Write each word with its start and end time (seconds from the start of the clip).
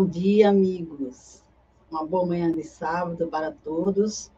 Bom 0.00 0.06
dia, 0.06 0.48
amigos. 0.48 1.42
Uma 1.90 2.06
boa 2.06 2.24
manhã 2.24 2.50
de 2.50 2.64
sábado 2.64 3.26
para 3.26 3.52
todos. 3.52 4.32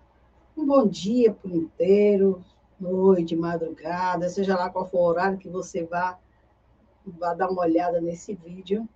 Um 0.57 0.67
bom 0.67 0.85
dia 0.89 1.33
por 1.33 1.53
inteiro, 1.53 2.43
noite, 2.81 3.37
madrugada, 3.37 4.29
seja 4.29 4.57
lá 4.57 4.69
qual 4.69 4.91
for 4.91 4.99
o 4.99 5.05
horário 5.05 5.39
que 5.39 5.49
você 5.49 5.85
vá, 5.85 6.19
vá 7.07 7.33
dar 7.33 7.49
uma 7.49 7.63
olhada 7.63 8.01
nesse 8.01 8.35
vídeo. 8.35 8.89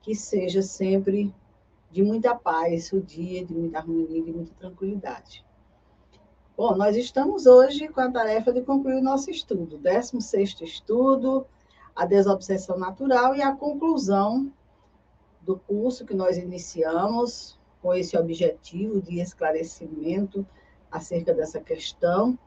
Que 0.00 0.14
seja 0.14 0.62
sempre 0.62 1.34
de 1.90 2.00
muita 2.04 2.32
paz 2.32 2.92
o 2.92 3.00
dia, 3.00 3.44
de 3.44 3.52
muita 3.52 3.78
harmonia, 3.78 4.22
de 4.22 4.32
muita 4.32 4.54
tranquilidade. 4.54 5.44
Bom, 6.56 6.76
nós 6.76 6.96
estamos 6.96 7.44
hoje 7.44 7.88
com 7.88 8.00
a 8.00 8.08
tarefa 8.08 8.52
de 8.52 8.62
concluir 8.62 8.98
o 9.00 9.02
nosso 9.02 9.32
estudo, 9.32 9.80
16º 9.80 10.62
estudo, 10.62 11.44
a 11.96 12.06
desobsessão 12.06 12.78
natural 12.78 13.34
e 13.34 13.42
a 13.42 13.50
conclusão 13.50 14.52
do 15.42 15.58
curso 15.58 16.04
que 16.04 16.14
nós 16.14 16.36
iniciamos 16.36 17.58
com 17.80 17.94
esse 17.94 18.16
objetivo 18.16 19.00
de 19.00 19.20
esclarecimento 19.20 20.46
acerca 20.90 21.32
dessa 21.32 21.60
questão. 21.60 22.38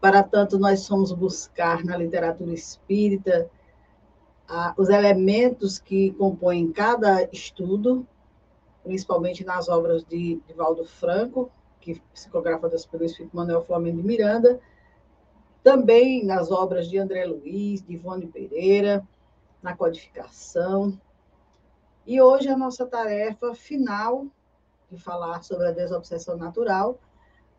Para 0.00 0.22
tanto, 0.22 0.58
nós 0.58 0.80
somos 0.80 1.12
buscar 1.12 1.84
na 1.84 1.96
literatura 1.96 2.52
espírita 2.52 3.50
os 4.76 4.88
elementos 4.88 5.78
que 5.78 6.12
compõem 6.12 6.72
cada 6.72 7.28
estudo, 7.32 8.06
principalmente 8.82 9.44
nas 9.44 9.68
obras 9.68 10.04
de, 10.04 10.40
de 10.46 10.54
Valdo 10.54 10.84
Franco, 10.84 11.50
que 11.80 12.00
psicografadas 12.12 12.86
pelo 12.86 13.04
Espírito 13.04 13.36
Manuel 13.36 13.64
Flamengo 13.64 13.98
de 13.98 14.06
Miranda, 14.06 14.60
também 15.62 16.24
nas 16.24 16.50
obras 16.50 16.88
de 16.88 16.98
André 16.98 17.26
Luiz, 17.26 17.82
de 17.82 17.94
Ivone 17.94 18.26
Pereira, 18.26 19.06
na 19.62 19.76
codificação. 19.76 20.98
E 22.08 22.22
hoje 22.22 22.48
a 22.48 22.56
nossa 22.56 22.86
tarefa 22.86 23.54
final 23.54 24.28
de 24.90 24.96
falar 24.96 25.42
sobre 25.42 25.66
a 25.66 25.72
desobsessão 25.72 26.38
natural, 26.38 26.98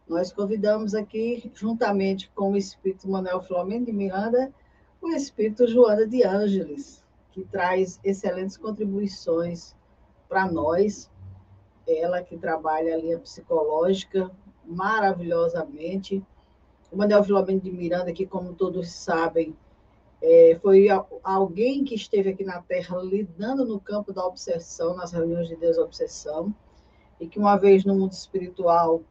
nós 0.07 0.33
convidamos 0.33 0.95
aqui, 0.95 1.51
juntamente 1.53 2.31
com 2.33 2.53
o 2.53 2.57
Espírito 2.57 3.07
Manuel 3.07 3.43
Flamengo 3.43 3.85
de 3.85 3.93
Miranda, 3.93 4.51
o 4.99 5.09
Espírito 5.09 5.67
Joana 5.67 6.07
de 6.07 6.23
Ângeles, 6.23 7.05
que 7.31 7.45
traz 7.45 7.99
excelentes 8.03 8.57
contribuições 8.57 9.75
para 10.27 10.51
nós 10.51 11.11
ela 11.87 12.23
que 12.23 12.35
trabalha 12.35 12.95
a 12.95 12.97
linha 12.97 13.19
psicológica 13.19 14.31
maravilhosamente. 14.65 16.25
O 16.91 16.97
Manuel 16.97 17.23
Filomeno 17.23 17.59
de 17.61 17.71
Miranda, 17.71 18.11
que, 18.11 18.25
como 18.25 18.55
todos 18.55 18.89
sabem, 18.89 19.55
é, 20.21 20.59
foi 20.61 20.87
alguém 21.23 21.83
que 21.83 21.95
esteve 21.95 22.29
aqui 22.29 22.43
na 22.43 22.61
Terra 22.61 22.97
lidando 22.97 23.65
no 23.65 23.79
campo 23.79 24.11
da 24.11 24.25
obsessão, 24.25 24.95
nas 24.95 25.11
reuniões 25.11 25.47
de 25.47 25.55
desobsessão, 25.55 26.53
e 27.19 27.27
que, 27.27 27.39
uma 27.39 27.55
vez 27.55 27.85
no 27.85 27.95
mundo 27.95 28.11
espiritual, 28.11 29.01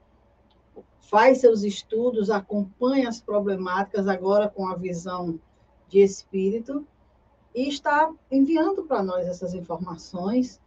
faz 1.01 1.39
seus 1.39 1.63
estudos, 1.63 2.31
acompanha 2.31 3.09
as 3.09 3.21
problemáticas, 3.21 4.07
agora 4.07 4.49
com 4.49 4.69
a 4.69 4.77
visão 4.77 5.41
de 5.89 6.01
espírito, 6.01 6.87
e 7.55 7.69
está 7.69 8.13
enviando 8.31 8.85
para 8.85 9.03
nós 9.03 9.27
essas 9.27 9.55
informações 9.55 10.61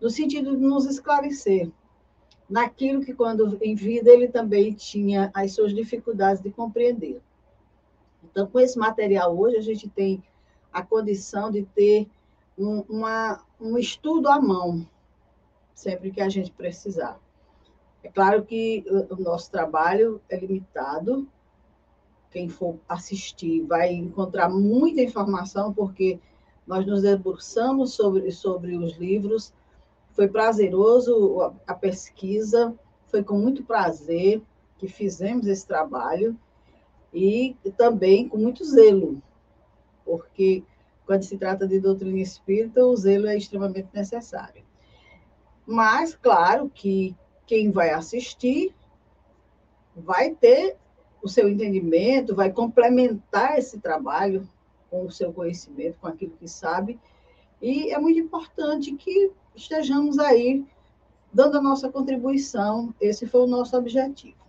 no 0.00 0.08
sentido 0.08 0.56
de 0.56 0.62
nos 0.62 0.86
esclarecer 0.86 1.70
naquilo 2.48 3.04
que, 3.04 3.12
quando 3.12 3.58
em 3.60 3.74
vida, 3.74 4.10
ele 4.10 4.28
também 4.28 4.72
tinha 4.72 5.30
as 5.34 5.52
suas 5.52 5.74
dificuldades 5.74 6.42
de 6.42 6.50
compreender. 6.50 7.20
Então, 8.30 8.46
com 8.46 8.60
esse 8.60 8.78
material 8.78 9.36
hoje, 9.36 9.56
a 9.56 9.62
gente 9.62 9.88
tem 9.88 10.22
a 10.72 10.82
condição 10.82 11.50
de 11.50 11.64
ter 11.64 12.08
um, 12.56 12.80
uma, 12.88 13.42
um 13.60 13.76
estudo 13.76 14.28
à 14.28 14.40
mão, 14.40 14.86
sempre 15.74 16.10
que 16.10 16.20
a 16.20 16.28
gente 16.28 16.52
precisar. 16.52 17.18
É 18.02 18.08
claro 18.08 18.44
que 18.44 18.84
o 19.10 19.16
nosso 19.16 19.50
trabalho 19.50 20.20
é 20.28 20.38
limitado, 20.38 21.28
quem 22.30 22.48
for 22.48 22.76
assistir 22.88 23.62
vai 23.62 23.92
encontrar 23.92 24.48
muita 24.48 25.02
informação, 25.02 25.74
porque 25.74 26.20
nós 26.66 26.86
nos 26.86 27.02
debruçamos 27.02 27.94
sobre, 27.94 28.30
sobre 28.30 28.76
os 28.76 28.96
livros, 28.96 29.52
foi 30.12 30.28
prazeroso 30.28 31.52
a 31.66 31.74
pesquisa, 31.74 32.74
foi 33.08 33.24
com 33.24 33.36
muito 33.36 33.64
prazer 33.64 34.40
que 34.78 34.86
fizemos 34.86 35.46
esse 35.46 35.66
trabalho 35.66 36.38
e 37.12 37.56
também 37.76 38.28
com 38.28 38.38
muito 38.38 38.64
zelo, 38.64 39.22
porque 40.04 40.62
quando 41.06 41.24
se 41.24 41.36
trata 41.36 41.66
de 41.66 41.80
doutrina 41.80 42.18
espírita, 42.20 42.84
o 42.84 42.96
zelo 42.96 43.26
é 43.26 43.36
extremamente 43.36 43.88
necessário. 43.92 44.62
Mas, 45.66 46.14
claro 46.14 46.70
que 46.72 47.16
quem 47.46 47.70
vai 47.70 47.90
assistir 47.90 48.74
vai 49.96 50.34
ter 50.34 50.76
o 51.22 51.28
seu 51.28 51.48
entendimento, 51.48 52.34
vai 52.34 52.50
complementar 52.50 53.58
esse 53.58 53.78
trabalho 53.78 54.48
com 54.88 55.04
o 55.04 55.10
seu 55.10 55.32
conhecimento, 55.32 55.98
com 56.00 56.06
aquilo 56.06 56.36
que 56.38 56.48
sabe, 56.48 56.98
e 57.60 57.92
é 57.92 57.98
muito 57.98 58.18
importante 58.18 58.94
que 58.94 59.30
estejamos 59.54 60.18
aí 60.18 60.64
dando 61.32 61.58
a 61.58 61.62
nossa 61.62 61.90
contribuição. 61.90 62.94
Esse 63.00 63.26
foi 63.26 63.42
o 63.42 63.46
nosso 63.46 63.76
objetivo. 63.76 64.39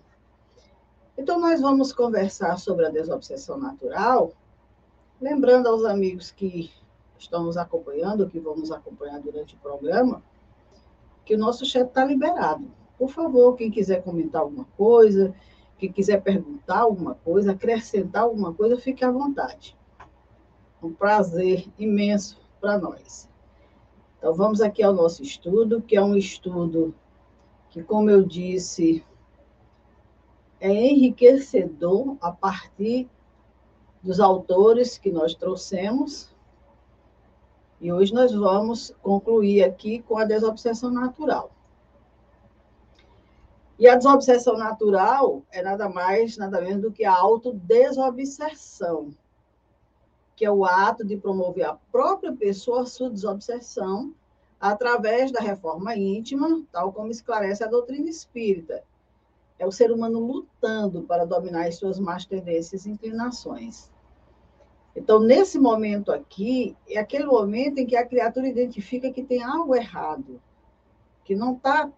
Então, 1.21 1.39
nós 1.39 1.61
vamos 1.61 1.93
conversar 1.93 2.57
sobre 2.57 2.83
a 2.83 2.89
desobsessão 2.89 3.55
natural, 3.55 4.33
lembrando 5.21 5.67
aos 5.67 5.85
amigos 5.85 6.31
que 6.31 6.71
estão 7.15 7.43
nos 7.43 7.57
acompanhando, 7.57 8.27
que 8.27 8.39
vão 8.39 8.55
nos 8.55 8.71
acompanhar 8.71 9.21
durante 9.21 9.53
o 9.53 9.59
programa, 9.59 10.23
que 11.23 11.35
o 11.35 11.37
nosso 11.37 11.63
chat 11.63 11.85
está 11.85 12.03
liberado. 12.03 12.65
Por 12.97 13.11
favor, 13.11 13.55
quem 13.55 13.69
quiser 13.69 14.01
comentar 14.01 14.41
alguma 14.41 14.65
coisa, 14.75 15.31
quem 15.77 15.91
quiser 15.91 16.23
perguntar 16.23 16.79
alguma 16.79 17.13
coisa, 17.13 17.51
acrescentar 17.51 18.23
alguma 18.23 18.51
coisa, 18.51 18.81
fique 18.81 19.05
à 19.05 19.11
vontade. 19.11 19.77
Um 20.81 20.91
prazer 20.91 21.67
imenso 21.77 22.41
para 22.59 22.79
nós. 22.79 23.29
Então, 24.17 24.33
vamos 24.33 24.59
aqui 24.59 24.81
ao 24.81 24.91
nosso 24.91 25.21
estudo, 25.21 25.83
que 25.83 25.95
é 25.95 26.01
um 26.01 26.15
estudo 26.15 26.95
que, 27.69 27.83
como 27.83 28.09
eu 28.09 28.23
disse, 28.23 29.05
é 30.61 30.71
enriquecedor 30.71 32.15
a 32.21 32.31
partir 32.31 33.09
dos 34.01 34.21
autores 34.21 34.97
que 34.97 35.11
nós 35.11 35.35
trouxemos. 35.35 36.33
E 37.81 37.91
hoje 37.91 38.13
nós 38.13 38.31
vamos 38.33 38.95
concluir 39.01 39.63
aqui 39.63 40.01
com 40.03 40.17
a 40.17 40.23
desobsessão 40.23 40.89
natural. 40.89 41.51
E 43.77 43.89
a 43.89 43.95
desobsessão 43.95 44.55
natural 44.57 45.43
é 45.51 45.61
nada 45.61 45.89
mais, 45.89 46.37
nada 46.37 46.61
menos 46.61 46.83
do 46.83 46.91
que 46.91 47.03
a 47.03 47.13
autodesobsessão 47.13 49.11
que 50.41 50.45
é 50.45 50.51
o 50.51 50.65
ato 50.65 51.05
de 51.05 51.15
promover 51.17 51.65
a 51.65 51.75
própria 51.91 52.33
pessoa 52.33 52.81
a 52.81 52.85
sua 52.87 53.11
desobsessão 53.11 54.11
através 54.59 55.31
da 55.31 55.39
reforma 55.39 55.95
íntima, 55.95 56.63
tal 56.71 56.91
como 56.91 57.11
esclarece 57.11 57.63
a 57.63 57.67
doutrina 57.67 58.09
espírita. 58.09 58.83
É 59.61 59.65
o 59.67 59.71
ser 59.71 59.91
humano 59.91 60.19
lutando 60.19 61.03
para 61.03 61.23
dominar 61.23 61.67
as 61.67 61.75
suas 61.75 61.99
más 61.99 62.25
tendências 62.25 62.87
e 62.87 62.89
inclinações. 62.89 63.91
Então, 64.95 65.19
nesse 65.19 65.59
momento 65.59 66.11
aqui, 66.11 66.75
é 66.89 66.97
aquele 66.97 67.25
momento 67.27 67.77
em 67.77 67.85
que 67.85 67.95
a 67.95 68.03
criatura 68.03 68.47
identifica 68.47 69.11
que 69.11 69.21
tem 69.21 69.43
algo 69.43 69.75
errado, 69.75 70.41
que 71.23 71.35
não 71.35 71.53
está 71.53 71.91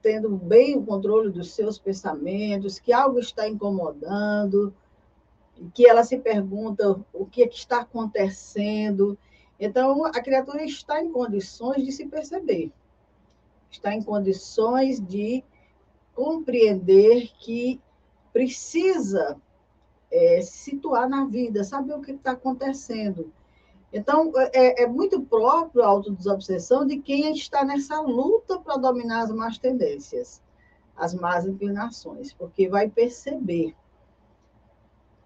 tendo 0.00 0.30
bem 0.30 0.76
o 0.76 0.84
controle 0.84 1.28
dos 1.28 1.50
seus 1.50 1.76
pensamentos, 1.76 2.78
que 2.78 2.92
algo 2.92 3.18
está 3.18 3.48
incomodando, 3.48 4.72
que 5.74 5.88
ela 5.88 6.04
se 6.04 6.18
pergunta 6.18 7.00
o 7.12 7.26
que, 7.26 7.42
é 7.42 7.48
que 7.48 7.58
está 7.58 7.80
acontecendo. 7.80 9.18
Então, 9.58 10.04
a 10.04 10.22
criatura 10.22 10.62
está 10.62 11.02
em 11.02 11.10
condições 11.10 11.84
de 11.84 11.90
se 11.90 12.06
perceber, 12.06 12.70
está 13.68 13.92
em 13.92 14.04
condições 14.04 15.04
de 15.04 15.42
compreender 16.18 17.30
que 17.38 17.80
precisa 18.32 19.40
é, 20.10 20.40
se 20.42 20.70
situar 20.70 21.08
na 21.08 21.24
vida, 21.26 21.62
saber 21.62 21.94
o 21.94 22.00
que 22.00 22.10
está 22.10 22.32
acontecendo. 22.32 23.32
Então, 23.92 24.32
é, 24.52 24.82
é, 24.82 24.86
muito 24.88 25.20
próprio 25.22 25.84
a 25.84 25.86
autodesobsessão 25.86 26.84
de 26.84 26.98
quem 26.98 27.32
está 27.32 27.64
nessa 27.64 28.00
luta 28.00 28.58
para 28.58 28.76
dominar 28.78 29.22
as 29.22 29.30
más 29.30 29.58
tendências, 29.58 30.42
as 30.96 31.14
más 31.14 31.46
inclinações, 31.46 32.32
porque 32.32 32.68
vai 32.68 32.90
perceber 32.90 33.76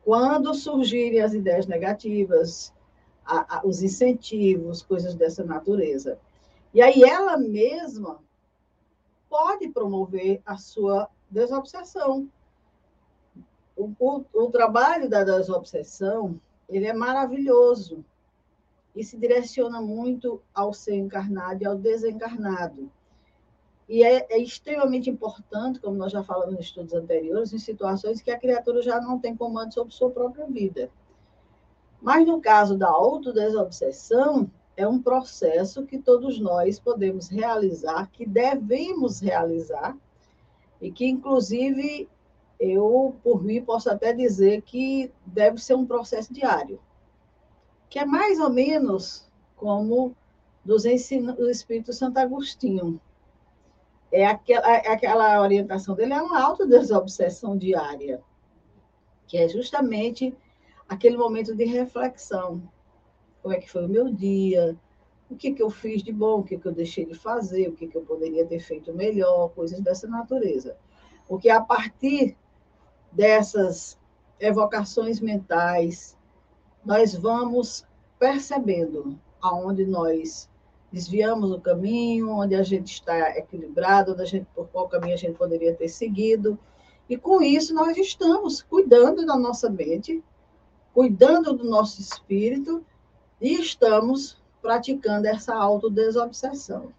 quando 0.05 0.53
surgirem 0.53 1.23
as 1.23 1.33
ideias 1.33 1.67
negativas, 1.67 2.71
a, 3.25 3.61
a, 3.61 3.67
os 3.67 3.83
incentivos, 3.83 4.83
coisas 4.83 5.15
dessa 5.15 5.43
natureza. 5.43 6.19
E 6.75 6.83
aí 6.83 7.03
ela 7.03 7.39
mesma 7.39 8.21
pode 9.33 9.67
promover 9.71 10.43
a 10.45 10.59
sua 10.59 11.09
desobsessão. 11.31 12.29
O, 13.75 13.91
o, 13.99 14.25
o 14.35 14.51
trabalho 14.51 15.09
da 15.09 15.25
desobsessão 15.25 16.39
ele 16.69 16.87
é 16.87 16.93
maravilhoso, 16.93 18.05
e 18.95 19.03
se 19.03 19.17
direciona 19.17 19.81
muito 19.81 20.43
ao 20.55 20.75
ser 20.75 20.97
encarnado 20.97 21.63
e 21.63 21.67
ao 21.67 21.77
desencarnado. 21.77 22.91
E 23.89 24.05
é, 24.05 24.27
é, 24.31 24.39
extremamente 24.39 25.09
importante, 25.09 25.81
como 25.81 25.97
nós 25.97 26.13
já 26.13 26.23
falamos 26.23 26.55
em 26.55 26.61
estudos 26.61 26.93
anteriores, 26.93 27.55
em 27.55 27.59
situações 27.59 28.21
que 28.21 28.31
a 28.31 28.39
criatura 28.39 28.83
já 28.83 29.01
não 29.01 29.19
tem 29.19 29.35
comando 29.35 29.73
sobre 29.73 29.95
sua 29.95 30.11
própria 30.11 30.47
vida. 30.47 30.91
Mas 32.01 32.27
no 32.27 32.39
caso 32.39 32.77
da 32.77 32.89
autodesobsessão, 32.89 34.51
é 34.77 34.87
um 34.87 35.01
processo 35.01 35.85
que 35.85 35.99
todos 35.99 36.39
nós 36.39 36.79
podemos 36.79 37.29
realizar, 37.29 38.11
que 38.11 38.27
devemos 38.27 39.21
realizar, 39.21 39.97
e 40.81 40.91
que, 40.91 41.07
inclusive, 41.07 42.09
eu, 42.59 43.17
por 43.23 43.43
mim, 43.43 43.63
posso 43.63 43.91
até 43.91 44.13
dizer 44.13 44.63
que 44.63 45.13
deve 45.27 45.59
ser 45.59 45.75
um 45.75 45.87
processo 45.87 46.33
diário, 46.33 46.81
que 47.89 47.99
é 47.99 48.05
mais 48.05 48.41
ou 48.41 48.51
menos 48.51 49.29
como 49.57 50.17
dos 50.65 50.85
ensinos 50.85 51.37
do 51.37 51.51
Espírito 51.51 51.93
Santo 51.93 52.19
Agostinho. 52.19 53.01
É 54.11 54.27
aquela, 54.27 54.77
é 54.77 54.89
aquela 54.89 55.41
orientação 55.41 55.95
dele, 55.95 56.13
é 56.13 56.23
uma 56.23 56.43
autodesobsessão 56.43 57.57
diária, 57.57 58.23
que 59.27 59.37
é 59.39 59.49
justamente 59.49 60.37
aquele 60.89 61.17
momento 61.17 61.55
de 61.55 61.65
reflexão. 61.65 62.63
Como 63.43 63.55
é 63.55 63.59
que 63.59 63.71
foi 63.71 63.85
o 63.85 63.89
meu 63.89 64.13
dia? 64.13 64.77
O 65.29 65.35
que, 65.35 65.53
que 65.53 65.63
eu 65.63 65.71
fiz 65.71 66.03
de 66.03 66.13
bom? 66.13 66.41
O 66.41 66.45
que, 66.45 66.59
que 66.59 66.67
eu 66.67 66.73
deixei 66.73 67.05
de 67.05 67.15
fazer? 67.15 67.69
O 67.69 67.73
que, 67.73 67.87
que 67.87 67.97
eu 67.97 68.03
poderia 68.03 68.47
ter 68.47 68.61
feito 68.61 68.93
melhor? 68.95 69.49
Coisas 69.51 69.81
dessa 69.81 70.07
natureza. 70.07 70.77
Porque 71.27 71.49
a 71.49 71.61
partir 71.61 72.37
dessas 73.11 73.99
evocações 74.39 75.21
mentais, 75.21 76.17
nós 76.85 77.15
vamos 77.15 77.87
percebendo 78.19 79.19
aonde 79.41 79.85
nós 79.85 80.49
desviamos 80.93 81.51
o 81.51 81.61
caminho, 81.61 82.31
onde 82.31 82.55
a 82.55 82.63
gente 82.63 82.93
está 82.93 83.37
equilibrado, 83.37 84.13
onde 84.13 84.23
a 84.23 84.27
gente, 84.27 84.47
por 84.55 84.69
qual 84.69 84.89
caminho 84.89 85.15
a 85.15 85.19
gente 85.19 85.37
poderia 85.37 85.75
ter 85.75 85.89
seguido. 85.89 86.59
E 87.09 87.17
com 87.17 87.41
isso 87.43 87.75
nós 87.75 87.97
estamos 87.97 88.63
cuidando 88.63 89.25
da 89.25 89.37
nossa 89.37 89.71
mente, 89.71 90.23
cuidando 90.93 91.55
do 91.55 91.65
nosso 91.65 92.01
espírito 92.01 92.85
e 93.43 93.61
estamos 93.61 94.41
praticando 94.63 95.27
essa 95.27 95.53
autodesobsessão. 95.53 96.93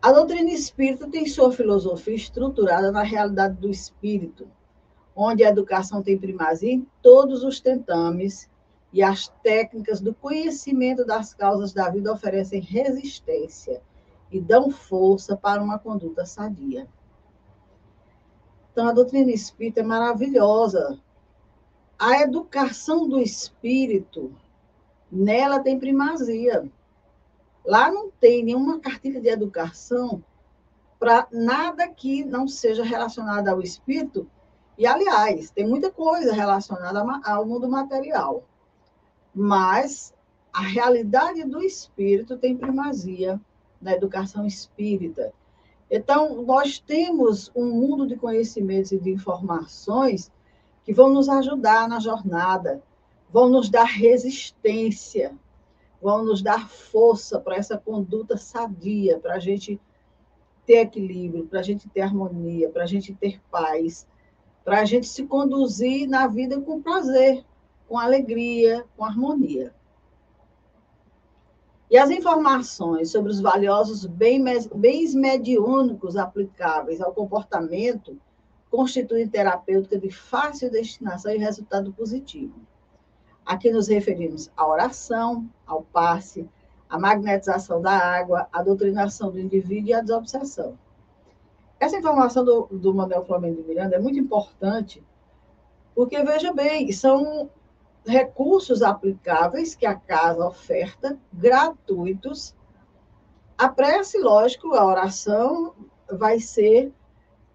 A 0.00 0.12
doutrina 0.12 0.50
espírita 0.50 1.10
tem 1.10 1.26
sua 1.26 1.50
filosofia 1.50 2.14
estruturada 2.14 2.92
na 2.92 3.02
realidade 3.02 3.56
do 3.56 3.68
espírito, 3.68 4.46
onde 5.16 5.42
a 5.42 5.48
educação 5.48 6.00
tem 6.00 6.16
primazia 6.16 6.70
em 6.70 6.86
todos 7.02 7.42
os 7.42 7.58
tentames 7.58 8.48
e 8.92 9.02
as 9.02 9.26
técnicas 9.42 10.00
do 10.00 10.14
conhecimento 10.14 11.04
das 11.04 11.34
causas 11.34 11.72
da 11.72 11.90
vida 11.90 12.12
oferecem 12.12 12.60
resistência 12.60 13.82
e 14.30 14.40
dão 14.40 14.70
força 14.70 15.36
para 15.36 15.60
uma 15.60 15.78
conduta 15.78 16.24
sadia. 16.24 16.86
Então, 18.70 18.86
a 18.86 18.92
doutrina 18.92 19.32
espírita 19.32 19.80
é 19.80 19.82
maravilhosa, 19.82 21.00
a 21.98 22.20
educação 22.20 23.08
do 23.08 23.20
espírito, 23.20 24.34
nela 25.10 25.60
tem 25.60 25.78
primazia. 25.78 26.68
Lá 27.64 27.90
não 27.90 28.10
tem 28.10 28.44
nenhuma 28.44 28.80
cartilha 28.80 29.20
de 29.20 29.28
educação 29.28 30.22
para 30.98 31.26
nada 31.30 31.88
que 31.88 32.24
não 32.24 32.48
seja 32.48 32.82
relacionado 32.82 33.48
ao 33.48 33.60
espírito. 33.60 34.28
E, 34.76 34.86
aliás, 34.86 35.50
tem 35.50 35.66
muita 35.66 35.90
coisa 35.90 36.32
relacionada 36.32 37.04
ao 37.24 37.46
mundo 37.46 37.68
material. 37.68 38.44
Mas 39.34 40.14
a 40.52 40.62
realidade 40.62 41.44
do 41.44 41.62
espírito 41.62 42.36
tem 42.36 42.56
primazia 42.56 43.40
na 43.80 43.92
educação 43.92 44.46
espírita. 44.46 45.32
Então, 45.90 46.42
nós 46.42 46.78
temos 46.78 47.50
um 47.54 47.66
mundo 47.66 48.06
de 48.06 48.16
conhecimentos 48.16 48.90
e 48.92 48.98
de 48.98 49.10
informações 49.10 50.32
que 50.84 50.92
vão 50.92 51.12
nos 51.12 51.28
ajudar 51.28 51.88
na 51.88 51.98
jornada, 51.98 52.82
vão 53.32 53.48
nos 53.48 53.68
dar 53.68 53.84
resistência, 53.84 55.34
vão 56.00 56.24
nos 56.24 56.42
dar 56.42 56.68
força 56.68 57.40
para 57.40 57.56
essa 57.56 57.78
conduta 57.78 58.36
sadia, 58.36 59.18
para 59.18 59.34
a 59.34 59.38
gente 59.38 59.80
ter 60.66 60.80
equilíbrio, 60.80 61.46
para 61.46 61.60
a 61.60 61.62
gente 61.62 61.88
ter 61.88 62.02
harmonia, 62.02 62.68
para 62.70 62.84
a 62.84 62.86
gente 62.86 63.14
ter 63.14 63.40
paz, 63.50 64.06
para 64.64 64.80
a 64.80 64.84
gente 64.84 65.06
se 65.06 65.24
conduzir 65.24 66.08
na 66.08 66.26
vida 66.26 66.60
com 66.60 66.82
prazer, 66.82 67.44
com 67.88 67.98
alegria, 67.98 68.84
com 68.96 69.04
harmonia. 69.04 69.74
E 71.90 71.98
as 71.98 72.10
informações 72.10 73.10
sobre 73.10 73.30
os 73.30 73.40
valiosos 73.40 74.06
bens 74.06 75.14
mediúnicos 75.14 76.16
aplicáveis 76.16 77.00
ao 77.00 77.12
comportamento 77.12 78.18
constituem 78.74 79.28
terapêutica 79.28 79.96
de 79.96 80.10
fácil 80.10 80.68
destinação 80.68 81.30
e 81.30 81.38
resultado 81.38 81.92
positivo. 81.92 82.54
Aqui 83.46 83.70
nos 83.70 83.86
referimos 83.86 84.50
à 84.56 84.66
oração, 84.66 85.48
ao 85.64 85.82
passe, 85.82 86.50
à 86.90 86.98
magnetização 86.98 87.80
da 87.80 87.92
água, 87.92 88.48
à 88.52 88.64
doutrinação 88.64 89.30
do 89.30 89.38
indivíduo 89.38 89.90
e 89.90 89.94
à 89.94 90.00
desobsessão. 90.00 90.76
Essa 91.78 91.98
informação 91.98 92.44
do, 92.44 92.66
do 92.72 92.92
Manuel 92.92 93.24
Flamengo 93.24 93.62
de 93.62 93.68
Miranda 93.68 93.94
é 93.94 94.00
muito 94.00 94.18
importante, 94.18 95.00
porque, 95.94 96.20
veja 96.24 96.52
bem, 96.52 96.90
são 96.90 97.48
recursos 98.04 98.82
aplicáveis 98.82 99.76
que 99.76 99.86
a 99.86 99.94
casa 99.94 100.44
oferta, 100.44 101.16
gratuitos. 101.32 102.56
A 103.56 103.68
prece, 103.68 104.18
lógico, 104.18 104.74
a 104.74 104.84
oração 104.84 105.76
vai 106.10 106.40
ser 106.40 106.92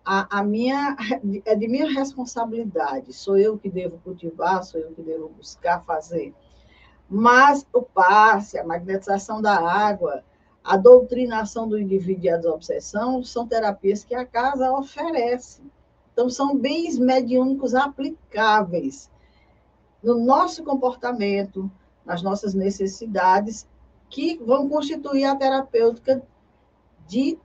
a, 0.04 0.40
a, 0.40 0.44
minha 0.44 0.96
é 1.46 1.56
de 1.56 1.68
minha 1.68 1.92
responsabilidade. 1.92 3.14
Sou 3.14 3.38
eu 3.38 3.58
que 3.58 3.70
devo 3.70 4.00
cultivar, 4.00 4.64
sou 4.64 4.80
eu 4.80 4.92
que 4.92 5.02
devo 5.02 5.30
buscar 5.30 5.84
fazer. 5.86 6.34
Mas 7.10 7.66
o 7.74 7.82
passe, 7.82 8.58
a 8.58 8.66
magnetização 8.66 9.42
da 9.42 9.58
água, 9.58 10.24
a 10.64 10.78
doutrinação 10.78 11.68
do 11.68 11.80
indivíduo 11.80 12.26
e 12.26 12.30
a 12.30 12.38
desobsessão 12.38 13.24
são 13.24 13.48
terapias 13.48 14.04
que 14.04 14.14
a 14.14 14.26
casa 14.26 14.72
oferece. 14.72 15.62
Então, 16.14 16.30
são 16.30 16.58
bens 16.58 16.98
mediúnicos 16.98 17.74
aplicáveis 17.74 19.10
no 20.04 20.18
nosso 20.24 20.64
comportamento, 20.64 21.72
nas 22.06 22.22
nossas 22.22 22.54
necessidades, 22.54 23.68
que 24.10 24.38
vão 24.44 24.68
constituir 24.68 25.26
a 25.26 25.36
terapêutica 25.36 26.22
de 27.08 27.38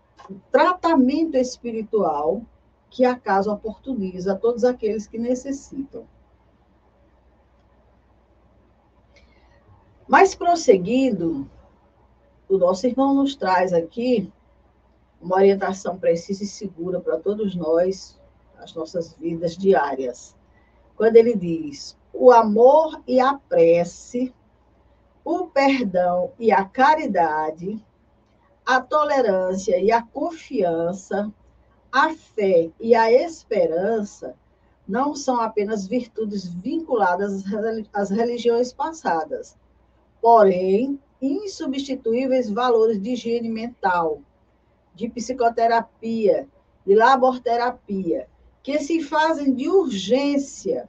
tratamento 0.51 1.37
espiritual 1.37 2.43
que 2.91 3.05
a 3.05 3.19
casa 3.19 3.53
oportuniza 3.53 4.33
a 4.33 4.37
todos 4.37 4.65
aqueles 4.65 5.07
que 5.07 5.19
necessitam. 5.19 6.07
Mas 10.07 10.35
prosseguindo, 10.35 11.51
o 12.49 12.59
nosso 12.59 12.87
irmão 12.87 13.15
nos 13.15 13.35
traz 13.35 13.73
aqui 13.73 14.33
uma 15.21 15.37
orientação 15.37 15.99
precisa 15.99 16.45
e 16.45 16.47
segura 16.47 17.01
para 17.01 17.19
todos 17.19 17.57
nós, 17.57 18.21
as 18.59 18.75
nossas 18.75 19.15
vidas 19.15 19.57
diárias. 19.57 20.37
Quando 20.95 21.17
ele 21.17 21.35
diz: 21.35 21.97
o 22.13 22.31
amor 22.31 23.03
e 23.07 23.19
a 23.19 23.35
prece, 23.35 24.33
o 25.25 25.47
perdão 25.47 26.33
e 26.39 26.53
a 26.53 26.65
caridade, 26.65 27.83
a 28.65 28.81
tolerância 28.81 29.79
e 29.79 29.93
a 29.93 30.03
confiança, 30.03 31.33
a 31.93 32.11
fé 32.15 32.71
e 32.81 32.95
a 32.95 33.13
esperança 33.13 34.35
não 34.87 35.15
são 35.15 35.41
apenas 35.41 35.87
virtudes 35.87 36.47
vinculadas 36.47 37.45
às 37.93 38.11
religiões 38.11 38.73
passadas, 38.73 39.57
porém, 40.21 40.99
insubstituíveis 41.21 42.51
valores 42.51 43.01
de 43.01 43.13
higiene 43.13 43.49
mental, 43.49 44.21
de 44.95 45.09
psicoterapia, 45.09 46.49
de 46.87 46.95
laborterapia, 46.95 48.29
que 48.63 48.79
se 48.81 49.03
fazem 49.03 49.55
de 49.55 49.69
urgência 49.69 50.89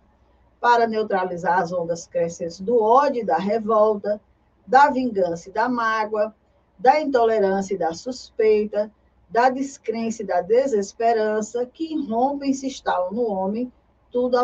para 0.60 0.88
neutralizar 0.88 1.60
as 1.60 1.72
ondas 1.72 2.08
crescentes 2.08 2.60
do 2.60 2.82
ódio 2.82 3.26
da 3.26 3.38
revolta, 3.38 4.20
da 4.66 4.90
vingança 4.90 5.50
e 5.50 5.54
da 5.54 5.70
mágoa, 5.70 6.34
da 6.78 7.02
intolerância 7.02 7.74
e 7.74 7.78
da 7.78 7.94
suspeita, 7.94 8.92
da 9.30 9.50
descrença 9.50 10.22
e 10.22 10.26
da 10.26 10.42
desesperança 10.42 11.66
que 11.66 11.94
irrompem 11.94 12.52
e 12.52 12.54
se 12.54 12.68
instalam 12.68 13.12
no 13.12 13.24
homem, 13.24 13.72
tudo 14.12 14.38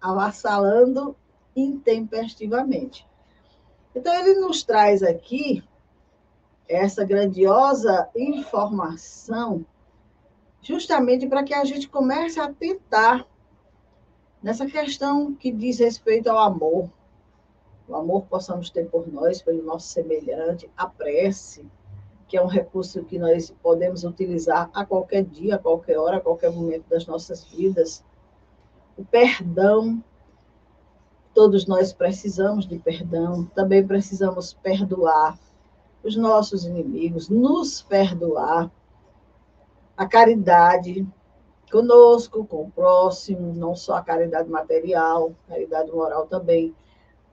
avassalando 0.00 1.16
intempestivamente. 1.54 3.06
Então, 3.94 4.14
ele 4.14 4.34
nos 4.40 4.62
traz 4.62 5.02
aqui 5.02 5.62
essa 6.68 7.04
grandiosa 7.04 8.08
informação, 8.14 9.64
justamente 10.60 11.26
para 11.26 11.42
que 11.42 11.54
a 11.54 11.64
gente 11.64 11.88
comece 11.88 12.38
a 12.38 12.52
tentar 12.52 13.26
nessa 14.42 14.66
questão 14.66 15.34
que 15.34 15.50
diz 15.50 15.78
respeito 15.78 16.28
ao 16.28 16.38
amor, 16.38 16.90
o 17.88 17.96
amor 17.96 18.26
possamos 18.26 18.70
ter 18.70 18.88
por 18.88 19.10
nós, 19.10 19.40
pelo 19.40 19.62
nosso 19.62 19.88
semelhante, 19.88 20.70
a 20.76 20.86
prece, 20.86 21.66
que 22.28 22.36
é 22.36 22.42
um 22.42 22.46
recurso 22.46 23.02
que 23.04 23.18
nós 23.18 23.50
podemos 23.62 24.04
utilizar 24.04 24.70
a 24.74 24.84
qualquer 24.84 25.24
dia, 25.24 25.54
a 25.54 25.58
qualquer 25.58 25.98
hora, 25.98 26.18
a 26.18 26.20
qualquer 26.20 26.50
momento 26.50 26.84
das 26.88 27.06
nossas 27.06 27.44
vidas. 27.44 28.04
O 28.96 29.04
perdão, 29.04 30.04
todos 31.32 31.66
nós 31.66 31.92
precisamos 31.92 32.66
de 32.66 32.78
perdão, 32.78 33.46
também 33.54 33.86
precisamos 33.86 34.52
perdoar 34.52 35.38
os 36.02 36.14
nossos 36.16 36.64
inimigos, 36.64 37.28
nos 37.28 37.82
perdoar. 37.82 38.70
A 39.96 40.06
caridade 40.06 41.04
conosco, 41.70 42.44
com 42.44 42.64
o 42.64 42.70
próximo, 42.70 43.52
não 43.54 43.74
só 43.74 43.94
a 43.94 44.02
caridade 44.02 44.48
material, 44.48 45.32
caridade 45.48 45.90
moral 45.90 46.26
também. 46.26 46.74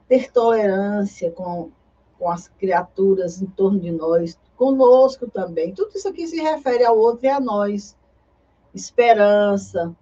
Ter 0.08 0.32
tolerância 0.32 1.32
com, 1.32 1.72
com 2.18 2.30
as 2.30 2.48
criaturas 2.48 3.42
em 3.42 3.46
torno 3.48 3.80
de 3.80 3.92
nós, 3.92 4.40
conosco 4.56 5.30
também. 5.30 5.74
Tudo 5.74 5.96
isso 5.96 6.08
aqui 6.08 6.28
se 6.28 6.42
refere 6.42 6.86
ao 6.86 6.98
outro 6.98 7.26
e 7.26 7.30
a 7.30 7.40
nós. 7.40 7.98
Esperança. 8.74 9.96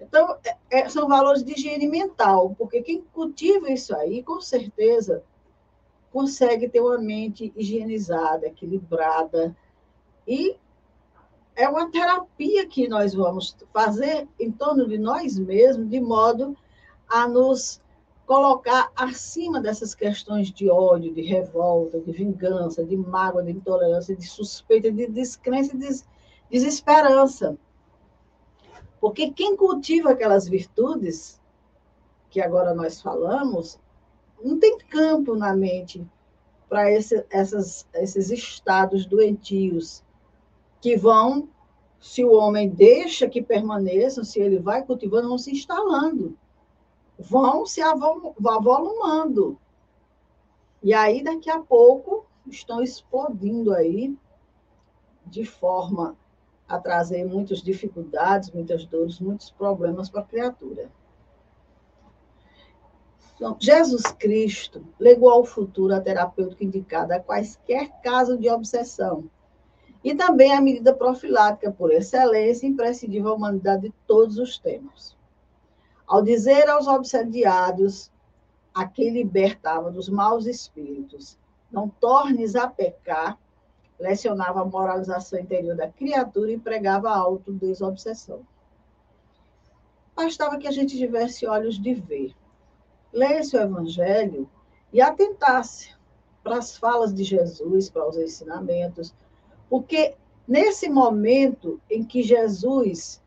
Então, 0.00 0.36
é, 0.44 0.80
é 0.80 0.88
são 0.88 1.08
valores 1.08 1.42
de 1.42 1.52
higiene 1.52 1.88
mental, 1.88 2.54
porque 2.56 2.82
quem 2.82 3.02
cultiva 3.12 3.70
isso 3.70 3.94
aí, 3.96 4.22
com 4.22 4.40
certeza, 4.40 5.22
consegue 6.12 6.68
ter 6.68 6.80
uma 6.80 6.98
mente 6.98 7.52
higienizada, 7.56 8.46
equilibrada. 8.46 9.56
E 10.26 10.56
é 11.56 11.68
uma 11.68 11.90
terapia 11.90 12.66
que 12.66 12.88
nós 12.88 13.14
vamos 13.14 13.56
fazer 13.72 14.28
em 14.38 14.50
torno 14.52 14.86
de 14.86 14.98
nós 14.98 15.38
mesmos, 15.38 15.88
de 15.88 16.00
modo 16.00 16.56
a 17.08 17.26
nos 17.26 17.80
colocar 18.26 18.90
acima 18.96 19.60
dessas 19.60 19.94
questões 19.94 20.50
de 20.50 20.70
ódio, 20.70 21.12
de 21.12 21.22
revolta, 21.22 22.00
de 22.00 22.10
vingança, 22.10 22.84
de 22.84 22.96
mágoa, 22.96 23.42
de 23.42 23.52
intolerância, 23.52 24.16
de 24.16 24.26
suspeita, 24.26 24.90
de 24.90 25.06
descrença 25.06 25.74
e 25.74 25.78
de 25.78 26.02
desesperança. 26.50 27.56
Porque 29.00 29.30
quem 29.30 29.56
cultiva 29.56 30.10
aquelas 30.10 30.48
virtudes 30.48 31.40
que 32.30 32.40
agora 32.40 32.74
nós 32.74 33.00
falamos, 33.00 33.78
não 34.42 34.58
tem 34.58 34.76
campo 34.78 35.36
na 35.36 35.54
mente 35.54 36.04
para 36.68 36.90
esse, 36.90 37.24
esses 37.30 38.30
estados 38.30 39.06
doentios 39.06 40.02
que 40.80 40.96
vão, 40.96 41.48
se 42.00 42.24
o 42.24 42.32
homem 42.32 42.68
deixa 42.68 43.28
que 43.28 43.40
permaneçam, 43.40 44.24
se 44.24 44.40
ele 44.40 44.58
vai 44.58 44.82
cultivando, 44.82 45.28
vão 45.28 45.38
se 45.38 45.52
instalando, 45.52 46.36
vão 47.18 47.64
se 47.66 47.80
avolumando. 47.80 49.58
E 50.82 50.92
aí, 50.92 51.22
daqui 51.22 51.50
a 51.50 51.60
pouco, 51.60 52.26
estão 52.46 52.82
explodindo 52.82 53.72
aí 53.72 54.16
de 55.26 55.44
forma 55.44 56.16
a 56.68 56.78
trazer 56.78 57.24
muitas 57.24 57.62
dificuldades, 57.62 58.50
muitas 58.50 58.84
dores, 58.84 59.18
muitos 59.20 59.50
problemas 59.50 60.08
para 60.08 60.20
a 60.20 60.24
criatura. 60.24 60.90
Então, 63.34 63.56
Jesus 63.58 64.02
Cristo 64.02 64.86
legou 64.98 65.28
ao 65.28 65.44
futuro 65.44 65.94
a 65.94 66.00
terapêutica 66.00 66.64
indicada 66.64 67.16
a 67.16 67.20
quaisquer 67.20 67.90
casos 68.00 68.38
de 68.38 68.48
obsessão. 68.48 69.28
E 70.02 70.14
também 70.14 70.52
a 70.52 70.60
medida 70.60 70.94
profilática 70.94 71.72
por 71.72 71.90
excelência 71.90 72.66
imprescindível 72.66 73.30
à 73.30 73.34
humanidade 73.34 73.88
de 73.88 73.94
todos 74.06 74.38
os 74.38 74.58
tempos. 74.58 75.16
Ao 76.06 76.22
dizer 76.22 76.68
aos 76.68 76.86
obsediados 76.86 78.10
a 78.72 78.86
quem 78.86 79.10
libertava 79.10 79.90
dos 79.90 80.08
maus 80.08 80.46
espíritos, 80.46 81.38
não 81.70 81.88
tornes 81.88 82.54
a 82.56 82.68
pecar, 82.68 83.38
lecionava 83.98 84.62
a 84.62 84.64
moralização 84.64 85.38
interior 85.38 85.76
da 85.76 85.88
criatura 85.88 86.52
e 86.52 86.58
pregava 86.58 87.08
a 87.08 87.16
autodesobsessão. 87.16 88.40
Bastava 90.14 90.58
que 90.58 90.68
a 90.68 90.72
gente 90.72 90.96
tivesse 90.96 91.46
olhos 91.46 91.80
de 91.80 91.94
ver 91.94 92.34
lesse 93.14 93.56
o 93.56 93.60
Evangelho 93.60 94.50
e 94.92 95.00
atentasse 95.00 95.94
para 96.42 96.58
as 96.58 96.76
falas 96.76 97.14
de 97.14 97.22
Jesus, 97.24 97.88
para 97.88 98.06
os 98.06 98.18
ensinamentos, 98.18 99.14
porque 99.70 100.14
nesse 100.46 100.90
momento 100.90 101.80
em 101.88 102.04
que 102.04 102.22
Jesus, 102.22 103.22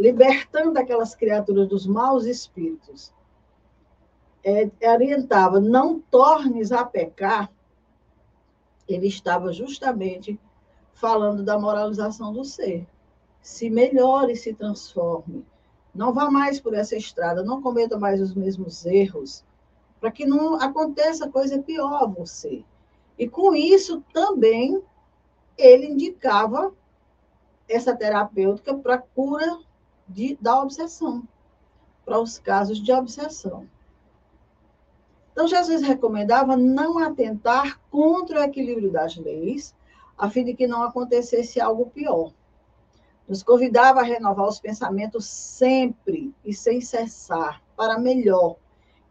libertando 0.00 0.78
aquelas 0.78 1.14
criaturas 1.14 1.68
dos 1.68 1.86
maus 1.86 2.24
espíritos, 2.24 3.12
é, 4.42 4.70
orientava, 4.90 5.60
não 5.60 6.00
tornes 6.00 6.72
a 6.72 6.86
pecar, 6.86 7.52
ele 8.88 9.08
estava 9.08 9.52
justamente 9.52 10.40
falando 10.94 11.44
da 11.44 11.58
moralização 11.58 12.32
do 12.32 12.46
ser. 12.46 12.88
Se 13.42 13.68
melhore, 13.68 14.34
se 14.36 14.54
transforme, 14.54 15.44
não 15.94 16.14
vá 16.14 16.30
mais 16.30 16.58
por 16.58 16.72
essa 16.72 16.96
estrada, 16.96 17.44
não 17.44 17.60
cometa 17.60 17.98
mais 17.98 18.22
os 18.22 18.34
mesmos 18.34 18.86
erros, 18.86 19.44
para 20.00 20.10
que 20.10 20.24
não 20.24 20.54
aconteça 20.54 21.28
coisa 21.28 21.60
pior 21.60 22.02
a 22.02 22.06
você. 22.06 22.64
E 23.18 23.28
com 23.28 23.54
isso 23.54 24.02
também 24.14 24.82
ele 25.58 25.88
indicava 25.88 26.72
essa 27.68 27.94
terapêutica 27.94 28.74
para 28.74 28.96
cura 28.96 29.58
de, 30.10 30.36
da 30.40 30.60
obsessão, 30.60 31.26
para 32.04 32.20
os 32.20 32.38
casos 32.38 32.78
de 32.78 32.92
obsessão. 32.92 33.66
Então, 35.32 35.46
Jesus 35.46 35.80
recomendava 35.82 36.56
não 36.56 36.98
atentar 36.98 37.80
contra 37.90 38.40
o 38.40 38.42
equilíbrio 38.42 38.90
das 38.90 39.16
leis, 39.16 39.74
a 40.18 40.28
fim 40.28 40.44
de 40.44 40.54
que 40.54 40.66
não 40.66 40.82
acontecesse 40.82 41.60
algo 41.60 41.86
pior. 41.86 42.32
Nos 43.28 43.42
convidava 43.42 44.00
a 44.00 44.04
renovar 44.04 44.48
os 44.48 44.58
pensamentos 44.58 45.24
sempre 45.24 46.34
e 46.44 46.52
sem 46.52 46.80
cessar, 46.80 47.62
para 47.76 47.98
melhor, 47.98 48.56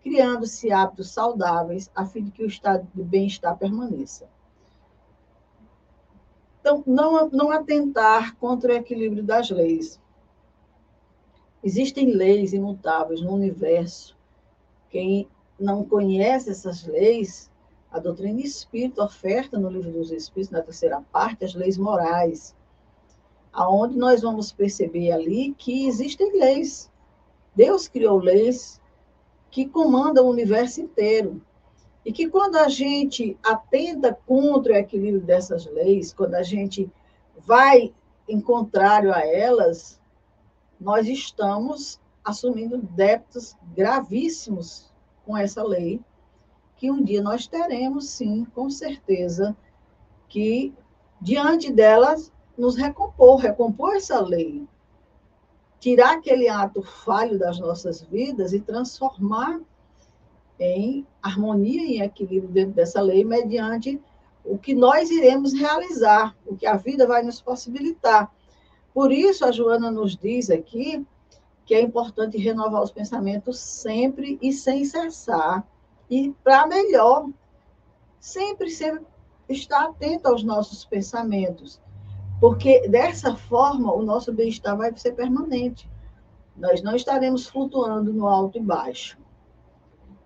criando-se 0.04 0.72
hábitos 0.72 1.12
saudáveis, 1.12 1.90
a 1.96 2.06
fim 2.06 2.26
de 2.26 2.32
que 2.32 2.44
o 2.44 2.48
estado 2.48 2.86
de 2.94 3.02
bem-estar 3.02 3.58
permaneça. 3.58 4.28
Então, 6.60 6.84
não, 6.86 7.30
não 7.30 7.52
atentar 7.52 8.36
contra 8.36 8.74
o 8.74 8.76
equilíbrio 8.76 9.24
das 9.24 9.50
leis. 9.50 10.00
Existem 11.64 12.12
leis 12.12 12.54
imutáveis 12.54 13.22
no 13.22 13.34
universo. 13.34 14.18
Quem 14.90 15.28
não 15.60 15.84
conhece 15.84 16.50
essas 16.50 16.86
leis, 16.86 17.52
a 17.92 18.00
doutrina 18.00 18.40
espírita 18.42 19.04
oferta 19.04 19.60
no 19.60 19.70
livro 19.70 19.92
dos 19.92 20.12
Espíritos, 20.12 20.52
na 20.52 20.62
terceira 20.62 21.02
parte, 21.12 21.44
as 21.44 21.54
leis 21.54 21.78
morais 21.78 22.56
aonde 23.52 23.98
nós 23.98 24.22
vamos 24.22 24.52
perceber 24.52 25.12
ali 25.12 25.54
que 25.58 25.88
existem 25.88 26.40
leis. 26.40 26.90
Deus 27.56 27.88
criou 27.88 28.20
leis 28.20 28.80
que 29.52 29.68
comandam 29.68 30.26
o 30.26 30.30
universo 30.30 30.82
inteiro. 30.82 31.42
E 32.06 32.14
que 32.14 32.30
quando 32.30 32.56
a 32.56 32.70
gente 32.70 33.38
atenta 33.44 34.18
contra 34.26 34.74
o 34.74 34.78
equilíbrio 34.78 35.22
dessas 35.22 35.66
leis, 35.66 36.14
quando 36.14 36.36
a 36.36 36.44
gente 36.44 36.90
vai 37.38 37.94
em 38.28 38.40
contrário 38.40 39.14
a 39.14 39.26
elas, 39.26 39.99
nós 40.80 41.08
estamos 41.08 42.00
assumindo 42.24 42.78
débitos 42.78 43.56
gravíssimos 43.76 44.92
com 45.26 45.36
essa 45.36 45.64
lei, 45.64 46.00
que 46.76 46.90
um 46.90 47.04
dia 47.04 47.22
nós 47.22 47.48
teremos, 47.48 48.10
sim, 48.10 48.46
com 48.56 48.70
certeza, 48.70 49.56
que 50.28 50.74
diante 51.20 51.72
delas 51.72 52.32
nos 52.58 52.76
recompor, 52.76 53.38
recompor 53.38 53.96
essa 53.96 54.22
lei, 54.22 54.68
tirar 55.80 56.14
aquele 56.14 56.48
ato 56.48 56.82
falho 56.82 57.38
das 57.38 57.60
nossas 57.60 58.02
vidas 58.02 58.54
e 58.54 58.60
transformar 58.60 59.60
em 60.60 61.06
harmonia 61.22 61.84
e 61.84 62.02
equilíbrio 62.02 62.52
dentro 62.52 62.74
dessa 62.74 63.02
lei, 63.02 63.24
mediante 63.24 64.02
o 64.44 64.58
que 64.58 64.74
nós 64.74 65.10
iremos 65.10 65.54
realizar, 65.54 66.36
o 66.46 66.56
que 66.56 66.66
a 66.66 66.76
vida 66.76 67.08
vai 67.08 67.24
nos 67.24 67.42
possibilitar. 67.42 68.32
Por 68.94 69.12
isso, 69.12 69.46
a 69.46 69.52
Joana 69.52 69.92
nos 69.92 70.16
diz 70.16 70.50
aqui 70.50 71.06
que 71.66 71.76
é 71.76 71.82
importante 71.82 72.38
renovar 72.38 72.82
os 72.82 72.92
pensamentos 72.92 73.60
sempre 73.60 74.40
e 74.42 74.52
sem 74.52 74.84
cessar, 74.86 75.68
e 76.10 76.34
para 76.44 76.66
melhor, 76.66 77.30
sempre, 78.20 78.72
sempre 78.72 79.06
estar 79.48 79.86
atento 79.86 80.28
aos 80.28 80.44
nossos 80.44 80.84
pensamentos. 80.84 81.80
Porque 82.40 82.88
dessa 82.88 83.36
forma 83.36 83.94
o 83.94 84.02
nosso 84.02 84.34
bem-estar 84.34 84.76
vai 84.76 84.96
ser 84.98 85.12
permanente. 85.12 85.90
Nós 86.56 86.82
não 86.82 86.96
estaremos 86.96 87.48
flutuando 87.48 88.12
no 88.14 88.28
alto 88.28 88.58
e 88.58 88.62
baixo. 88.62 89.18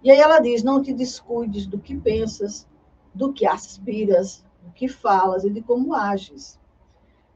E 0.03 0.11
aí 0.11 0.19
ela 0.19 0.39
diz: 0.39 0.63
não 0.63 0.81
te 0.81 0.93
descuides 0.93 1.65
do 1.65 1.79
que 1.79 1.97
pensas, 1.97 2.67
do 3.13 3.33
que 3.33 3.45
aspiras, 3.45 4.45
do 4.63 4.71
que 4.71 4.87
falas 4.87 5.43
e 5.43 5.49
de 5.49 5.61
como 5.61 5.93
ages. 5.93 6.59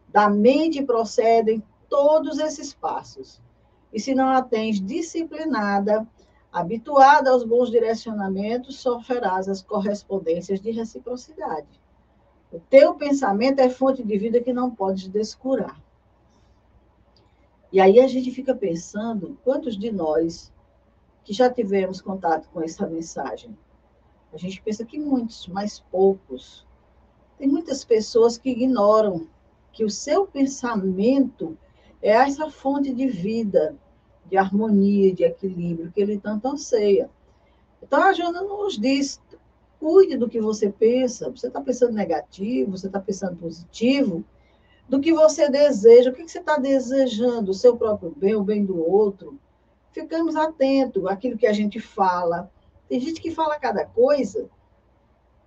Da 0.10 0.30
mente 0.30 0.84
procedem 0.84 1.64
todos 1.90 2.40
esses 2.40 2.74
passos. 2.74 3.42
E 3.94 4.00
se 4.00 4.14
não 4.14 4.30
a 4.30 4.42
tens 4.42 4.80
disciplinada, 4.80 6.08
Habituada 6.52 7.30
aos 7.30 7.44
bons 7.44 7.70
direcionamentos, 7.70 8.80
sofrerás 8.80 9.48
as 9.48 9.62
correspondências 9.62 10.60
de 10.60 10.72
reciprocidade. 10.72 11.68
O 12.52 12.60
teu 12.60 12.96
pensamento 12.96 13.60
é 13.60 13.70
fonte 13.70 14.04
de 14.04 14.18
vida 14.18 14.42
que 14.42 14.54
não 14.54 14.72
podes 14.72 15.08
descurar. 15.08 15.80
E 17.72 17.82
aí 17.82 18.00
a 18.00 18.08
gente 18.08 18.32
fica 18.32 18.56
pensando, 18.56 19.38
quantos 19.44 19.78
de 19.78 19.92
nós 19.92 20.52
que 21.24 21.34
já 21.34 21.48
tivemos 21.48 22.02
contato 22.02 22.50
com 22.50 22.62
essa 22.62 22.88
mensagem? 22.88 23.56
A 24.34 24.38
gente 24.38 24.62
pensa 24.62 24.86
que 24.86 24.98
muitos, 24.98 25.48
mas 25.48 25.80
poucos. 25.92 26.66
Tem 27.38 27.48
muitas 27.48 27.84
pessoas 27.84 28.38
que 28.38 28.50
ignoram 28.50 29.28
que 29.78 29.86
o 29.86 29.92
seu 29.92 30.26
pensamento 30.26 31.56
é 32.02 32.10
essa 32.10 32.50
fonte 32.50 32.92
de 32.92 33.08
vida, 33.08 33.76
de 34.26 34.36
harmonia, 34.36 35.14
de 35.14 35.24
equilíbrio 35.24 35.92
que 35.92 36.02
ele 36.02 36.18
tanto 36.18 36.48
anseia. 36.48 37.12
Então, 37.80 38.02
a 38.02 38.12
Jana 38.12 38.42
nos 38.42 38.76
diz: 38.76 39.22
cuide 39.80 40.18
do 40.18 40.28
que 40.28 40.42
você 40.42 40.72
pensa. 40.72 41.30
Você 41.30 41.46
está 41.46 41.62
pensando 41.62 41.94
negativo, 41.94 42.72
você 42.72 42.88
está 42.88 43.00
pensando 43.00 43.38
positivo, 43.38 44.26
do 44.90 45.00
que 45.00 45.14
você 45.14 45.48
deseja. 45.48 46.10
O 46.10 46.14
que 46.14 46.28
você 46.28 46.40
está 46.40 46.58
desejando? 46.58 47.52
O 47.52 47.54
seu 47.54 47.78
próprio 47.78 48.12
bem, 48.18 48.34
o 48.34 48.44
bem 48.44 48.66
do 48.66 48.84
outro. 48.84 49.40
Ficamos 49.92 50.36
atentos 50.36 51.06
àquilo 51.06 51.38
que 51.38 51.46
a 51.46 51.54
gente 51.54 51.80
fala. 51.80 52.52
Tem 52.90 53.00
gente 53.00 53.22
que 53.22 53.30
fala 53.30 53.60
cada 53.60 53.86
coisa 53.86 54.50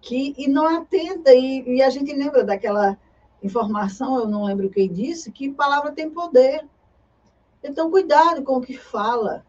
que 0.00 0.36
e 0.38 0.46
não 0.46 0.66
atenta, 0.66 1.34
e, 1.34 1.64
e 1.66 1.82
a 1.82 1.90
gente 1.90 2.12
lembra 2.14 2.44
daquela 2.44 2.96
informação, 3.42 4.18
eu 4.18 4.28
não 4.28 4.44
lembro 4.44 4.70
quem 4.70 4.92
disse, 4.92 5.32
que 5.32 5.50
palavra 5.50 5.92
tem 5.92 6.10
poder. 6.10 6.66
Então, 7.62 7.90
cuidado 7.90 8.42
com 8.42 8.56
o 8.56 8.60
que 8.60 8.76
fala, 8.76 9.44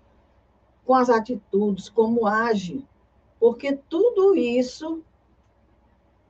com 0.86 0.94
as 0.94 1.10
atitudes, 1.10 1.90
como 1.90 2.26
age, 2.26 2.86
porque 3.40 3.74
tudo 3.90 4.36
isso 4.36 5.02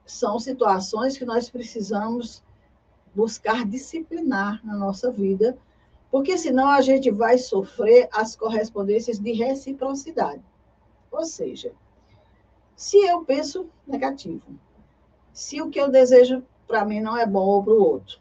são 0.06 0.40
situações 0.40 1.18
que 1.18 1.26
nós 1.26 1.50
precisamos 1.50 2.44
buscar 3.14 3.66
disciplinar 3.66 4.66
na 4.66 4.76
nossa 4.76 5.12
vida, 5.12 5.58
porque 6.10 6.38
senão 6.38 6.70
a 6.70 6.82
gente 6.82 7.10
vai 7.10 7.38
sofrer 7.38 8.10
as 8.12 8.36
correspondências 8.36 9.20
de 9.20 9.32
reciprocidade. 9.32 10.44
Ou 11.12 11.26
seja, 11.26 11.74
se 12.76 12.98
eu 12.98 13.24
penso 13.24 13.70
negativo, 13.86 14.42
se 15.34 15.62
o 15.62 15.70
que 15.70 15.80
eu 15.80 15.90
desejo 15.90 16.44
para 16.72 16.86
mim 16.86 17.02
não 17.02 17.18
é 17.18 17.26
bom 17.26 17.46
ou 17.46 17.62
para 17.62 17.74
o 17.74 17.84
outro, 17.84 18.18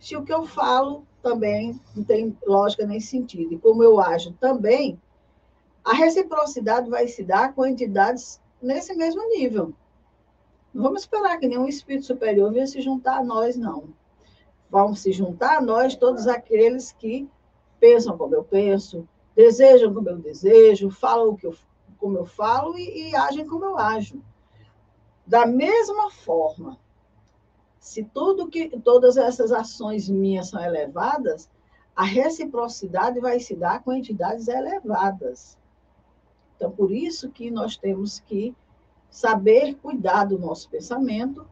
se 0.00 0.16
o 0.16 0.24
que 0.24 0.34
eu 0.34 0.44
falo 0.44 1.06
também 1.22 1.80
não 1.94 2.02
tem 2.02 2.36
lógica 2.44 2.84
nem 2.84 2.98
sentido. 2.98 3.54
E 3.54 3.58
como 3.58 3.80
eu 3.80 4.00
ajo 4.00 4.32
também, 4.40 5.00
a 5.84 5.94
reciprocidade 5.94 6.90
vai 6.90 7.06
se 7.06 7.22
dar 7.22 7.54
com 7.54 7.64
entidades 7.64 8.40
nesse 8.60 8.92
mesmo 8.96 9.22
nível. 9.28 9.72
Não 10.74 10.82
vamos 10.82 11.02
esperar 11.02 11.38
que 11.38 11.46
nenhum 11.46 11.68
espírito 11.68 12.06
superior 12.06 12.52
venha 12.52 12.66
se 12.66 12.80
juntar 12.80 13.18
a 13.18 13.24
nós, 13.24 13.56
não. 13.56 13.84
Vão 14.68 14.92
se 14.92 15.12
juntar 15.12 15.58
a 15.58 15.60
nós 15.60 15.94
todos 15.94 16.26
aqueles 16.26 16.90
que 16.90 17.30
pensam 17.78 18.18
como 18.18 18.34
eu 18.34 18.42
penso, 18.42 19.08
desejam 19.36 19.94
como 19.94 20.08
eu 20.08 20.18
desejo, 20.18 20.90
falam 20.90 21.28
o 21.28 21.36
que 21.36 21.46
eu, 21.46 21.54
como 21.98 22.18
eu 22.18 22.26
falo 22.26 22.76
e, 22.76 23.10
e 23.10 23.16
agem 23.16 23.46
como 23.46 23.64
eu 23.64 23.78
ajo. 23.78 24.20
Da 25.24 25.46
mesma 25.46 26.10
forma 26.10 26.84
se 27.86 28.02
tudo 28.02 28.48
que 28.48 28.68
todas 28.80 29.16
essas 29.16 29.52
ações 29.52 30.08
minhas 30.08 30.48
são 30.48 30.60
elevadas, 30.60 31.48
a 31.94 32.02
reciprocidade 32.02 33.20
vai 33.20 33.38
se 33.38 33.54
dar 33.54 33.80
com 33.84 33.92
entidades 33.92 34.48
elevadas. 34.48 35.56
Então, 36.56 36.68
por 36.68 36.90
isso 36.90 37.30
que 37.30 37.48
nós 37.48 37.76
temos 37.76 38.18
que 38.18 38.56
saber 39.08 39.76
cuidar 39.76 40.24
do 40.24 40.36
nosso 40.36 40.68
pensamento, 40.68 41.46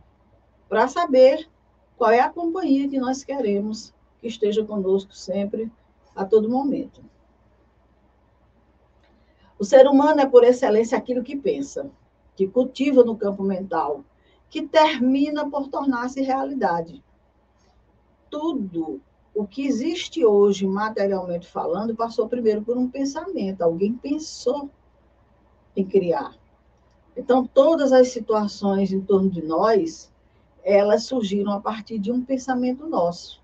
para 0.69 0.89
saber 0.89 1.49
qual 1.97 2.11
é 2.11 2.19
a 2.19 2.31
companhia 2.31 2.89
que 2.89 2.99
nós 2.99 3.23
queremos 3.23 3.95
que 4.21 4.27
esteja 4.27 4.65
conosco 4.65 5.15
sempre, 5.15 5.71
a 6.17 6.25
todo 6.25 6.51
momento. 6.51 7.01
O 9.57 9.65
ser 9.65 9.87
humano 9.87 10.21
é, 10.21 10.27
por 10.27 10.43
excelência, 10.43 10.99
aquilo 10.99 11.23
que 11.23 11.37
pensa, 11.37 11.89
que 12.35 12.49
cultiva 12.49 13.05
no 13.05 13.17
campo 13.17 13.45
mental, 13.45 14.05
que 14.55 14.63
termina 14.63 15.51
por 15.51 15.67
tornar-se 15.67 16.23
realidade. 16.23 17.03
Tudo 18.31 19.01
o 19.35 19.45
que 19.45 19.67
existe 19.67 20.25
hoje, 20.25 20.65
materialmente 20.65 21.49
falando, 21.49 21.97
passou 21.97 22.29
primeiro 22.29 22.63
por 22.63 22.79
um 22.79 22.89
pensamento. 22.89 23.63
Alguém 23.63 23.95
pensou 23.95 24.71
em 25.75 25.85
criar. 25.85 26.37
Então, 27.17 27.45
todas 27.45 27.93
as 27.93 28.11
situações 28.13 28.93
em 28.93 29.01
torno 29.01 29.29
de 29.29 29.43
nós, 29.43 30.09
elas 30.63 31.03
surgiram 31.03 31.51
a 31.51 31.61
partir 31.61 31.99
de 31.99 32.13
um 32.13 32.25
pensamento 32.25 32.87
nosso. 32.87 33.43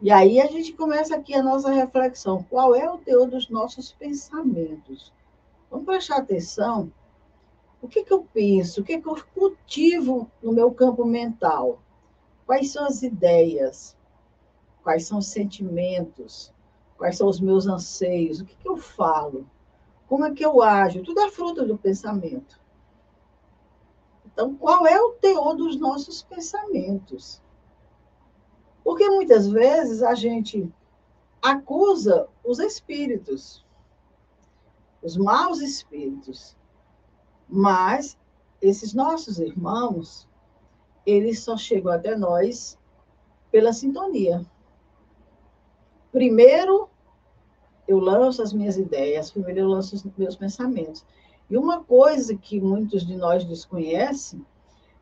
E 0.00 0.10
aí 0.10 0.40
a 0.40 0.46
gente 0.46 0.72
começa 0.72 1.14
aqui 1.14 1.34
a 1.34 1.42
nossa 1.42 1.70
reflexão. 1.70 2.42
Qual 2.50 2.74
é 2.74 2.90
o 2.90 2.98
teor 2.98 3.28
dos 3.30 3.48
nossos 3.48 3.92
pensamentos? 3.92 5.12
Vamos 5.70 5.86
prestar 5.86 6.16
atenção 6.16 6.90
o 7.82 7.88
que, 7.88 8.04
que 8.04 8.12
eu 8.12 8.22
penso? 8.22 8.80
O 8.80 8.84
que, 8.84 9.00
que 9.00 9.08
eu 9.08 9.16
cultivo 9.34 10.30
no 10.42 10.52
meu 10.52 10.72
campo 10.72 11.04
mental? 11.04 11.80
Quais 12.46 12.72
são 12.72 12.86
as 12.86 13.02
ideias? 13.02 13.96
Quais 14.82 15.06
são 15.06 15.18
os 15.18 15.26
sentimentos? 15.26 16.52
Quais 16.98 17.16
são 17.16 17.28
os 17.28 17.40
meus 17.40 17.66
anseios? 17.66 18.40
O 18.40 18.44
que, 18.44 18.54
que 18.54 18.68
eu 18.68 18.76
falo? 18.76 19.48
Como 20.06 20.24
é 20.24 20.34
que 20.34 20.44
eu 20.44 20.62
ajo? 20.62 21.02
Tudo 21.02 21.20
é 21.20 21.30
fruto 21.30 21.64
do 21.64 21.78
pensamento. 21.78 22.60
Então, 24.26 24.54
qual 24.54 24.86
é 24.86 25.00
o 25.00 25.12
teor 25.12 25.54
dos 25.54 25.78
nossos 25.78 26.22
pensamentos? 26.22 27.42
Porque 28.82 29.08
muitas 29.08 29.46
vezes 29.48 30.02
a 30.02 30.14
gente 30.14 30.72
acusa 31.40 32.28
os 32.44 32.58
espíritos, 32.58 33.64
os 35.02 35.16
maus 35.16 35.60
espíritos. 35.60 36.56
Mas 37.50 38.16
esses 38.62 38.94
nossos 38.94 39.40
irmãos, 39.40 40.28
eles 41.04 41.40
só 41.40 41.56
chegam 41.56 41.92
até 41.92 42.16
nós 42.16 42.78
pela 43.50 43.72
sintonia. 43.72 44.46
Primeiro, 46.12 46.88
eu 47.88 47.98
lanço 47.98 48.40
as 48.42 48.52
minhas 48.52 48.76
ideias, 48.76 49.32
primeiro 49.32 49.60
eu 49.60 49.68
lanço 49.68 49.96
os 49.96 50.04
meus 50.16 50.36
pensamentos. 50.36 51.04
E 51.48 51.56
uma 51.56 51.82
coisa 51.82 52.36
que 52.36 52.60
muitos 52.60 53.04
de 53.04 53.16
nós 53.16 53.44
desconhecem 53.44 54.46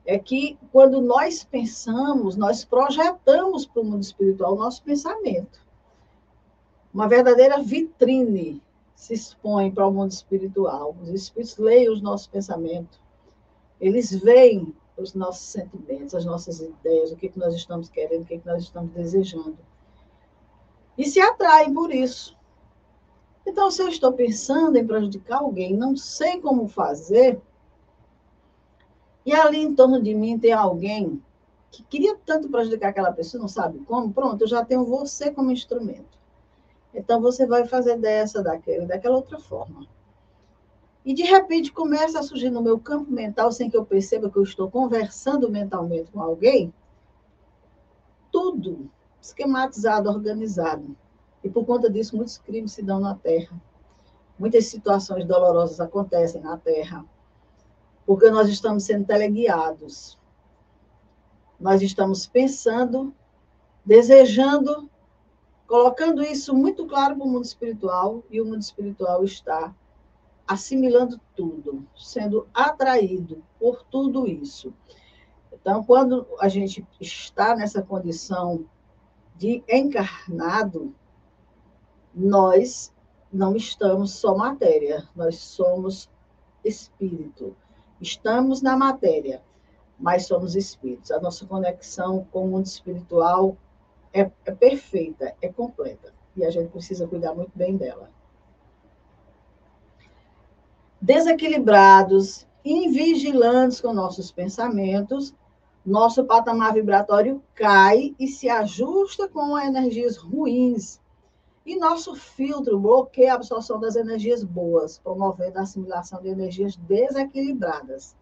é 0.06 0.18
que 0.18 0.58
quando 0.72 1.02
nós 1.02 1.44
pensamos, 1.44 2.34
nós 2.34 2.64
projetamos 2.64 3.66
para 3.66 3.82
o 3.82 3.84
mundo 3.84 4.02
espiritual 4.02 4.54
o 4.54 4.58
nosso 4.58 4.82
pensamento. 4.82 5.60
Uma 6.94 7.06
verdadeira 7.06 7.62
vitrine 7.62 8.62
se 8.98 9.14
expõe 9.14 9.70
para 9.70 9.86
o 9.86 9.92
mundo 9.92 10.10
espiritual. 10.10 10.94
Os 11.00 11.10
espíritos 11.10 11.56
leem 11.56 11.88
os 11.88 12.02
nossos 12.02 12.26
pensamentos, 12.26 13.00
eles 13.80 14.10
veem 14.10 14.74
os 14.96 15.14
nossos 15.14 15.46
sentimentos, 15.46 16.16
as 16.16 16.24
nossas 16.24 16.60
ideias, 16.60 17.12
o 17.12 17.16
que, 17.16 17.28
que 17.28 17.38
nós 17.38 17.54
estamos 17.54 17.88
querendo, 17.88 18.22
o 18.22 18.24
que, 18.24 18.38
que 18.38 18.46
nós 18.46 18.64
estamos 18.64 18.90
desejando. 18.90 19.56
E 20.98 21.04
se 21.04 21.20
atraem 21.20 21.72
por 21.72 21.94
isso. 21.94 22.36
Então, 23.46 23.70
se 23.70 23.80
eu 23.80 23.88
estou 23.88 24.12
pensando 24.12 24.76
em 24.76 24.86
prejudicar 24.86 25.38
alguém, 25.38 25.76
não 25.76 25.96
sei 25.96 26.40
como 26.40 26.66
fazer, 26.66 27.40
e 29.24 29.32
ali 29.32 29.60
em 29.60 29.76
torno 29.76 30.02
de 30.02 30.12
mim 30.12 30.40
tem 30.40 30.52
alguém 30.52 31.22
que 31.70 31.84
queria 31.84 32.16
tanto 32.26 32.48
prejudicar 32.48 32.88
aquela 32.88 33.12
pessoa, 33.12 33.40
não 33.40 33.48
sabe 33.48 33.78
como, 33.86 34.12
pronto, 34.12 34.42
eu 34.42 34.48
já 34.48 34.64
tenho 34.64 34.84
você 34.84 35.30
como 35.30 35.52
instrumento. 35.52 36.17
Então 36.94 37.20
você 37.20 37.46
vai 37.46 37.66
fazer 37.66 37.98
dessa, 37.98 38.42
daquela, 38.42 38.86
daquela 38.86 39.16
outra 39.16 39.38
forma. 39.38 39.86
E 41.04 41.14
de 41.14 41.22
repente 41.22 41.72
começa 41.72 42.18
a 42.18 42.22
surgir 42.22 42.50
no 42.50 42.62
meu 42.62 42.78
campo 42.78 43.10
mental, 43.10 43.50
sem 43.52 43.70
que 43.70 43.76
eu 43.76 43.84
perceba 43.84 44.30
que 44.30 44.36
eu 44.36 44.42
estou 44.42 44.70
conversando 44.70 45.50
mentalmente 45.50 46.10
com 46.10 46.20
alguém, 46.20 46.72
tudo 48.30 48.90
esquematizado, 49.20 50.08
organizado. 50.08 50.96
E 51.42 51.48
por 51.48 51.64
conta 51.64 51.90
disso, 51.90 52.16
muitos 52.16 52.38
crimes 52.38 52.72
se 52.72 52.82
dão 52.82 53.00
na 53.00 53.14
Terra. 53.14 53.60
Muitas 54.38 54.66
situações 54.66 55.24
dolorosas 55.24 55.80
acontecem 55.80 56.40
na 56.40 56.56
Terra. 56.56 57.04
Porque 58.06 58.30
nós 58.30 58.48
estamos 58.48 58.84
sendo 58.84 59.06
teleguiados. 59.06 60.18
Nós 61.58 61.82
estamos 61.82 62.26
pensando, 62.26 63.14
desejando 63.84 64.88
colocando 65.68 66.22
isso 66.22 66.54
muito 66.54 66.86
claro 66.86 67.14
para 67.14 67.24
o 67.26 67.28
mundo 67.28 67.44
espiritual, 67.44 68.24
e 68.30 68.40
o 68.40 68.44
mundo 68.44 68.62
espiritual 68.62 69.22
está 69.22 69.72
assimilando 70.46 71.20
tudo, 71.36 71.86
sendo 71.94 72.48
atraído 72.54 73.44
por 73.60 73.84
tudo 73.84 74.26
isso. 74.26 74.72
Então, 75.52 75.84
quando 75.84 76.26
a 76.40 76.48
gente 76.48 76.84
está 76.98 77.54
nessa 77.54 77.82
condição 77.82 78.64
de 79.36 79.62
encarnado, 79.68 80.94
nós 82.14 82.90
não 83.30 83.54
estamos 83.54 84.12
só 84.12 84.34
matéria, 84.34 85.06
nós 85.14 85.36
somos 85.36 86.10
espírito. 86.64 87.54
Estamos 88.00 88.62
na 88.62 88.74
matéria, 88.74 89.42
mas 89.98 90.26
somos 90.26 90.56
espíritos. 90.56 91.10
A 91.10 91.20
nossa 91.20 91.46
conexão 91.46 92.26
com 92.32 92.46
o 92.46 92.48
mundo 92.48 92.64
espiritual 92.64 93.54
é, 94.12 94.30
é 94.44 94.52
perfeita, 94.52 95.34
é 95.40 95.48
completa. 95.48 96.12
E 96.36 96.44
a 96.44 96.50
gente 96.50 96.70
precisa 96.70 97.06
cuidar 97.06 97.34
muito 97.34 97.52
bem 97.54 97.76
dela. 97.76 98.10
Desequilibrados, 101.00 102.46
invigilantes 102.64 103.80
com 103.80 103.92
nossos 103.92 104.32
pensamentos, 104.32 105.34
nosso 105.84 106.24
patamar 106.24 106.74
vibratório 106.74 107.42
cai 107.54 108.14
e 108.18 108.28
se 108.28 108.48
ajusta 108.48 109.28
com 109.28 109.58
energias 109.58 110.16
ruins. 110.16 111.00
E 111.64 111.76
nosso 111.76 112.14
filtro 112.14 112.78
bloqueia 112.78 113.32
a 113.32 113.34
absorção 113.36 113.78
das 113.78 113.94
energias 113.94 114.42
boas, 114.42 114.98
promovendo 114.98 115.58
a 115.58 115.62
assimilação 115.62 116.20
de 116.20 116.28
energias 116.28 116.76
desequilibradas. 116.76 118.16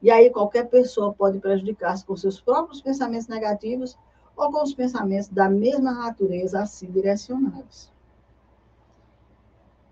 E 0.00 0.10
aí 0.10 0.30
qualquer 0.30 0.68
pessoa 0.68 1.12
pode 1.12 1.38
prejudicar-se 1.38 2.04
com 2.04 2.16
seus 2.16 2.40
próprios 2.40 2.80
pensamentos 2.80 3.28
negativos 3.28 3.96
ou 4.36 4.50
com 4.50 4.62
os 4.62 4.74
pensamentos 4.74 5.28
da 5.28 5.48
mesma 5.48 5.92
natureza 5.92 6.62
assim 6.62 6.90
direcionados. 6.90 7.90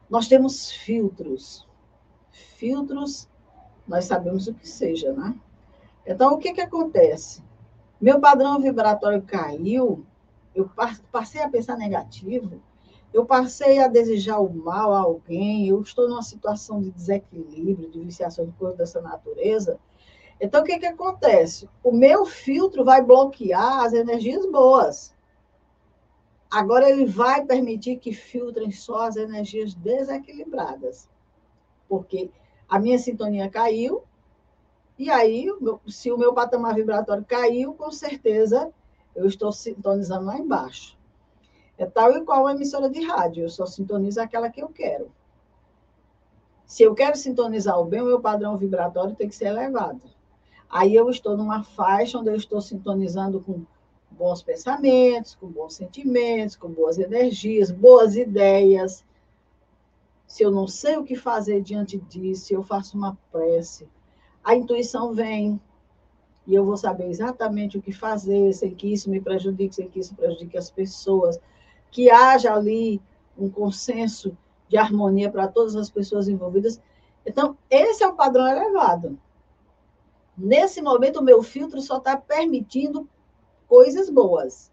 Nós 0.09 0.27
temos 0.27 0.71
filtros. 0.71 1.67
Filtros, 2.57 3.29
nós 3.87 4.07
sabemos 4.07 4.47
o 4.49 4.55
que 4.55 4.69
seja, 4.69 5.13
né? 5.13 5.35
Então, 6.07 6.35
o 6.35 6.39
que, 6.39 6.53
que 6.53 6.61
acontece? 6.61 7.43
Meu 8.01 8.19
padrão 8.19 8.61
vibratório 8.61 9.23
caiu, 9.23 10.05
eu 10.55 10.69
passei 11.13 11.43
a 11.43 11.49
pensar 11.49 11.77
negativo, 11.77 12.61
eu 13.13 13.27
passei 13.27 13.79
a 13.79 13.89
desejar 13.89 14.39
o 14.39 14.53
mal 14.53 14.93
a 14.93 15.01
alguém, 15.01 15.69
eu 15.69 15.81
estou 15.81 16.09
numa 16.09 16.23
situação 16.23 16.81
de 16.81 16.91
desequilíbrio, 16.91 17.91
de 17.91 18.01
viciação 18.01 18.47
de 18.47 18.53
coisas 18.53 18.79
dessa 18.79 19.01
natureza. 19.01 19.79
Então, 20.41 20.63
o 20.63 20.65
que, 20.65 20.79
que 20.79 20.87
acontece? 20.87 21.69
O 21.83 21.93
meu 21.93 22.25
filtro 22.25 22.85
vai 22.85 23.03
bloquear 23.03 23.85
as 23.85 23.93
energias 23.93 24.47
boas. 24.47 25.15
Agora, 26.51 26.89
ele 26.89 27.05
vai 27.05 27.45
permitir 27.45 27.99
que 27.99 28.13
filtrem 28.13 28.71
só 28.71 29.07
as 29.07 29.17
energias 29.17 29.75
desequilibradas. 29.75 31.09
Porque 31.89 32.31
a 32.69 32.79
minha 32.79 32.99
sintonia 32.99 33.51
caiu, 33.51 34.03
e 34.99 35.11
aí, 35.11 35.47
se 35.89 36.11
o 36.11 36.19
meu 36.19 36.33
patamar 36.33 36.75
vibratório 36.75 37.25
caiu, 37.25 37.75
com 37.75 37.91
certeza 37.91 38.73
eu 39.15 39.27
estou 39.27 39.53
sintonizando 39.53 40.27
lá 40.27 40.39
embaixo. 40.39 40.99
É 41.77 41.87
tal 41.87 42.13
e 42.13 42.25
qual 42.25 42.47
a 42.47 42.53
emissora 42.53 42.89
de 42.89 43.03
rádio, 43.03 43.45
eu 43.45 43.49
só 43.49 43.67
sintonizo 43.67 44.21
aquela 44.21 44.51
que 44.51 44.63
eu 44.63 44.69
quero. 44.69 45.11
Se 46.67 46.83
eu 46.83 46.95
quero 46.95 47.17
sintonizar 47.17 47.81
o 47.81 47.85
bem, 47.85 48.03
o 48.03 48.07
meu 48.07 48.21
padrão 48.21 48.57
vibratório 48.57 49.17
tem 49.17 49.29
que 49.29 49.35
ser 49.35 49.47
elevado. 49.47 50.03
Aí 50.71 50.95
eu 50.95 51.11
estou 51.11 51.37
numa 51.37 51.65
faixa 51.65 52.19
onde 52.19 52.31
eu 52.31 52.37
estou 52.37 52.61
sintonizando 52.61 53.41
com 53.41 53.65
bons 54.11 54.43
pensamentos, 54.43 55.35
com 55.35 55.49
bons 55.49 55.75
sentimentos, 55.75 56.55
com 56.55 56.69
boas 56.69 56.99
energias, 56.99 57.71
boas 57.71 58.15
ideias. 58.17 59.05
Se 60.27 60.45
eu 60.45 60.51
não 60.51 60.69
sei 60.69 60.97
o 60.97 61.05
que 61.05 61.17
fazer 61.17 61.61
diante 61.61 61.99
disso, 61.99 62.55
eu 62.55 62.63
faço 62.63 62.97
uma 62.97 63.19
prece. 63.33 63.89
A 64.45 64.55
intuição 64.55 65.13
vem 65.13 65.61
e 66.47 66.55
eu 66.55 66.65
vou 66.65 66.77
saber 66.77 67.09
exatamente 67.09 67.77
o 67.77 67.83
que 67.83 67.93
fazer, 67.93 68.53
sem 68.53 68.75
que 68.75 68.93
isso 68.93 69.11
me 69.11 69.21
prejudique, 69.21 69.75
sem 69.75 69.89
que 69.89 70.01
isso 70.01 70.15
prejudique 70.15 70.57
as 70.57 70.71
pessoas, 70.71 71.39
que 71.91 72.11
haja 72.11 72.55
ali 72.55 73.01
um 73.37 73.51
consenso 73.51 74.37
de 74.69 74.77
harmonia 74.77 75.31
para 75.31 75.49
todas 75.49 75.75
as 75.77 75.91
pessoas 75.91 76.29
envolvidas. 76.29 76.81
Então, 77.27 77.57
esse 77.69 78.03
é 78.03 78.09
o 78.09 78.15
padrão 78.15 78.47
elevado. 78.47 79.19
Nesse 80.43 80.81
momento, 80.81 81.21
o 81.21 81.23
meu 81.23 81.43
filtro 81.43 81.83
só 81.83 81.99
está 81.99 82.17
permitindo 82.17 83.07
coisas 83.69 84.09
boas. 84.09 84.73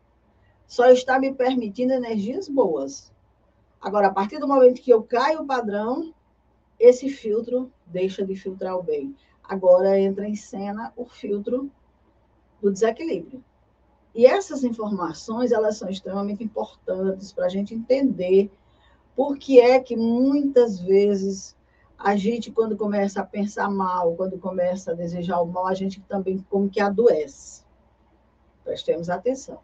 Só 0.65 0.85
está 0.87 1.19
me 1.19 1.33
permitindo 1.33 1.91
energias 1.91 2.47
boas. 2.47 3.11
Agora, 3.81 4.07
a 4.07 4.13
partir 4.13 4.39
do 4.39 4.47
momento 4.47 4.81
que 4.81 4.91
eu 4.91 5.03
caio 5.03 5.41
o 5.41 5.45
padrão, 5.45 6.13
esse 6.79 7.09
filtro 7.09 7.69
deixa 7.85 8.25
de 8.25 8.33
filtrar 8.33 8.77
o 8.77 8.83
bem. 8.83 9.13
Agora 9.43 9.99
entra 9.99 10.25
em 10.25 10.35
cena 10.35 10.93
o 10.95 11.05
filtro 11.05 11.69
do 12.61 12.71
desequilíbrio. 12.71 13.43
E 14.15 14.25
essas 14.25 14.63
informações, 14.63 15.51
elas 15.51 15.75
são 15.75 15.89
extremamente 15.89 16.41
importantes 16.41 17.33
para 17.33 17.45
a 17.45 17.49
gente 17.49 17.75
entender 17.75 18.49
por 19.17 19.37
que 19.37 19.59
é 19.59 19.81
que 19.81 19.97
muitas 19.97 20.79
vezes 20.79 21.56
a 21.97 22.15
gente, 22.15 22.51
quando 22.51 22.77
começa 22.77 23.21
a 23.21 23.25
pensar 23.25 23.69
mal, 23.69 24.15
quando 24.15 24.37
começa 24.37 24.91
a 24.91 24.93
desejar 24.93 25.41
o 25.41 25.47
mal, 25.47 25.65
a 25.65 25.73
gente 25.73 25.99
também 26.01 26.45
como 26.49 26.69
que 26.69 26.79
adoece. 26.79 27.63
Prestemos 28.63 29.09
atenção. 29.09 29.59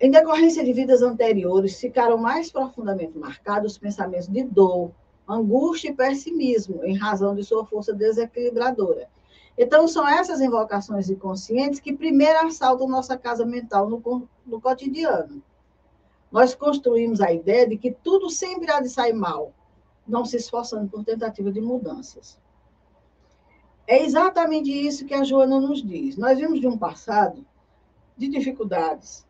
Em 0.00 0.10
decorrência 0.10 0.64
de 0.64 0.72
vidas 0.72 1.02
anteriores, 1.02 1.78
ficaram 1.78 2.18
mais 2.18 2.50
profundamente 2.50 3.16
marcados 3.16 3.72
os 3.72 3.78
pensamentos 3.78 4.26
de 4.26 4.42
dor, 4.42 4.90
angústia 5.26 5.90
e 5.90 5.94
pessimismo, 5.94 6.84
em 6.84 6.96
razão 6.96 7.34
de 7.34 7.44
sua 7.44 7.64
força 7.64 7.94
desequilibradora. 7.94 9.08
Então, 9.56 9.88
são 9.88 10.06
essas 10.06 10.40
invocações 10.40 11.08
inconscientes 11.08 11.80
que 11.80 11.96
primeiro 11.96 12.46
assaltam 12.46 12.88
nossa 12.88 13.16
casa 13.16 13.46
mental 13.46 13.88
no, 13.88 14.28
no 14.44 14.60
cotidiano 14.60 15.42
nós 16.36 16.54
construímos 16.54 17.22
a 17.22 17.32
ideia 17.32 17.66
de 17.66 17.78
que 17.78 17.90
tudo 17.90 18.28
sempre 18.28 18.70
há 18.70 18.78
de 18.78 18.90
sair 18.90 19.14
mal, 19.14 19.54
não 20.06 20.22
se 20.22 20.36
esforçando 20.36 20.86
por 20.86 21.02
tentativa 21.02 21.50
de 21.50 21.62
mudanças. 21.62 22.38
É 23.86 24.02
exatamente 24.02 24.70
isso 24.70 25.06
que 25.06 25.14
a 25.14 25.24
Joana 25.24 25.58
nos 25.58 25.82
diz. 25.82 26.18
Nós 26.18 26.38
vimos 26.38 26.60
de 26.60 26.68
um 26.68 26.76
passado 26.76 27.42
de 28.18 28.28
dificuldades, 28.28 29.26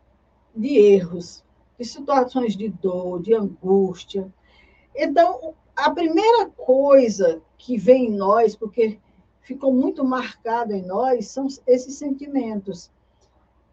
de 0.53 0.77
erros, 0.77 1.45
de 1.79 1.85
situações 1.85 2.57
de 2.57 2.67
dor, 2.67 3.21
de 3.21 3.33
angústia. 3.33 4.29
Então, 4.93 5.53
a 5.77 5.89
primeira 5.91 6.47
coisa 6.57 7.41
que 7.57 7.77
vem 7.77 8.07
em 8.07 8.17
nós, 8.17 8.53
porque 8.53 8.99
ficou 9.43 9.73
muito 9.73 10.03
marcada 10.03 10.75
em 10.75 10.85
nós, 10.85 11.27
são 11.27 11.47
esses 11.65 11.95
sentimentos. 11.95 12.91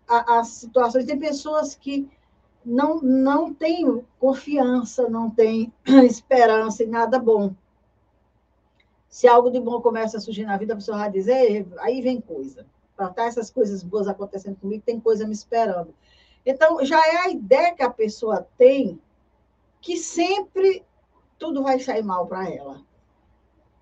As 0.06 0.46
situações. 0.50 1.04
Tem 1.04 1.18
pessoas 1.18 1.74
que 1.74 2.08
não, 2.64 3.00
não 3.00 3.52
tem 3.52 4.04
confiança, 4.18 5.08
não 5.08 5.30
tem 5.30 5.72
esperança 6.06 6.82
em 6.82 6.88
nada 6.88 7.18
bom. 7.18 7.54
Se 9.08 9.28
algo 9.28 9.50
de 9.50 9.60
bom 9.60 9.80
começa 9.80 10.16
a 10.16 10.20
surgir 10.20 10.44
na 10.44 10.56
vida, 10.56 10.72
a 10.72 10.76
pessoa 10.76 10.98
vai 10.98 11.10
dizer, 11.10 11.66
aí 11.78 12.00
vem 12.00 12.20
coisa. 12.20 12.66
Para 12.96 13.08
estar 13.08 13.26
essas 13.26 13.50
coisas 13.50 13.82
boas 13.82 14.08
acontecendo 14.08 14.56
comigo, 14.56 14.82
tem 14.84 14.98
coisa 14.98 15.26
me 15.26 15.32
esperando. 15.32 15.94
Então, 16.44 16.84
já 16.84 16.98
é 17.06 17.16
a 17.18 17.30
ideia 17.30 17.74
que 17.74 17.82
a 17.82 17.90
pessoa 17.90 18.46
tem 18.58 19.00
que 19.80 19.96
sempre 19.96 20.84
tudo 21.38 21.62
vai 21.62 21.78
sair 21.78 22.02
mal 22.02 22.26
para 22.26 22.48
ela. 22.48 22.80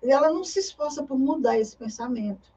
E 0.01 0.11
ela 0.11 0.31
não 0.31 0.43
se 0.43 0.59
esforça 0.59 1.03
por 1.03 1.17
mudar 1.17 1.57
esse 1.57 1.75
pensamento. 1.77 2.51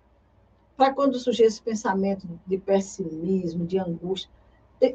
Para 0.77 0.93
quando 0.93 1.19
surgir 1.19 1.45
esse 1.45 1.63
pensamento 1.63 2.29
de 2.47 2.59
pessimismo, 2.59 3.67
de 3.67 3.79
angústia, 3.79 4.31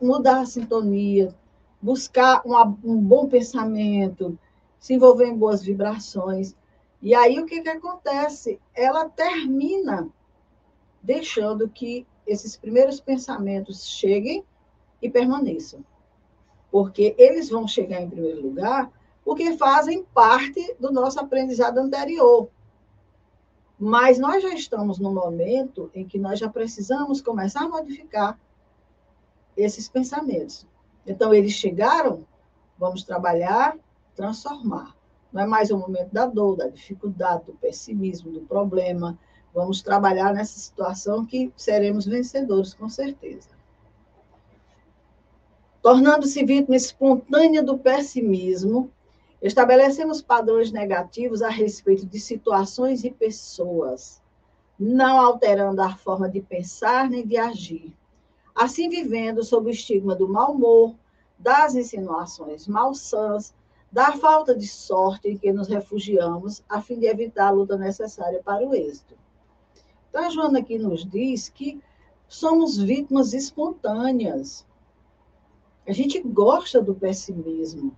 mudar 0.01 0.41
a 0.41 0.45
sintonia, 0.45 1.35
buscar 1.81 2.41
um 2.45 3.01
bom 3.01 3.27
pensamento, 3.27 4.37
se 4.79 4.93
envolver 4.93 5.27
em 5.27 5.37
boas 5.37 5.63
vibrações. 5.63 6.55
E 7.01 7.15
aí 7.15 7.39
o 7.39 7.45
que, 7.45 7.61
que 7.61 7.69
acontece? 7.69 8.59
Ela 8.73 9.09
termina 9.09 10.07
deixando 11.01 11.67
que 11.67 12.05
esses 12.25 12.55
primeiros 12.55 12.99
pensamentos 12.99 13.87
cheguem 13.87 14.43
e 15.01 15.09
permaneçam. 15.09 15.83
Porque 16.71 17.15
eles 17.17 17.49
vão 17.49 17.67
chegar 17.67 18.01
em 18.01 18.09
primeiro 18.09 18.41
lugar 18.41 18.91
porque 19.23 19.55
fazem 19.57 20.03
parte 20.13 20.75
do 20.79 20.91
nosso 20.91 21.19
aprendizado 21.19 21.77
anterior. 21.77 22.49
Mas 23.77 24.19
nós 24.19 24.43
já 24.43 24.53
estamos 24.53 24.99
no 24.99 25.11
momento 25.11 25.89
em 25.93 26.05
que 26.05 26.19
nós 26.19 26.39
já 26.39 26.49
precisamos 26.49 27.21
começar 27.21 27.63
a 27.63 27.69
modificar 27.69 28.39
esses 29.55 29.87
pensamentos. 29.89 30.65
Então, 31.05 31.33
eles 31.33 31.53
chegaram, 31.53 32.25
vamos 32.77 33.03
trabalhar, 33.03 33.77
transformar. 34.15 34.95
Não 35.31 35.43
é 35.43 35.45
mais 35.45 35.71
o 35.71 35.77
momento 35.77 36.11
da 36.11 36.25
dor, 36.25 36.57
da 36.57 36.67
dificuldade, 36.67 37.45
do 37.45 37.53
pessimismo, 37.53 38.31
do 38.31 38.41
problema. 38.41 39.17
Vamos 39.53 39.81
trabalhar 39.81 40.33
nessa 40.33 40.59
situação 40.59 41.25
que 41.25 41.51
seremos 41.55 42.05
vencedores, 42.05 42.73
com 42.73 42.89
certeza. 42.89 43.49
Tornando-se 45.81 46.45
vítima 46.45 46.75
espontânea 46.75 47.63
do 47.63 47.77
pessimismo, 47.77 48.91
estabelecemos 49.41 50.21
padrões 50.21 50.71
negativos 50.71 51.41
a 51.41 51.49
respeito 51.49 52.05
de 52.05 52.19
situações 52.19 53.03
e 53.03 53.09
pessoas, 53.09 54.21
não 54.77 55.19
alterando 55.19 55.81
a 55.81 55.95
forma 55.95 56.29
de 56.29 56.41
pensar 56.41 57.09
nem 57.09 57.25
de 57.25 57.37
agir 57.37 57.95
assim 58.61 58.89
vivendo 58.89 59.43
sob 59.43 59.67
o 59.67 59.71
estigma 59.71 60.15
do 60.15 60.29
mau 60.29 60.51
humor, 60.51 60.95
das 61.39 61.73
insinuações 61.73 62.67
malsãs, 62.67 63.55
da 63.91 64.11
falta 64.11 64.55
de 64.55 64.67
sorte 64.67 65.29
em 65.29 65.37
que 65.37 65.51
nos 65.51 65.67
refugiamos, 65.67 66.63
a 66.69 66.79
fim 66.79 66.99
de 66.99 67.07
evitar 67.07 67.47
a 67.47 67.51
luta 67.51 67.75
necessária 67.75 68.39
para 68.43 68.65
o 68.65 68.75
êxito. 68.75 69.17
Então, 70.07 70.23
a 70.23 70.29
Joana 70.29 70.59
aqui 70.59 70.77
nos 70.77 71.03
diz 71.03 71.49
que 71.49 71.81
somos 72.27 72.77
vítimas 72.77 73.33
espontâneas. 73.33 74.63
A 75.87 75.91
gente 75.91 76.21
gosta 76.21 76.79
do 76.79 76.93
pessimismo. 76.93 77.97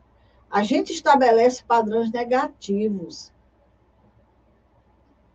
A 0.50 0.64
gente 0.64 0.94
estabelece 0.94 1.62
padrões 1.66 2.10
negativos. 2.10 3.34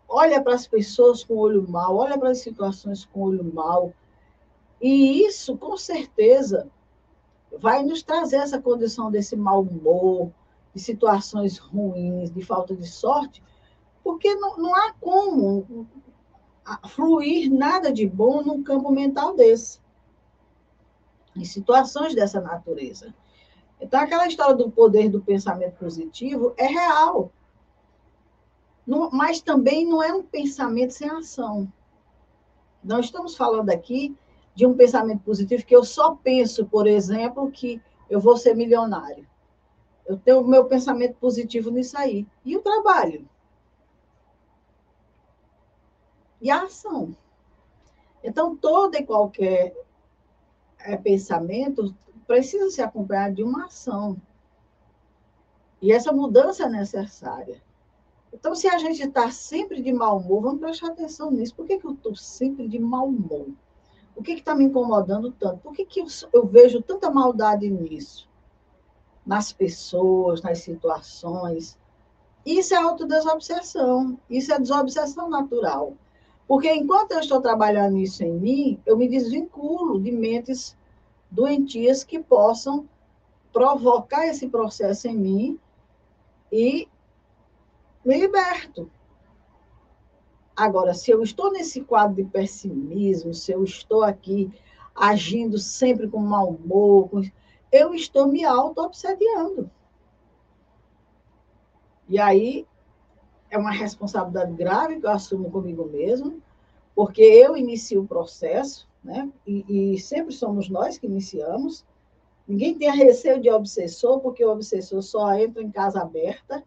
Olha 0.09 0.41
para 0.41 0.55
as 0.55 0.67
pessoas 0.67 1.23
com 1.23 1.37
olho 1.37 1.69
mal, 1.69 1.97
olha 1.97 2.17
para 2.17 2.31
as 2.31 2.39
situações 2.39 3.05
com 3.05 3.21
olho 3.21 3.45
mal. 3.45 3.93
E 4.81 5.25
isso, 5.25 5.57
com 5.57 5.77
certeza, 5.77 6.71
vai 7.59 7.83
nos 7.83 8.03
trazer 8.03 8.37
essa 8.37 8.61
condição 8.61 9.11
desse 9.11 9.37
mau 9.37 9.63
humor, 9.63 10.31
de 10.75 10.81
situações 10.81 11.59
ruins, 11.59 12.31
de 12.31 12.43
falta 12.43 12.75
de 12.75 12.87
sorte, 12.87 13.43
porque 14.05 14.35
não, 14.35 14.57
não 14.57 14.75
há 14.75 14.93
como 15.01 15.87
fluir 16.89 17.51
nada 17.53 17.93
de 17.93 18.07
bom 18.07 18.43
num 18.43 18.63
campo 18.63 18.91
mental 18.91 19.35
desse, 19.35 19.81
em 21.35 21.45
situações 21.45 22.15
dessa 22.15 22.41
natureza. 22.41 23.15
Então, 23.81 24.01
aquela 24.01 24.27
história 24.27 24.55
do 24.55 24.71
poder 24.71 25.09
do 25.09 25.21
pensamento 25.21 25.77
positivo 25.79 26.53
é 26.57 26.67
real, 26.67 27.33
não, 28.87 29.11
mas 29.11 29.41
também 29.41 29.87
não 29.87 30.03
é 30.03 30.13
um 30.13 30.23
pensamento 30.23 30.93
sem 30.93 31.11
ação. 31.11 31.71
Nós 32.83 33.05
estamos 33.05 33.37
falando 33.37 33.69
aqui 33.69 34.17
de 34.59 34.67
um 34.67 34.75
pensamento 34.75 35.23
positivo 35.23 35.65
que 35.65 35.77
eu 35.77 35.85
só 35.85 36.17
penso, 36.17 36.67
por 36.67 36.89
exemplo, 36.89 37.49
que 37.49 37.81
eu 38.11 38.19
vou 38.19 38.37
ser 38.37 38.57
milionário. 38.57 39.25
Eu 40.05 40.19
tenho 40.19 40.41
o 40.41 40.49
meu 40.49 40.65
pensamento 40.65 41.15
positivo 41.15 41.71
nisso 41.71 41.97
aí. 41.97 42.27
E 42.45 42.57
o 42.57 42.61
trabalho? 42.61 43.29
E 46.43 46.51
a 46.51 46.65
ação? 46.65 47.17
Então, 48.21 48.57
todo 48.57 48.97
e 48.97 49.07
qualquer 49.07 49.77
é, 50.81 50.97
pensamento 50.97 51.95
precisa 52.27 52.69
se 52.69 52.83
acompanhar 52.83 53.33
de 53.33 53.45
uma 53.45 53.67
ação. 53.67 54.21
E 55.81 55.93
essa 55.93 56.13
mudança 56.13 56.65
é 56.65 56.69
necessária. 56.69 57.63
Então, 58.33 58.57
se 58.57 58.67
a 58.67 58.77
gente 58.79 59.05
está 59.05 59.31
sempre 59.31 59.81
de 59.81 59.93
mau 59.93 60.19
humor, 60.19 60.43
vamos 60.43 60.59
prestar 60.59 60.89
atenção 60.89 61.31
nisso. 61.31 61.55
Por 61.55 61.65
que, 61.65 61.79
que 61.79 61.87
eu 61.87 61.93
estou 61.93 62.17
sempre 62.17 62.67
de 62.67 62.81
mau 62.81 63.07
humor? 63.07 63.47
O 64.19 64.23
que 64.23 64.33
está 64.33 64.55
me 64.55 64.65
incomodando 64.65 65.31
tanto? 65.33 65.59
Por 65.59 65.73
que, 65.73 65.85
que 65.85 66.01
eu, 66.01 66.07
eu 66.33 66.47
vejo 66.47 66.83
tanta 66.83 67.11
maldade 67.11 67.71
nisso? 67.71 68.29
nas 69.29 69.53
pessoas, 69.53 70.41
nas 70.41 70.61
situações. 70.61 71.79
Isso 72.47 72.73
é 72.73 72.79
autodesobsessão, 72.79 74.19
isso 74.31 74.51
é 74.51 74.59
desobsessão 74.59 75.29
natural. 75.29 75.93
Porque 76.47 76.73
enquanto 76.73 77.13
eu 77.13 77.21
estou 77.21 77.39
trabalhando 77.39 77.99
isso 77.99 78.25
em 78.25 78.33
mim, 78.33 78.81
eu 78.87 78.97
me 78.97 79.07
desvinculo 79.07 80.01
de 80.01 80.11
mentes 80.11 80.75
doentias 81.31 82.03
que 82.03 82.19
possam 82.19 82.89
provocar 83.53 84.27
esse 84.27 84.49
processo 84.49 85.07
em 85.09 85.15
mim 85.15 85.61
e 86.51 86.89
me 88.03 88.19
liberto. 88.19 88.91
Agora, 90.59 90.93
se 90.93 91.13
eu 91.13 91.23
estou 91.23 91.53
nesse 91.53 91.83
quadro 91.83 92.17
de 92.17 92.25
pessimismo, 92.25 93.33
se 93.33 93.53
eu 93.53 93.63
estou 93.63 94.03
aqui 94.03 94.51
agindo 94.93 95.57
sempre 95.57 96.09
com 96.09 96.19
mau 96.19 96.49
humor, 96.49 97.23
eu 97.71 97.95
estou 97.95 98.27
me 98.27 98.45
auto-obsediando. 98.45 99.71
E 102.09 102.19
aí 102.19 102.67
é 103.49 103.57
uma 103.57 103.71
responsabilidade 103.71 104.53
grave 104.55 104.99
que 104.99 105.07
eu 105.07 105.11
assumo 105.11 105.49
comigo 105.49 105.85
mesmo, 105.85 106.43
porque 106.93 107.23
eu 107.23 107.57
inicio 107.57 108.03
o 108.03 108.09
processo, 108.09 108.89
né? 109.05 109.31
E, 109.47 109.93
e 109.95 110.01
sempre 110.01 110.35
somos 110.35 110.69
nós 110.69 110.99
que 110.99 111.07
iniciamos. 111.07 111.87
Ninguém 112.49 112.77
tem 112.77 112.91
receio 112.91 113.41
de 113.41 113.49
obsessor, 113.49 114.19
porque 114.19 114.45
o 114.45 114.51
obsessor 114.51 115.03
só 115.03 115.33
entra 115.35 115.63
em 115.63 115.71
casa 115.71 116.03
aberta, 116.03 116.65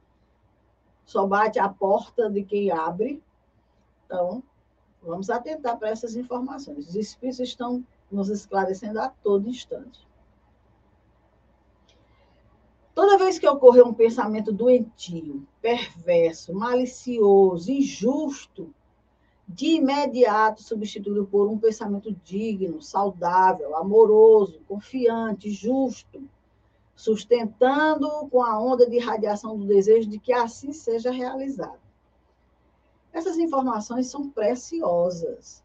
só 1.04 1.27
bate 1.27 1.60
a 1.60 1.67
porta 1.67 2.30
de 2.30 2.41
quem 2.41 2.71
abre. 2.71 3.21
Então, 4.12 4.43
vamos 5.02 5.30
atentar 5.30 5.80
para 5.80 5.88
essas 5.88 6.17
informações. 6.17 6.89
Os 6.89 6.95
espíritos 6.95 7.39
estão 7.39 7.82
nos 8.12 8.28
esclarecendo 8.28 9.00
a 9.00 9.08
todo 9.08 9.47
instante. 9.47 10.06
Toda 12.93 13.17
vez 13.17 13.39
que 13.39 13.47
ocorrer 13.47 13.88
um 13.88 13.93
pensamento 13.93 14.52
doentio, 14.52 15.47
perverso, 15.62 16.54
malicioso, 16.54 17.71
injusto, 17.71 18.76
de 19.47 19.78
imediato 19.78 20.62
substituído 20.62 21.26
por 21.26 21.47
um 21.47 21.58
pensamento 21.58 22.12
digno, 22.12 22.82
saudável, 22.82 23.78
amoroso, 23.78 24.60
confiante, 24.67 25.50
justo, 25.50 26.21
sustentando 26.97 28.10
com 28.30 28.43
a 28.43 28.62
onda 28.62 28.89
de 28.89 29.00
radiação 29.00 29.58
do 29.58 29.65
desejo 29.65 30.10
de 30.10 30.19
que 30.19 30.34
assim 30.34 30.74
seja 30.74 31.12
realizado. 31.12 31.90
Essas 33.13 33.38
informações 33.38 34.08
são 34.08 34.30
preciosas. 34.30 35.63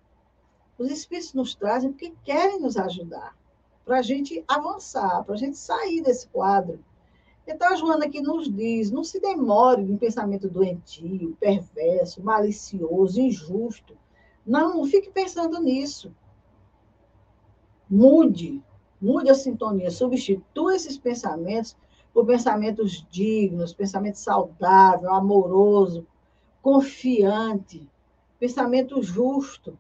Os 0.78 0.90
Espíritos 0.90 1.32
nos 1.34 1.54
trazem 1.54 1.90
porque 1.90 2.14
querem 2.24 2.60
nos 2.60 2.76
ajudar, 2.76 3.36
para 3.84 3.98
a 3.98 4.02
gente 4.02 4.44
avançar, 4.46 5.24
para 5.24 5.34
a 5.34 5.38
gente 5.38 5.56
sair 5.56 6.02
desse 6.02 6.28
quadro 6.28 6.82
então, 7.46 7.72
a 7.72 7.76
Joana 7.76 8.06
aqui 8.06 8.20
nos 8.20 8.52
diz: 8.52 8.90
não 8.90 9.04
se 9.04 9.20
demore 9.20 9.82
em 9.82 9.96
pensamento 9.96 10.48
doentio, 10.48 11.36
perverso, 11.38 12.22
malicioso, 12.22 13.20
injusto. 13.20 13.96
Não, 14.44 14.78
não 14.78 14.84
fique 14.84 15.10
pensando 15.10 15.60
nisso. 15.60 16.12
Mude, 17.88 18.60
mude 19.00 19.30
a 19.30 19.34
sintonia, 19.34 19.90
substitua 19.90 20.74
esses 20.74 20.98
pensamentos 20.98 21.76
por 22.12 22.26
pensamentos 22.26 23.06
dignos, 23.10 23.72
pensamento 23.72 24.16
saudável, 24.16 25.12
amoroso, 25.12 26.04
confiante, 26.66 27.88
pensamento 28.40 29.00
justo. 29.00 29.78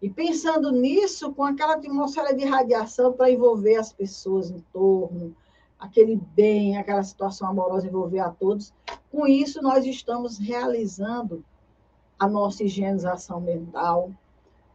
E 0.00 0.08
pensando 0.08 0.70
nisso, 0.70 1.32
com 1.32 1.42
aquela 1.42 1.74
atmosfera 1.74 2.32
de 2.32 2.44
radiação 2.44 3.12
para 3.14 3.28
envolver 3.28 3.74
as 3.74 3.92
pessoas 3.92 4.52
em 4.52 4.60
torno, 4.72 5.34
aquele 5.80 6.14
bem, 6.14 6.76
aquela 6.76 7.02
situação 7.02 7.48
amorosa 7.48 7.88
envolver 7.88 8.20
a 8.20 8.30
todos. 8.30 8.72
Com 9.10 9.26
isso, 9.26 9.60
nós 9.60 9.84
estamos 9.84 10.38
realizando 10.38 11.44
a 12.16 12.28
nossa 12.28 12.62
higienização 12.62 13.40
mental, 13.40 14.12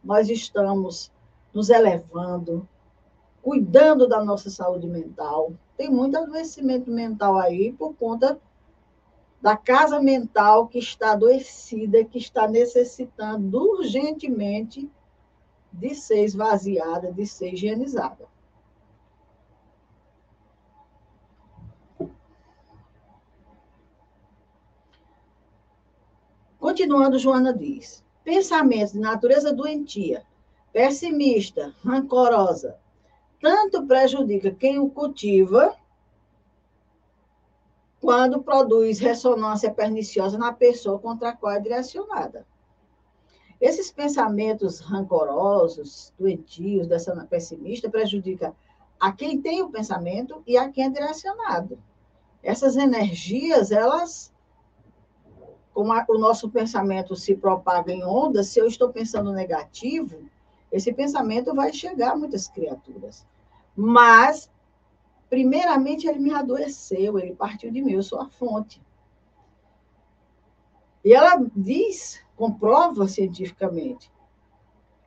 nós 0.04 0.28
estamos 0.28 1.10
nos 1.54 1.70
elevando, 1.70 2.68
cuidando 3.40 4.06
da 4.06 4.22
nossa 4.22 4.50
saúde 4.50 4.86
mental. 4.86 5.54
Tem 5.78 5.88
muito 5.88 6.18
adoecimento 6.18 6.90
mental 6.90 7.38
aí 7.38 7.72
por 7.72 7.94
conta 7.94 8.38
da 9.40 9.56
casa 9.56 10.00
mental 10.00 10.68
que 10.68 10.78
está 10.78 11.12
adoecida, 11.12 12.04
que 12.04 12.18
está 12.18 12.48
necessitando 12.48 13.62
urgentemente 13.62 14.88
de 15.72 15.94
ser 15.94 16.24
esvaziada, 16.24 17.12
de 17.12 17.26
ser 17.26 17.52
higienizada. 17.52 18.26
Continuando, 26.58 27.18
Joana 27.18 27.52
diz: 27.52 28.02
pensamentos 28.24 28.92
de 28.92 28.98
natureza 28.98 29.52
doentia, 29.52 30.26
pessimista, 30.72 31.72
rancorosa, 31.84 32.76
tanto 33.40 33.86
prejudica 33.86 34.50
quem 34.50 34.78
o 34.78 34.90
cultiva, 34.90 35.76
quando 38.00 38.42
produz 38.42 38.98
ressonância 38.98 39.72
perniciosa 39.72 40.38
na 40.38 40.52
pessoa 40.52 40.98
contra 40.98 41.30
a 41.30 41.36
qual 41.36 41.52
é 41.52 41.60
direcionada. 41.60 42.46
Esses 43.60 43.90
pensamentos 43.90 44.80
rancorosos, 44.80 46.12
doentios, 46.18 46.86
dessa 46.86 47.14
pessimista, 47.28 47.88
prejudica 47.88 48.54
a 49.00 49.12
quem 49.12 49.40
tem 49.40 49.62
o 49.62 49.70
pensamento 49.70 50.42
e 50.46 50.56
a 50.56 50.68
quem 50.68 50.84
é 50.84 50.90
direcionado. 50.90 51.78
Essas 52.42 52.76
energias, 52.76 53.70
elas 53.70 54.32
como 55.76 55.92
a, 55.92 56.06
o 56.08 56.16
nosso 56.16 56.48
pensamento 56.48 57.14
se 57.14 57.36
propaga 57.36 57.92
em 57.92 58.02
ondas, 58.02 58.48
se 58.48 58.58
eu 58.58 58.66
estou 58.66 58.88
pensando 58.88 59.30
negativo, 59.30 60.26
esse 60.72 60.90
pensamento 60.90 61.54
vai 61.54 61.70
chegar 61.70 62.12
a 62.12 62.16
muitas 62.16 62.48
criaturas. 62.48 63.26
Mas, 63.76 64.50
primeiramente, 65.28 66.06
ele 66.06 66.18
me 66.18 66.32
adoeceu, 66.32 67.18
ele 67.18 67.34
partiu 67.34 67.70
de 67.70 67.82
mim, 67.82 67.92
eu 67.92 68.02
sou 68.02 68.20
a 68.20 68.28
fonte. 68.28 68.80
E 71.04 71.12
ela 71.12 71.44
diz, 71.54 72.20
comprova 72.34 73.06
cientificamente, 73.06 74.10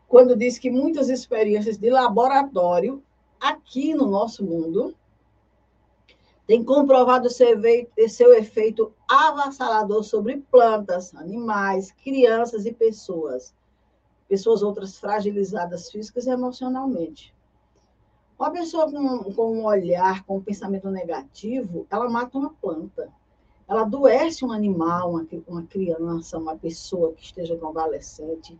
quando 0.07 0.35
diz 0.35 0.57
que 0.57 0.71
muitas 0.71 1.09
experiências 1.09 1.77
de 1.77 1.89
laboratório 1.89 3.03
aqui 3.39 3.93
no 3.93 4.07
nosso 4.07 4.43
mundo, 4.43 4.95
tem 6.49 6.63
comprovado 6.63 7.29
seu 7.29 7.49
efeito, 7.49 8.09
seu 8.09 8.33
efeito 8.33 8.91
avassalador 9.07 10.03
sobre 10.03 10.37
plantas, 10.49 11.13
animais, 11.13 11.91
crianças 11.91 12.65
e 12.65 12.73
pessoas. 12.73 13.53
Pessoas 14.27 14.63
outras 14.63 14.97
fragilizadas 14.97 15.91
físicas 15.91 16.25
e 16.25 16.31
emocionalmente. 16.31 17.35
Uma 18.39 18.51
pessoa 18.51 18.89
com, 18.89 19.33
com 19.33 19.51
um 19.51 19.65
olhar, 19.65 20.23
com 20.23 20.37
um 20.37 20.41
pensamento 20.41 20.89
negativo, 20.89 21.85
ela 21.89 22.09
mata 22.09 22.37
uma 22.37 22.51
planta. 22.51 23.11
Ela 23.67 23.81
adoece 23.81 24.45
um 24.45 24.51
animal, 24.53 25.11
uma, 25.11 25.27
uma 25.45 25.63
criança, 25.63 26.37
uma 26.37 26.55
pessoa 26.55 27.11
que 27.11 27.21
esteja 27.21 27.57
convalescente, 27.57 28.57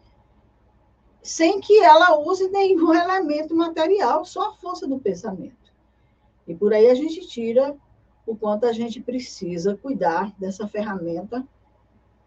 sem 1.24 1.62
que 1.62 1.80
ela 1.80 2.20
use 2.20 2.50
nenhum 2.50 2.92
elemento 2.94 3.56
material, 3.56 4.26
só 4.26 4.50
a 4.50 4.54
força 4.56 4.86
do 4.86 5.00
pensamento. 5.00 5.56
E 6.46 6.54
por 6.54 6.74
aí 6.74 6.89
a 6.89 6.96
gente 6.96 7.26
tira 7.26 7.78
o 8.28 8.36
quanto 8.36 8.65
a 8.65 8.74
gente 8.74 9.00
precisa 9.00 9.78
cuidar 9.78 10.36
dessa 10.38 10.68
ferramenta 10.68 11.48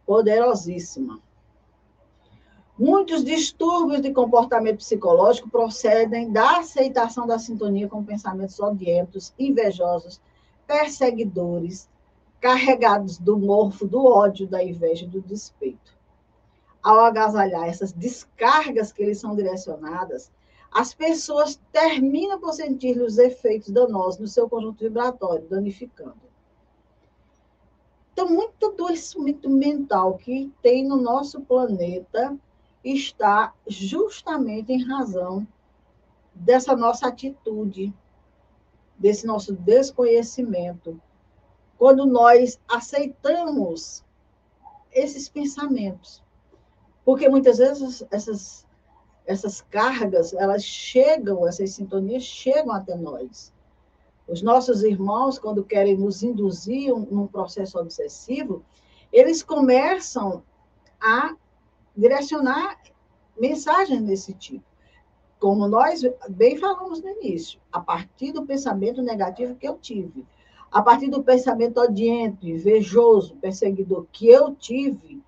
poderosíssima. 0.07 1.21
Muitos 2.79 3.23
distúrbios 3.23 4.01
de 4.01 4.13
comportamento 4.13 4.79
psicológico 4.79 5.49
procedem 5.51 6.33
da 6.33 6.59
aceitação 6.59 7.27
da 7.27 7.39
sintonia 7.39 7.87
com 7.87 8.03
pensamentos 8.03 8.59
odientos, 8.59 9.33
invejosos, 9.39 10.21
perseguidores, 10.67 11.89
carregados 12.41 13.19
do 13.19 13.39
morfo, 13.39 13.87
do 13.87 14.05
ódio, 14.07 14.47
da 14.47 14.65
inveja 14.65 15.05
e 15.05 15.09
do 15.09 15.21
despeito. 15.21 15.93
Ao 16.83 17.01
agasalhar 17.01 17.69
essas 17.69 17.93
descargas 17.93 18.91
que 18.91 19.03
eles 19.03 19.21
são 19.21 19.37
direcionadas, 19.37 20.33
as 20.73 20.95
pessoas 20.95 21.61
terminam 21.71 22.41
por 22.41 22.55
sentir 22.55 23.01
os 23.01 23.19
efeitos 23.19 23.69
danosos 23.69 24.19
no 24.19 24.27
seu 24.27 24.49
conjunto 24.49 24.83
vibratório, 24.83 25.47
danificando. 25.49 26.17
Então, 28.13 28.29
muito 28.29 28.67
adoecimento 28.67 29.49
mental 29.51 30.15
que 30.15 30.51
tem 30.63 30.87
no 30.87 30.97
nosso 30.97 31.43
planeta 31.43 32.37
está 32.85 33.55
justamente 33.67 34.73
em 34.73 34.83
razão 34.83 35.47
dessa 36.35 36.75
nossa 36.75 37.09
atitude, 37.09 37.93
desse 38.99 39.27
nosso 39.27 39.53
desconhecimento. 39.53 41.01
Quando 41.79 42.07
nós 42.07 42.61
aceitamos 42.69 44.05
esses 44.93 45.29
pensamentos. 45.29 46.23
Porque 47.05 47.29
muitas 47.29 47.59
vezes 47.59 48.05
essas 48.11 48.67
essas 49.25 49.61
cargas, 49.61 50.33
elas 50.33 50.65
chegam, 50.65 51.47
essas 51.47 51.71
sintonias 51.71 52.25
chegam 52.25 52.73
até 52.73 52.97
nós. 52.97 53.53
Os 54.27 54.43
nossos 54.43 54.83
irmãos, 54.83 55.39
quando 55.39 55.65
querem 55.65 55.97
nos 55.97 56.23
induzir 56.23 56.93
num 56.93 57.27
processo 57.27 57.79
obsessivo, 57.79 58.65
eles 59.13 59.43
começam 59.43 60.43
a 61.01 61.37
direcionar 61.97 62.79
mensagens 63.39 64.03
desse 64.03 64.33
tipo. 64.35 64.65
Como 65.39 65.67
nós 65.67 66.03
bem 66.29 66.57
falamos 66.57 67.03
no 67.03 67.09
início, 67.09 67.61
a 67.73 67.81
partir 67.81 68.33
do 68.33 68.47
pensamento 68.47 69.03
negativo 69.03 69.57
que 69.57 69.67
eu 69.67 69.77
tive, 69.77 70.25
a 70.71 70.81
partir 70.81 71.09
do 71.09 71.23
pensamento 71.23 71.81
odiento, 71.81 72.49
invejoso, 72.49 73.37
perseguidor 73.37 74.07
que 74.13 74.29
eu 74.29 74.55
tive, 74.55 75.21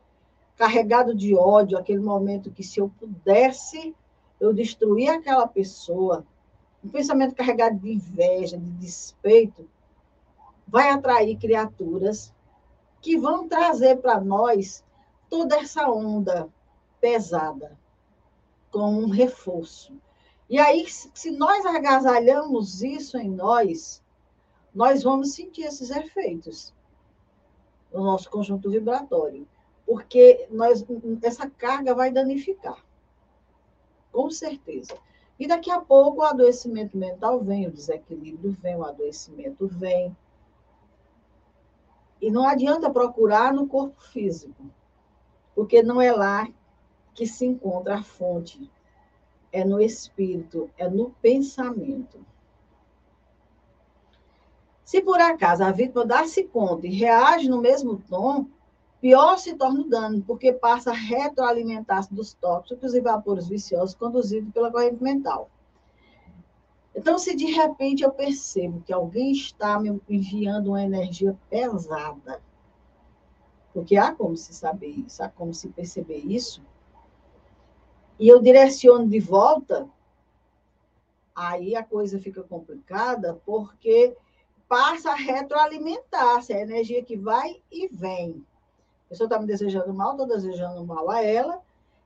carregado 0.56 1.14
de 1.14 1.34
ódio, 1.34 1.76
aquele 1.76 2.00
momento 2.00 2.50
que 2.50 2.62
se 2.62 2.80
eu 2.80 2.88
pudesse, 2.98 3.94
eu 4.40 4.52
destruir 4.52 5.08
aquela 5.08 5.48
pessoa, 5.48 6.24
um 6.82 6.88
pensamento 6.88 7.34
carregado 7.34 7.78
de 7.78 7.92
inveja, 7.92 8.56
de 8.56 8.70
despeito, 8.72 9.68
vai 10.66 10.90
atrair 10.90 11.36
criaturas 11.36 12.32
que 13.00 13.18
vão 13.18 13.48
trazer 13.48 13.96
para 13.96 14.20
nós 14.20 14.83
toda 15.34 15.56
essa 15.56 15.90
onda 15.90 16.48
pesada, 17.00 17.76
como 18.70 19.00
um 19.00 19.08
reforço. 19.08 19.92
E 20.48 20.60
aí, 20.60 20.86
se 20.88 21.32
nós 21.32 21.66
agasalhamos 21.66 22.84
isso 22.84 23.18
em 23.18 23.28
nós, 23.28 24.00
nós 24.72 25.02
vamos 25.02 25.34
sentir 25.34 25.62
esses 25.62 25.90
efeitos 25.90 26.72
no 27.92 28.04
nosso 28.04 28.30
conjunto 28.30 28.70
vibratório 28.70 29.44
porque 29.84 30.46
nós, 30.50 30.84
essa 31.20 31.50
carga 31.50 31.96
vai 31.96 32.12
danificar, 32.12 32.82
com 34.12 34.30
certeza. 34.30 34.96
E 35.36 35.48
daqui 35.48 35.68
a 35.68 35.80
pouco 35.80 36.20
o 36.20 36.24
adoecimento 36.24 36.96
mental 36.96 37.40
vem, 37.40 37.66
o 37.66 37.72
desequilíbrio 37.72 38.52
vem, 38.52 38.76
o 38.76 38.84
adoecimento 38.84 39.66
vem. 39.66 40.16
E 42.20 42.30
não 42.30 42.46
adianta 42.46 42.88
procurar 42.88 43.52
no 43.52 43.66
corpo 43.66 44.00
físico, 44.00 44.64
porque 45.54 45.82
não 45.82 46.00
é 46.00 46.12
lá 46.12 46.48
que 47.14 47.26
se 47.26 47.46
encontra 47.46 47.96
a 47.96 48.02
fonte. 48.02 48.70
É 49.52 49.64
no 49.64 49.80
espírito, 49.80 50.68
é 50.76 50.88
no 50.88 51.10
pensamento. 51.22 52.24
Se 54.84 55.00
por 55.00 55.20
acaso 55.20 55.62
a 55.62 55.70
vítima 55.70 56.04
dá-se 56.04 56.44
conta 56.44 56.86
e 56.86 56.90
reage 56.90 57.48
no 57.48 57.60
mesmo 57.60 57.96
tom, 58.08 58.46
Pior 59.04 59.36
se 59.36 59.54
torna 59.54 59.82
o 59.82 59.84
dano, 59.86 60.24
porque 60.26 60.50
passa 60.50 60.90
a 60.90 60.94
retroalimentar-se 60.94 62.14
dos 62.14 62.32
tóxicos 62.32 62.94
e 62.94 63.02
vapores 63.02 63.46
viciosos 63.46 63.94
conduzidos 63.94 64.50
pela 64.50 64.72
corrente 64.72 65.02
mental. 65.02 65.50
Então, 66.96 67.18
se 67.18 67.36
de 67.36 67.44
repente 67.52 68.02
eu 68.02 68.10
percebo 68.10 68.80
que 68.80 68.94
alguém 68.94 69.32
está 69.32 69.78
me 69.78 70.00
enviando 70.08 70.68
uma 70.68 70.82
energia 70.82 71.36
pesada, 71.50 72.40
porque 73.74 73.96
há 73.96 74.14
como 74.14 74.36
se 74.36 74.54
saber 74.54 74.88
isso, 74.88 75.22
há 75.22 75.28
como 75.28 75.52
se 75.52 75.68
perceber 75.68 76.18
isso, 76.18 76.62
e 78.18 78.28
eu 78.28 78.40
direciono 78.40 79.06
de 79.06 79.20
volta, 79.20 79.86
aí 81.34 81.76
a 81.76 81.84
coisa 81.84 82.18
fica 82.18 82.42
complicada, 82.42 83.38
porque 83.44 84.16
passa 84.66 85.10
a 85.10 85.16
retroalimentar-se, 85.16 86.54
a 86.54 86.60
energia 86.60 87.04
que 87.04 87.16
vai 87.16 87.60
e 87.70 87.88
vem 87.88 88.46
pessoa 89.14 89.26
está 89.26 89.38
me 89.38 89.46
desejando 89.46 89.94
mal, 89.94 90.12
estou 90.12 90.26
desejando 90.26 90.84
mal 90.84 91.08
a 91.08 91.22
ela. 91.22 91.62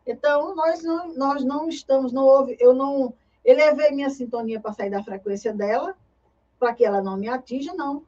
Então, 0.06 0.54
nós 0.54 0.82
não, 0.82 1.14
nós 1.14 1.44
não 1.44 1.68
estamos, 1.68 2.12
não 2.12 2.24
houve, 2.24 2.56
eu 2.60 2.74
não 2.74 3.14
elevei 3.44 3.90
minha 3.90 4.10
sintonia 4.10 4.60
para 4.60 4.74
sair 4.74 4.90
da 4.90 5.02
frequência 5.02 5.52
dela, 5.52 5.96
para 6.58 6.74
que 6.74 6.84
ela 6.84 7.02
não 7.02 7.16
me 7.16 7.28
atinja, 7.28 7.74
não. 7.74 8.04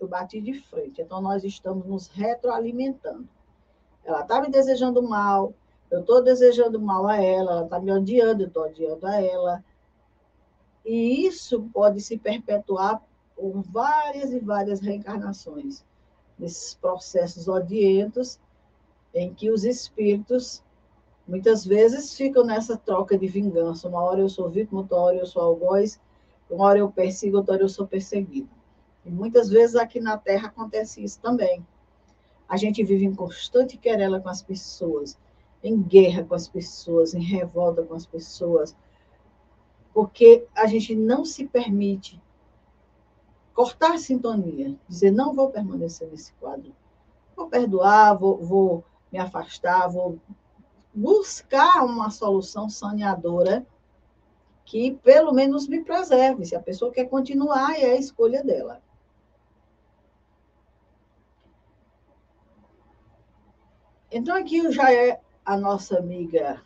Eu 0.00 0.08
bati 0.08 0.40
de 0.40 0.54
frente. 0.54 1.00
Então, 1.00 1.20
nós 1.20 1.44
estamos 1.44 1.86
nos 1.86 2.08
retroalimentando. 2.08 3.28
Ela 4.04 4.20
está 4.20 4.40
me 4.40 4.50
desejando 4.50 5.02
mal, 5.02 5.54
eu 5.90 6.00
estou 6.00 6.22
desejando 6.22 6.80
mal 6.80 7.06
a 7.06 7.16
ela, 7.16 7.52
ela 7.52 7.64
está 7.64 7.80
me 7.80 7.92
odiando, 7.92 8.42
eu 8.42 8.48
estou 8.48 8.64
odiando 8.64 9.06
a 9.06 9.20
ela. 9.20 9.64
E 10.84 11.26
isso 11.26 11.62
pode 11.72 12.00
se 12.00 12.18
perpetuar 12.18 13.02
por 13.34 13.62
várias 13.62 14.32
e 14.32 14.38
várias 14.38 14.80
reencarnações, 14.80 15.84
nesses 16.38 16.74
processos 16.74 17.48
odientos 17.48 18.38
em 19.14 19.32
que 19.32 19.50
os 19.50 19.64
espíritos 19.64 20.62
muitas 21.26 21.64
vezes 21.64 22.14
ficam 22.14 22.44
nessa 22.44 22.76
troca 22.76 23.16
de 23.16 23.26
vingança. 23.26 23.88
Uma 23.88 24.02
hora 24.02 24.20
eu 24.20 24.28
sou 24.28 24.50
vítima, 24.50 24.80
outra 24.80 24.96
hora 24.96 25.16
eu 25.16 25.26
sou 25.26 25.40
algoz, 25.40 26.00
uma 26.50 26.66
hora 26.66 26.78
eu 26.80 26.90
persigo, 26.90 27.38
outra 27.38 27.54
hora 27.54 27.62
eu 27.62 27.68
sou 27.68 27.86
perseguido. 27.86 28.50
E 29.04 29.10
muitas 29.10 29.50
vezes 29.50 29.76
aqui 29.76 30.00
na 30.00 30.16
Terra 30.16 30.48
acontece 30.48 31.02
isso 31.02 31.20
também. 31.20 31.64
A 32.48 32.56
gente 32.56 32.82
vive 32.82 33.04
em 33.04 33.14
constante 33.14 33.76
querela 33.76 34.20
com 34.20 34.28
as 34.28 34.42
pessoas, 34.42 35.18
em 35.62 35.80
guerra 35.80 36.24
com 36.24 36.34
as 36.34 36.48
pessoas, 36.48 37.14
em 37.14 37.22
revolta 37.22 37.82
com 37.82 37.94
as 37.94 38.06
pessoas, 38.06 38.76
porque 39.92 40.46
a 40.54 40.66
gente 40.66 40.94
não 40.94 41.24
se 41.24 41.46
permite 41.46 42.20
cortar 43.54 43.94
a 43.94 43.98
sintonia, 43.98 44.76
dizer 44.88 45.10
não 45.10 45.32
vou 45.32 45.50
permanecer 45.50 46.10
nesse 46.10 46.32
quadro, 46.34 46.74
vou 47.36 47.48
perdoar, 47.48 48.14
vou, 48.18 48.38
vou 48.38 48.84
me 49.12 49.18
afastar, 49.18 49.88
vou 49.88 50.18
buscar 50.92 51.84
uma 51.84 52.10
solução 52.10 52.68
saneadora 52.68 53.66
que 54.64 54.92
pelo 55.02 55.32
menos 55.32 55.68
me 55.68 55.84
preserve. 55.84 56.44
Se 56.44 56.56
a 56.56 56.60
pessoa 56.60 56.92
quer 56.92 57.04
continuar, 57.04 57.78
é 57.78 57.92
a 57.92 57.96
escolha 57.96 58.42
dela. 58.42 58.82
Então, 64.16 64.36
aqui 64.36 64.70
já 64.70 64.92
é 64.94 65.20
a 65.44 65.56
nossa 65.56 65.98
amiga 65.98 66.62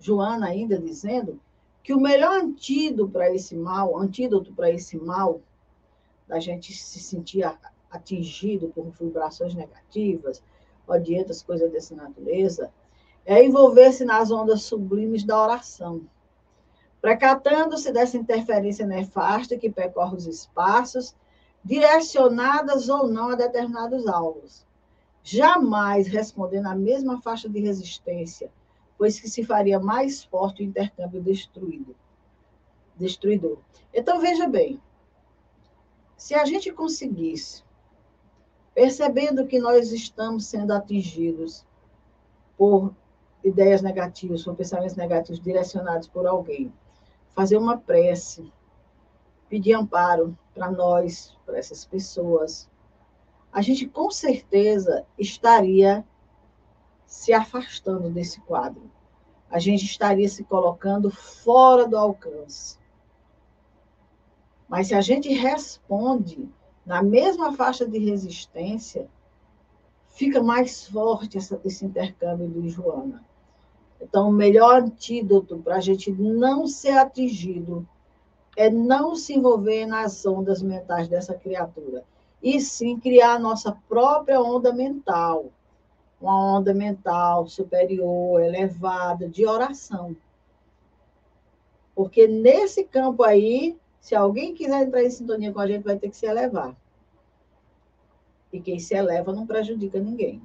Joana 0.00 0.46
ainda 0.46 0.78
dizendo 0.78 1.38
que 1.82 1.92
o 1.92 2.00
melhor 2.00 2.40
antídoto 2.40 3.12
para 3.12 3.30
esse 3.30 3.54
mal, 3.54 3.98
antídoto 3.98 4.50
para 4.54 4.70
esse 4.70 4.96
mal, 4.96 5.42
da 6.26 6.40
gente 6.40 6.72
se 6.72 6.98
sentir 6.98 7.44
atingido 7.90 8.68
por 8.68 8.86
vibrações 8.98 9.54
negativas, 9.54 10.42
ou 10.86 10.98
dietas, 10.98 11.42
coisas 11.42 11.70
dessa 11.70 11.94
natureza, 11.94 12.72
é 13.26 13.44
envolver-se 13.44 14.06
nas 14.06 14.30
ondas 14.30 14.62
sublimes 14.62 15.24
da 15.24 15.42
oração. 15.42 16.08
Precatando-se 17.02 17.92
dessa 17.92 18.16
interferência 18.16 18.86
nefasta 18.86 19.58
que 19.58 19.68
percorre 19.68 20.16
os 20.16 20.26
espaços, 20.26 21.14
direcionadas 21.62 22.88
ou 22.88 23.08
não 23.08 23.28
a 23.28 23.34
determinados 23.34 24.06
alvos. 24.06 24.64
Jamais 25.26 26.06
respondendo 26.06 26.66
à 26.66 26.74
mesma 26.74 27.18
faixa 27.22 27.48
de 27.48 27.58
resistência, 27.58 28.52
pois 28.98 29.18
que 29.18 29.28
se 29.28 29.42
faria 29.42 29.80
mais 29.80 30.22
forte 30.22 30.62
o 30.62 30.66
intercâmbio 30.66 31.22
destruído, 31.22 31.96
destruidor. 32.94 33.56
Então, 33.92 34.20
veja 34.20 34.46
bem, 34.46 34.78
se 36.14 36.34
a 36.34 36.44
gente 36.44 36.70
conseguisse, 36.70 37.64
percebendo 38.74 39.46
que 39.46 39.58
nós 39.58 39.92
estamos 39.92 40.44
sendo 40.44 40.72
atingidos 40.72 41.64
por 42.58 42.94
ideias 43.42 43.80
negativas, 43.80 44.44
por 44.44 44.54
pensamentos 44.54 44.94
negativos 44.94 45.40
direcionados 45.40 46.06
por 46.06 46.26
alguém, 46.26 46.70
fazer 47.34 47.56
uma 47.56 47.78
prece, 47.78 48.52
pedir 49.48 49.72
amparo 49.72 50.36
para 50.54 50.70
nós, 50.70 51.34
para 51.46 51.58
essas 51.58 51.86
pessoas, 51.86 52.68
a 53.54 53.62
gente 53.62 53.86
com 53.86 54.10
certeza 54.10 55.06
estaria 55.16 56.04
se 57.06 57.32
afastando 57.32 58.10
desse 58.10 58.40
quadro. 58.40 58.90
A 59.48 59.60
gente 59.60 59.84
estaria 59.84 60.28
se 60.28 60.42
colocando 60.42 61.08
fora 61.08 61.86
do 61.86 61.96
alcance. 61.96 62.76
Mas 64.68 64.88
se 64.88 64.94
a 64.94 65.00
gente 65.00 65.32
responde 65.32 66.48
na 66.84 67.00
mesma 67.00 67.52
faixa 67.52 67.86
de 67.86 67.96
resistência, 67.96 69.08
fica 70.08 70.42
mais 70.42 70.88
forte 70.88 71.38
essa, 71.38 71.60
esse 71.64 71.84
intercâmbio 71.84 72.48
do 72.48 72.68
Joana. 72.68 73.24
Então, 74.00 74.30
o 74.30 74.32
melhor 74.32 74.82
antídoto 74.82 75.58
para 75.58 75.76
a 75.76 75.80
gente 75.80 76.10
não 76.10 76.66
ser 76.66 76.98
atingido 76.98 77.86
é 78.56 78.68
não 78.68 79.14
se 79.14 79.32
envolver 79.32 79.86
nas 79.86 80.26
ondas 80.26 80.60
mentais 80.60 81.08
dessa 81.08 81.34
criatura, 81.34 82.04
e 82.44 82.60
sim 82.60 83.00
criar 83.00 83.36
a 83.36 83.38
nossa 83.38 83.72
própria 83.88 84.38
onda 84.38 84.70
mental, 84.70 85.46
uma 86.20 86.58
onda 86.58 86.74
mental 86.74 87.48
superior, 87.48 88.42
elevada, 88.42 89.26
de 89.26 89.46
oração. 89.46 90.14
Porque 91.94 92.28
nesse 92.28 92.84
campo 92.84 93.22
aí, 93.22 93.78
se 93.98 94.14
alguém 94.14 94.54
quiser 94.54 94.82
entrar 94.82 95.02
em 95.02 95.10
sintonia 95.10 95.54
com 95.54 95.60
a 95.60 95.66
gente, 95.66 95.84
vai 95.84 95.98
ter 95.98 96.10
que 96.10 96.16
se 96.18 96.26
elevar. 96.26 96.76
E 98.52 98.60
quem 98.60 98.78
se 98.78 98.94
eleva 98.94 99.32
não 99.32 99.46
prejudica 99.46 99.98
ninguém. 99.98 100.42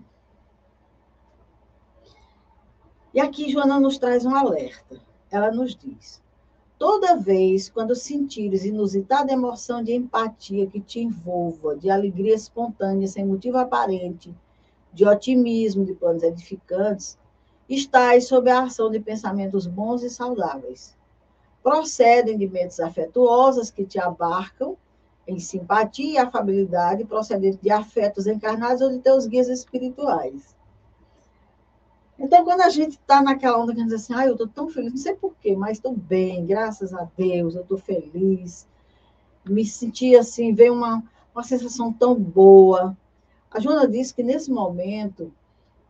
E 3.14 3.20
aqui 3.20 3.52
Joana 3.52 3.78
nos 3.78 3.98
traz 3.98 4.26
um 4.26 4.34
alerta. 4.34 5.02
Ela 5.30 5.52
nos 5.52 5.76
diz: 5.76 6.24
Toda 6.80 7.18
vez 7.18 7.68
quando 7.68 7.94
sentires 7.94 8.64
inusitada 8.64 9.34
emoção 9.34 9.84
de 9.84 9.94
empatia 9.94 10.66
que 10.66 10.80
te 10.80 11.02
envolva, 11.02 11.76
de 11.76 11.90
alegria 11.90 12.34
espontânea, 12.34 13.06
sem 13.06 13.26
motivo 13.26 13.58
aparente, 13.58 14.34
de 14.94 15.06
otimismo, 15.06 15.84
de 15.84 15.94
planos 15.94 16.24
edificantes, 16.24 17.18
estás 17.68 18.28
sob 18.28 18.50
a 18.50 18.64
ação 18.64 18.90
de 18.90 18.98
pensamentos 19.02 19.68
bons 19.68 20.04
e 20.04 20.10
saudáveis. 20.10 20.96
Procedem 21.62 22.38
de 22.38 22.48
mentes 22.48 22.80
afetuosas 22.80 23.70
que 23.70 23.84
te 23.84 24.00
abarcam 24.00 24.78
em 25.28 25.38
simpatia 25.38 26.14
e 26.14 26.18
afabilidade, 26.18 27.04
procedente 27.04 27.60
de 27.62 27.70
afetos 27.70 28.26
encarnados 28.26 28.82
ou 28.82 28.90
de 28.90 29.00
teus 29.00 29.28
guias 29.28 29.50
espirituais. 29.50 30.56
Então, 32.20 32.44
quando 32.44 32.62
a 32.62 32.70
gente 32.70 32.92
está 32.92 33.22
naquela 33.22 33.58
onda 33.58 33.74
que 33.74 33.80
a 33.80 33.84
gente 33.84 33.94
diz 33.94 34.04
assim, 34.04 34.14
ah, 34.14 34.26
eu 34.26 34.34
estou 34.34 34.48
tão 34.48 34.68
feliz, 34.68 34.92
não 34.92 34.98
sei 34.98 35.16
porquê, 35.16 35.56
mas 35.56 35.78
estou 35.78 35.96
bem, 35.96 36.46
graças 36.46 36.94
a 36.94 37.08
Deus, 37.16 37.56
eu 37.56 37.62
estou 37.62 37.78
feliz. 37.78 38.68
Me 39.46 39.66
senti 39.66 40.18
assim, 40.18 40.54
veio 40.54 40.74
uma, 40.74 41.02
uma 41.34 41.44
sensação 41.44 41.94
tão 41.94 42.14
boa. 42.14 42.96
A 43.50 43.60
Joana 43.60 43.88
disse 43.88 44.14
que 44.14 44.22
nesse 44.22 44.52
momento 44.52 45.32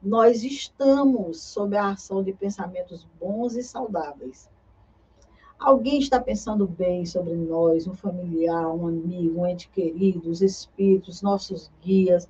nós 0.02 0.44
estamos 0.44 1.42
sob 1.42 1.76
a 1.76 1.90
ação 1.90 2.24
de 2.24 2.32
pensamentos 2.32 3.08
bons 3.20 3.56
e 3.56 3.64
saudáveis. 3.64 4.48
Alguém 5.60 6.00
está 6.00 6.22
pensando 6.22 6.66
bem 6.66 7.06
sobre 7.06 7.34
nós, 7.34 7.86
um 7.86 7.94
familiar, 7.94 8.72
um 8.74 8.88
amigo, 8.88 9.42
um 9.42 9.48
ente 9.48 9.68
querido, 9.68 10.30
os 10.30 10.42
espíritos, 10.42 11.22
nossos 11.22 11.70
guias. 11.84 12.30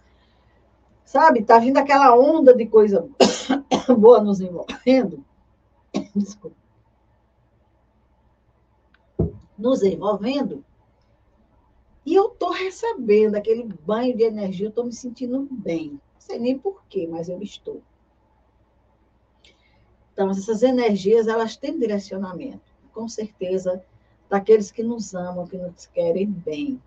Sabe, 1.10 1.40
está 1.40 1.58
vindo 1.58 1.78
aquela 1.78 2.16
onda 2.16 2.54
de 2.54 2.68
coisa 2.68 3.10
boa 3.98 4.22
nos 4.22 4.40
envolvendo, 4.42 5.26
desculpa, 6.16 6.56
nos 9.58 9.82
envolvendo, 9.82 10.64
e 12.06 12.14
eu 12.14 12.28
estou 12.28 12.52
recebendo 12.52 13.34
aquele 13.34 13.64
banho 13.64 14.16
de 14.16 14.22
energia, 14.22 14.68
eu 14.68 14.70
estou 14.70 14.86
me 14.86 14.94
sentindo 14.94 15.48
bem. 15.50 15.94
Não 15.94 16.00
sei 16.20 16.38
nem 16.38 16.60
porquê, 16.60 17.08
mas 17.08 17.28
eu 17.28 17.42
estou. 17.42 17.82
Então, 20.14 20.30
essas 20.30 20.62
energias, 20.62 21.28
elas 21.28 21.58
têm 21.58 21.80
direcionamento, 21.80 22.72
com 22.94 23.10
certeza, 23.10 23.84
daqueles 24.30 24.72
que 24.72 24.84
nos 24.84 25.16
amam, 25.16 25.48
que 25.48 25.58
nos 25.58 25.88
querem 25.88 26.28
bem. 26.30 26.80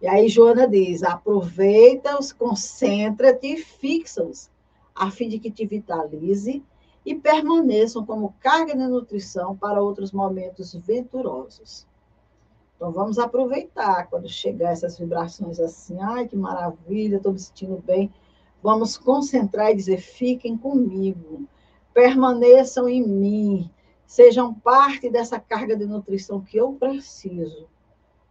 E 0.00 0.08
aí, 0.08 0.28
Joana 0.28 0.66
diz: 0.66 1.02
aproveita-os, 1.02 2.32
concentra-te 2.32 3.54
e 3.54 3.56
fixa-os 3.58 4.50
a 4.94 5.10
fim 5.10 5.28
de 5.28 5.38
que 5.38 5.50
te 5.50 5.66
vitalize 5.66 6.62
e 7.04 7.14
permaneçam 7.14 8.04
como 8.04 8.34
carga 8.40 8.76
de 8.76 8.86
nutrição 8.86 9.56
para 9.56 9.82
outros 9.82 10.12
momentos 10.12 10.74
venturosos. 10.74 11.86
Então, 12.76 12.92
vamos 12.92 13.18
aproveitar 13.18 14.08
quando 14.08 14.28
chegar 14.28 14.72
essas 14.72 14.98
vibrações 14.98 15.60
assim, 15.60 15.98
ai, 16.00 16.26
que 16.26 16.36
maravilha, 16.36 17.16
estou 17.16 17.32
me 17.32 17.38
sentindo 17.38 17.82
bem. 17.84 18.10
Vamos 18.62 18.96
concentrar 18.96 19.70
e 19.70 19.76
dizer: 19.76 19.98
fiquem 19.98 20.56
comigo, 20.56 21.46
permaneçam 21.92 22.88
em 22.88 23.06
mim, 23.06 23.70
sejam 24.06 24.54
parte 24.54 25.10
dessa 25.10 25.38
carga 25.38 25.76
de 25.76 25.84
nutrição 25.84 26.40
que 26.40 26.56
eu 26.56 26.72
preciso 26.72 27.68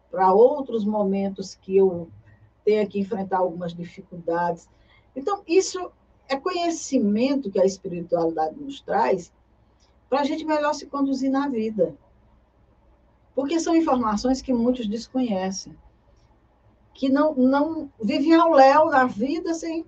para 0.09 0.33
outros 0.33 0.85
momentos 0.85 1.55
que 1.55 1.77
eu 1.77 2.09
tenha 2.63 2.85
que 2.85 2.99
enfrentar 2.99 3.37
algumas 3.37 3.73
dificuldades. 3.73 4.69
Então, 5.15 5.41
isso 5.47 5.91
é 6.27 6.35
conhecimento 6.35 7.49
que 7.49 7.59
a 7.59 7.65
espiritualidade 7.65 8.55
nos 8.59 8.79
traz 8.81 9.31
para 10.09 10.21
a 10.21 10.23
gente 10.23 10.45
melhor 10.45 10.73
se 10.73 10.87
conduzir 10.87 11.31
na 11.31 11.47
vida. 11.47 11.95
Porque 13.33 13.59
são 13.59 13.75
informações 13.75 14.41
que 14.41 14.53
muitos 14.53 14.87
desconhecem, 14.87 15.75
que 16.93 17.09
não, 17.09 17.33
não 17.33 17.91
vivem 18.01 18.33
ao 18.33 18.51
léu 18.51 18.87
na 18.87 19.05
vida 19.05 19.53
sem, 19.53 19.85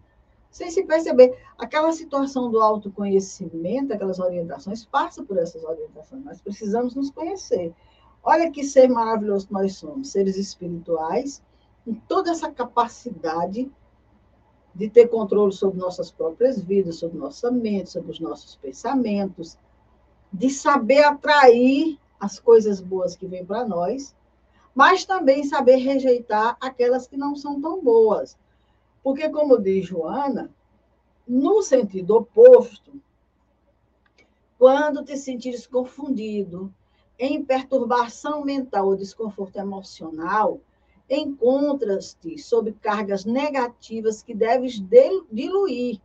sem 0.49 0.71
se 0.71 0.83
perceber. 0.83 1.37
Aquela 1.57 1.91
situação 1.91 2.49
do 2.49 2.61
autoconhecimento, 2.61 3.93
aquelas 3.93 4.19
orientações, 4.19 4.85
passa 4.85 5.23
por 5.23 5.37
essas 5.37 5.63
orientações. 5.63 6.23
Nós 6.23 6.41
precisamos 6.41 6.95
nos 6.95 7.11
conhecer. 7.11 7.73
Olha 8.23 8.51
que 8.51 8.63
ser 8.63 8.87
maravilhoso 8.87 9.47
que 9.47 9.53
nós 9.53 9.75
somos, 9.75 10.09
seres 10.09 10.37
espirituais, 10.37 11.41
com 11.83 11.93
toda 11.93 12.31
essa 12.31 12.51
capacidade 12.51 13.71
de 14.73 14.89
ter 14.89 15.07
controle 15.07 15.51
sobre 15.51 15.79
nossas 15.79 16.11
próprias 16.11 16.61
vidas, 16.61 16.97
sobre 16.97 17.17
nossa 17.17 17.51
mente, 17.51 17.89
sobre 17.89 18.11
os 18.11 18.19
nossos 18.19 18.55
pensamentos, 18.55 19.57
de 20.31 20.49
saber 20.49 21.03
atrair 21.03 21.99
as 22.19 22.39
coisas 22.39 22.79
boas 22.79 23.15
que 23.15 23.27
vêm 23.27 23.45
para 23.45 23.65
nós, 23.65 24.15
mas 24.73 25.03
também 25.03 25.43
saber 25.43 25.77
rejeitar 25.77 26.55
aquelas 26.61 27.07
que 27.07 27.17
não 27.17 27.35
são 27.35 27.59
tão 27.59 27.83
boas. 27.83 28.37
Porque, 29.03 29.27
como 29.29 29.59
diz 29.59 29.87
Joana, 29.87 30.49
no 31.27 31.61
sentido 31.61 32.15
oposto, 32.15 32.93
quando 34.57 35.03
te 35.03 35.17
sentires 35.17 35.65
confundido, 35.65 36.73
em 37.23 37.45
perturbação 37.45 38.43
mental 38.43 38.87
ou 38.87 38.95
desconforto 38.95 39.57
emocional, 39.57 40.59
encontras-te 41.07 42.39
sob 42.39 42.73
cargas 42.73 43.25
negativas 43.25 44.23
que 44.23 44.33
deves 44.33 44.81
diluir, 45.31 46.01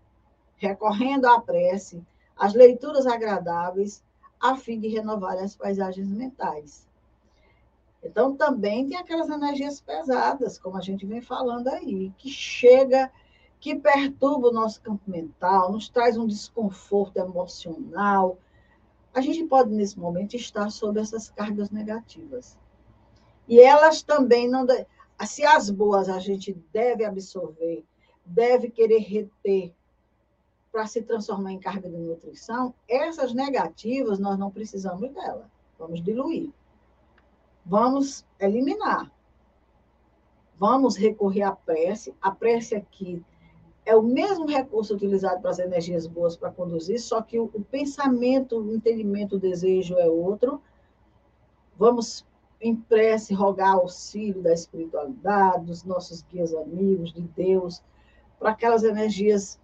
recorrendo 0.58 1.24
à 1.24 1.40
prece, 1.40 2.04
às 2.36 2.52
leituras 2.52 3.06
agradáveis, 3.06 4.04
a 4.38 4.58
fim 4.58 4.78
de 4.78 4.88
renovar 4.88 5.38
as 5.38 5.56
paisagens 5.56 6.06
mentais. 6.06 6.86
Então, 8.04 8.36
também 8.36 8.86
tem 8.86 8.98
aquelas 8.98 9.30
energias 9.30 9.80
pesadas, 9.80 10.58
como 10.58 10.76
a 10.76 10.82
gente 10.82 11.06
vem 11.06 11.22
falando 11.22 11.68
aí, 11.68 12.12
que 12.18 12.28
chega, 12.28 13.10
que 13.58 13.74
perturba 13.74 14.48
o 14.48 14.52
nosso 14.52 14.82
campo 14.82 15.10
mental, 15.10 15.72
nos 15.72 15.88
traz 15.88 16.18
um 16.18 16.26
desconforto 16.26 17.16
emocional. 17.16 18.36
A 19.16 19.22
gente 19.22 19.42
pode, 19.44 19.70
nesse 19.70 19.98
momento, 19.98 20.36
estar 20.36 20.68
sob 20.68 21.00
essas 21.00 21.30
cargas 21.30 21.70
negativas. 21.70 22.58
E 23.48 23.58
elas 23.58 24.02
também 24.02 24.46
não 24.46 24.66
se 25.24 25.42
as 25.42 25.70
boas 25.70 26.10
a 26.10 26.18
gente 26.18 26.52
deve 26.70 27.02
absorver, 27.02 27.82
deve 28.26 28.68
querer 28.68 28.98
reter 28.98 29.72
para 30.70 30.86
se 30.86 31.00
transformar 31.00 31.52
em 31.52 31.58
carga 31.58 31.88
de 31.88 31.96
nutrição, 31.96 32.74
essas 32.86 33.32
negativas 33.32 34.18
nós 34.18 34.38
não 34.38 34.50
precisamos 34.50 35.10
dela. 35.10 35.50
Vamos 35.78 36.02
diluir. 36.04 36.52
Vamos 37.64 38.22
eliminar. 38.38 39.10
Vamos 40.58 40.94
recorrer 40.94 41.44
à 41.44 41.56
prece. 41.56 42.14
A 42.20 42.30
prece 42.30 42.74
aqui 42.74 43.24
é 43.86 43.94
o 43.94 44.02
mesmo 44.02 44.46
recurso 44.46 44.94
utilizado 44.94 45.40
para 45.40 45.52
as 45.52 45.60
energias 45.60 46.08
boas 46.08 46.36
para 46.36 46.50
conduzir, 46.50 47.00
só 47.00 47.22
que 47.22 47.38
o, 47.38 47.44
o 47.54 47.62
pensamento, 47.62 48.58
o 48.58 48.74
entendimento, 48.74 49.36
o 49.36 49.40
desejo 49.40 49.96
é 49.96 50.08
outro. 50.08 50.60
Vamos 51.78 52.26
em 52.60 52.74
prece 52.74 53.32
rogar 53.32 53.74
auxílio 53.74 54.42
da 54.42 54.52
espiritualidade, 54.52 55.66
dos 55.66 55.84
nossos 55.84 56.22
guias 56.22 56.52
amigos, 56.52 57.12
de 57.12 57.22
Deus, 57.22 57.80
para 58.40 58.50
aquelas 58.50 58.82
energias 58.82 59.58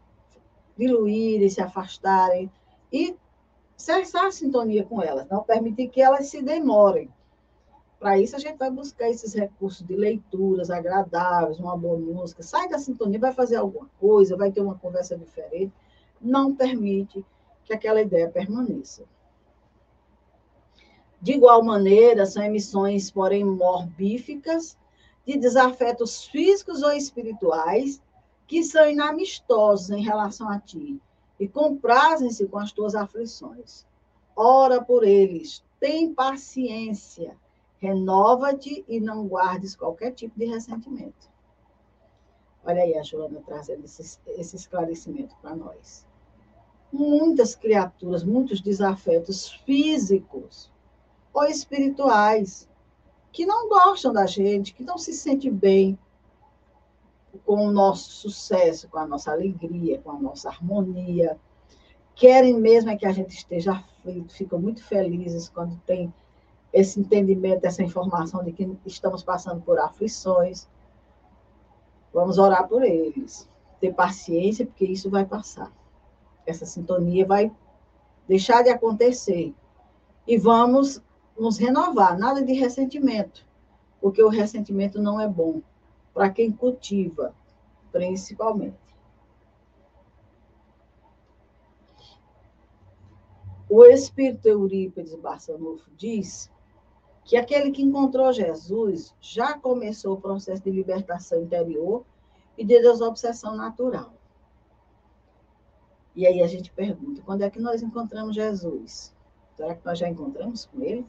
diluírem, 0.78 1.48
se 1.48 1.60
afastarem 1.60 2.48
e 2.92 3.16
cessar 3.76 4.26
a 4.26 4.30
sintonia 4.30 4.84
com 4.84 5.02
elas, 5.02 5.28
não 5.28 5.42
permitir 5.42 5.88
que 5.88 6.00
elas 6.00 6.28
se 6.28 6.40
demorem. 6.40 7.10
Para 8.02 8.18
isso, 8.18 8.34
a 8.34 8.38
gente 8.40 8.58
vai 8.58 8.68
buscar 8.68 9.08
esses 9.08 9.32
recursos 9.32 9.86
de 9.86 9.94
leituras 9.94 10.72
agradáveis, 10.72 11.60
uma 11.60 11.76
boa 11.76 11.96
música, 11.96 12.42
sai 12.42 12.68
da 12.68 12.76
sintonia, 12.76 13.16
vai 13.16 13.32
fazer 13.32 13.54
alguma 13.54 13.88
coisa, 14.00 14.36
vai 14.36 14.50
ter 14.50 14.60
uma 14.60 14.74
conversa 14.74 15.16
diferente. 15.16 15.72
Não 16.20 16.52
permite 16.52 17.24
que 17.64 17.72
aquela 17.72 18.02
ideia 18.02 18.28
permaneça. 18.28 19.04
De 21.20 21.30
igual 21.30 21.62
maneira, 21.62 22.26
são 22.26 22.42
emissões, 22.42 23.08
porém, 23.08 23.44
morbíficas, 23.44 24.76
de 25.24 25.38
desafetos 25.38 26.24
físicos 26.24 26.82
ou 26.82 26.90
espirituais, 26.90 28.02
que 28.48 28.64
são 28.64 28.90
inamistosos 28.90 29.90
em 29.90 30.02
relação 30.02 30.48
a 30.48 30.58
ti 30.58 31.00
e 31.38 31.46
comprazem-se 31.46 32.48
com 32.48 32.58
as 32.58 32.72
tuas 32.72 32.96
aflições. 32.96 33.86
Ora 34.34 34.82
por 34.82 35.04
eles, 35.04 35.62
tem 35.78 36.12
paciência, 36.12 37.40
renova-te 37.82 38.84
e 38.86 39.00
não 39.00 39.26
guardes 39.26 39.74
qualquer 39.74 40.12
tipo 40.12 40.38
de 40.38 40.46
ressentimento. 40.46 41.28
Olha 42.64 42.84
aí 42.84 42.96
a 42.96 43.02
Joana 43.02 43.42
trazendo 43.44 43.84
esse, 43.84 44.20
esse 44.28 44.54
esclarecimento 44.54 45.34
para 45.42 45.56
nós. 45.56 46.06
Muitas 46.92 47.56
criaturas, 47.56 48.22
muitos 48.22 48.60
desafetos 48.60 49.50
físicos 49.50 50.70
ou 51.34 51.44
espirituais, 51.44 52.68
que 53.32 53.44
não 53.44 53.68
gostam 53.68 54.12
da 54.12 54.26
gente, 54.26 54.74
que 54.74 54.84
não 54.84 54.96
se 54.96 55.12
sentem 55.12 55.52
bem 55.52 55.98
com 57.44 57.66
o 57.66 57.72
nosso 57.72 58.10
sucesso, 58.10 58.88
com 58.88 58.98
a 58.98 59.06
nossa 59.06 59.32
alegria, 59.32 59.98
com 59.98 60.12
a 60.12 60.20
nossa 60.20 60.50
harmonia. 60.50 61.36
Querem 62.14 62.54
mesmo 62.60 62.90
é 62.90 62.96
que 62.96 63.06
a 63.06 63.12
gente 63.12 63.34
esteja 63.34 63.72
aflito, 63.72 64.34
ficam 64.34 64.60
muito 64.60 64.84
felizes 64.84 65.48
quando 65.48 65.76
tem 65.84 66.14
esse 66.72 66.98
entendimento, 66.98 67.64
essa 67.64 67.82
informação 67.82 68.42
de 68.42 68.52
que 68.52 68.68
estamos 68.86 69.22
passando 69.22 69.60
por 69.60 69.78
aflições. 69.78 70.68
Vamos 72.12 72.38
orar 72.38 72.66
por 72.66 72.82
eles. 72.82 73.48
Ter 73.80 73.92
paciência, 73.92 74.64
porque 74.64 74.84
isso 74.84 75.10
vai 75.10 75.24
passar. 75.26 75.70
Essa 76.46 76.64
sintonia 76.64 77.26
vai 77.26 77.52
deixar 78.26 78.62
de 78.62 78.70
acontecer. 78.70 79.54
E 80.26 80.38
vamos 80.38 81.02
nos 81.38 81.58
renovar, 81.58 82.16
nada 82.18 82.42
de 82.42 82.52
ressentimento, 82.52 83.44
porque 84.00 84.22
o 84.22 84.28
ressentimento 84.28 85.00
não 85.00 85.20
é 85.20 85.26
bom 85.26 85.60
para 86.14 86.30
quem 86.30 86.52
cultiva, 86.52 87.34
principalmente. 87.90 88.76
O 93.68 93.84
espírito 93.86 94.46
Eurípides 94.46 95.14
Barçanufo 95.14 95.90
diz 95.96 96.51
que 97.32 97.36
aquele 97.38 97.70
que 97.70 97.80
encontrou 97.80 98.30
Jesus 98.30 99.14
já 99.18 99.58
começou 99.58 100.12
o 100.12 100.20
processo 100.20 100.62
de 100.62 100.70
libertação 100.70 101.40
interior 101.40 102.04
e 102.58 102.62
de 102.62 102.78
desobsessão 102.78 103.56
natural. 103.56 104.12
E 106.14 106.26
aí 106.26 106.42
a 106.42 106.46
gente 106.46 106.70
pergunta, 106.70 107.22
quando 107.24 107.40
é 107.40 107.48
que 107.48 107.58
nós 107.58 107.80
encontramos 107.80 108.34
Jesus? 108.34 109.14
Será 109.56 109.74
que 109.74 109.82
nós 109.82 109.98
já 109.98 110.10
encontramos 110.10 110.66
com 110.66 110.82
ele? 110.82 111.06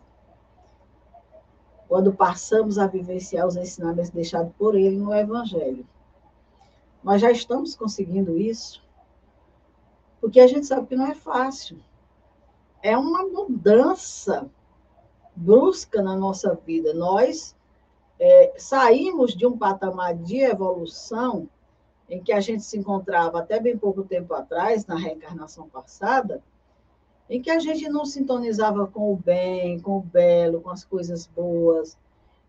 quando 1.89 2.13
passamos 2.13 2.79
a 2.79 2.87
vivenciar 2.87 3.45
os 3.45 3.57
ensinamentos 3.57 4.09
deixados 4.09 4.53
por 4.57 4.75
ele 4.75 4.95
no 4.95 5.13
Evangelho. 5.13 5.85
Nós 7.03 7.19
já 7.19 7.31
estamos 7.31 7.75
conseguindo 7.75 8.37
isso, 8.37 8.81
porque 10.21 10.39
a 10.39 10.47
gente 10.47 10.65
sabe 10.65 10.87
que 10.87 10.95
não 10.95 11.05
é 11.05 11.15
fácil. 11.15 11.77
É 12.81 12.97
uma 12.97 13.25
mudança 13.25 14.49
brusca 15.35 16.01
na 16.01 16.15
nossa 16.15 16.53
vida. 16.65 16.93
Nós 16.93 17.55
é, 18.19 18.53
saímos 18.57 19.35
de 19.35 19.45
um 19.45 19.57
patamar 19.57 20.15
de 20.15 20.37
evolução 20.39 21.49
em 22.09 22.21
que 22.21 22.31
a 22.31 22.39
gente 22.39 22.63
se 22.63 22.77
encontrava 22.77 23.39
até 23.39 23.59
bem 23.59 23.77
pouco 23.77 24.03
tempo 24.03 24.33
atrás, 24.33 24.85
na 24.85 24.95
reencarnação 24.95 25.67
passada, 25.69 26.43
em 27.29 27.41
que 27.41 27.49
a 27.49 27.59
gente 27.59 27.87
não 27.89 28.05
sintonizava 28.05 28.85
com 28.85 29.11
o 29.11 29.15
bem, 29.15 29.79
com 29.79 29.97
o 29.97 30.01
belo, 30.01 30.61
com 30.61 30.69
as 30.69 30.83
coisas 30.83 31.25
boas, 31.25 31.97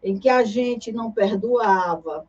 em 0.03 0.19
que 0.19 0.29
a 0.29 0.45
gente 0.45 0.93
não 0.93 1.11
perdoava, 1.11 2.27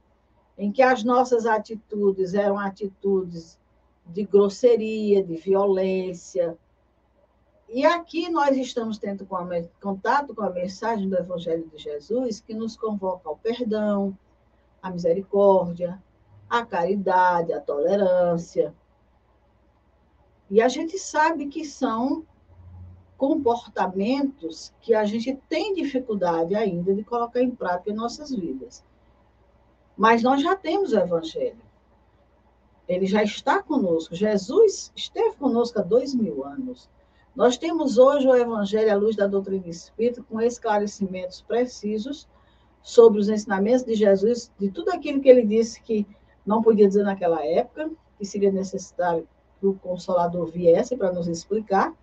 em 0.58 0.72
que 0.72 0.82
as 0.82 1.04
nossas 1.04 1.46
atitudes 1.46 2.34
eram 2.34 2.58
atitudes 2.58 3.60
de 4.06 4.24
grosseria, 4.24 5.24
de 5.24 5.36
violência. 5.36 6.58
E 7.68 7.86
aqui 7.86 8.30
nós 8.30 8.56
estamos 8.58 8.98
tendo 8.98 9.28
contato 9.82 10.36
com 10.36 10.44
a 10.44 10.50
mensagem 10.50 11.10
do 11.10 11.18
Evangelho 11.18 11.68
de 11.68 11.78
Jesus, 11.78 12.40
que 12.40 12.54
nos 12.54 12.78
convoca 12.78 13.28
ao 13.28 13.38
perdão, 13.38 14.18
à 14.82 14.90
misericórdia, 14.92 16.02
à 16.50 16.66
caridade, 16.66 17.52
à 17.52 17.60
tolerância. 17.60 18.74
E 20.50 20.62
a 20.62 20.68
gente 20.68 21.00
sabe 21.00 21.48
que 21.48 21.66
são 21.66 22.24
comportamentos 23.18 24.74
que 24.82 24.94
a 24.94 25.04
gente 25.06 25.36
tem 25.50 25.74
dificuldade 25.74 26.54
ainda 26.54 26.94
de 26.94 27.04
colocar 27.04 27.42
em 27.42 27.50
prática 27.50 27.90
em 27.90 27.96
nossas 27.96 28.30
vidas. 28.30 28.84
Mas 29.98 30.22
nós 30.22 30.42
já 30.42 30.56
temos 30.56 30.92
o 30.92 31.00
Evangelho. 31.00 31.64
Ele 32.88 33.08
já 33.08 33.24
está 33.24 33.64
conosco. 33.64 34.14
Jesus 34.14 34.92
esteve 34.96 35.36
conosco 35.38 35.80
há 35.80 35.82
dois 35.82 36.14
mil 36.14 36.46
anos. 36.46 36.90
Nós 37.36 37.58
temos 37.58 37.98
hoje 37.98 38.26
o 38.26 38.36
Evangelho 38.36 38.94
à 38.94 38.96
luz 38.96 39.16
da 39.16 39.28
doutrina 39.28 39.68
espírita, 39.68 40.24
com 40.24 40.40
esclarecimentos 40.40 41.42
precisos 41.42 42.30
sobre 42.82 43.20
os 43.20 43.28
ensinamentos 43.28 43.84
de 43.84 43.94
Jesus, 43.94 44.50
de 44.58 44.72
tudo 44.72 44.90
aquilo 44.90 45.20
que 45.20 45.28
ele 45.28 45.46
disse 45.46 45.82
que 45.82 46.08
não 46.46 46.62
podia 46.62 46.88
dizer 46.88 47.04
naquela 47.04 47.44
época, 47.46 47.92
que 48.18 48.26
seria 48.26 48.52
necessário 48.52 49.28
que 49.60 49.68
o 49.68 49.74
Consolador 49.74 50.46
viesse 50.50 50.96
para 50.96 51.12
nos 51.12 51.28
explicar. 51.28 51.94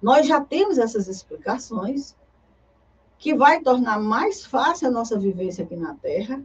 Nós 0.00 0.26
já 0.26 0.40
temos 0.40 0.78
essas 0.78 1.06
explicações 1.06 2.16
que 3.18 3.34
vai 3.34 3.60
tornar 3.60 4.00
mais 4.00 4.46
fácil 4.46 4.88
a 4.88 4.90
nossa 4.90 5.18
vivência 5.18 5.64
aqui 5.64 5.76
na 5.76 5.94
Terra, 5.96 6.42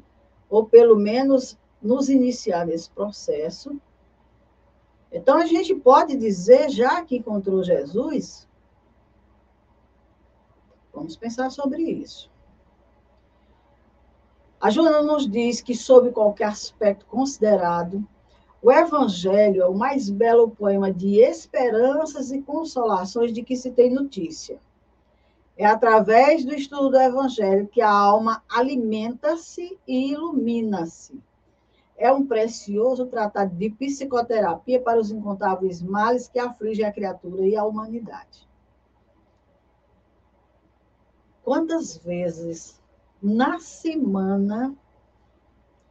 ou 0.49 0.65
pelo 0.65 0.97
menos 0.97 1.57
nos 1.81 2.09
iniciar 2.09 2.65
nesse 2.65 2.89
processo. 2.89 3.79
Então, 5.11 5.37
a 5.37 5.45
gente 5.45 5.73
pode 5.73 6.15
dizer, 6.15 6.69
já 6.69 7.03
que 7.03 7.17
encontrou 7.17 7.63
Jesus, 7.63 8.47
vamos 10.93 11.15
pensar 11.15 11.49
sobre 11.49 11.81
isso. 11.81 12.29
A 14.59 14.69
Joana 14.69 15.01
nos 15.01 15.29
diz 15.29 15.61
que, 15.61 15.75
sob 15.75 16.11
qualquer 16.11 16.47
aspecto 16.47 17.05
considerado, 17.05 18.05
o 18.61 18.71
Evangelho 18.71 19.61
é 19.61 19.67
o 19.67 19.73
mais 19.73 20.09
belo 20.09 20.49
poema 20.49 20.91
de 20.91 21.19
esperanças 21.19 22.31
e 22.31 22.41
consolações 22.41 23.31
de 23.31 23.43
que 23.43 23.55
se 23.55 23.71
tem 23.71 23.93
notícia. 23.93 24.59
É 25.55 25.65
através 25.65 26.43
do 26.43 26.53
estudo 26.53 26.89
do 26.89 26.99
Evangelho 26.99 27.67
que 27.67 27.81
a 27.81 27.89
alma 27.89 28.43
alimenta-se 28.49 29.77
e 29.87 30.11
ilumina-se. 30.11 31.19
É 31.97 32.11
um 32.11 32.27
precioso 32.27 33.07
tratado 33.07 33.55
de 33.55 33.71
psicoterapia 33.71 34.79
para 34.79 34.99
os 34.99 35.09
incontáveis 35.09 35.81
males 35.81 36.27
que 36.27 36.37
afligem 36.37 36.85
a 36.85 36.93
criatura 36.93 37.41
e 37.47 37.55
a 37.55 37.65
humanidade. 37.65 38.47
Quantas 41.43 41.97
vezes 41.97 42.79
na 43.21 43.59
semana 43.59 44.75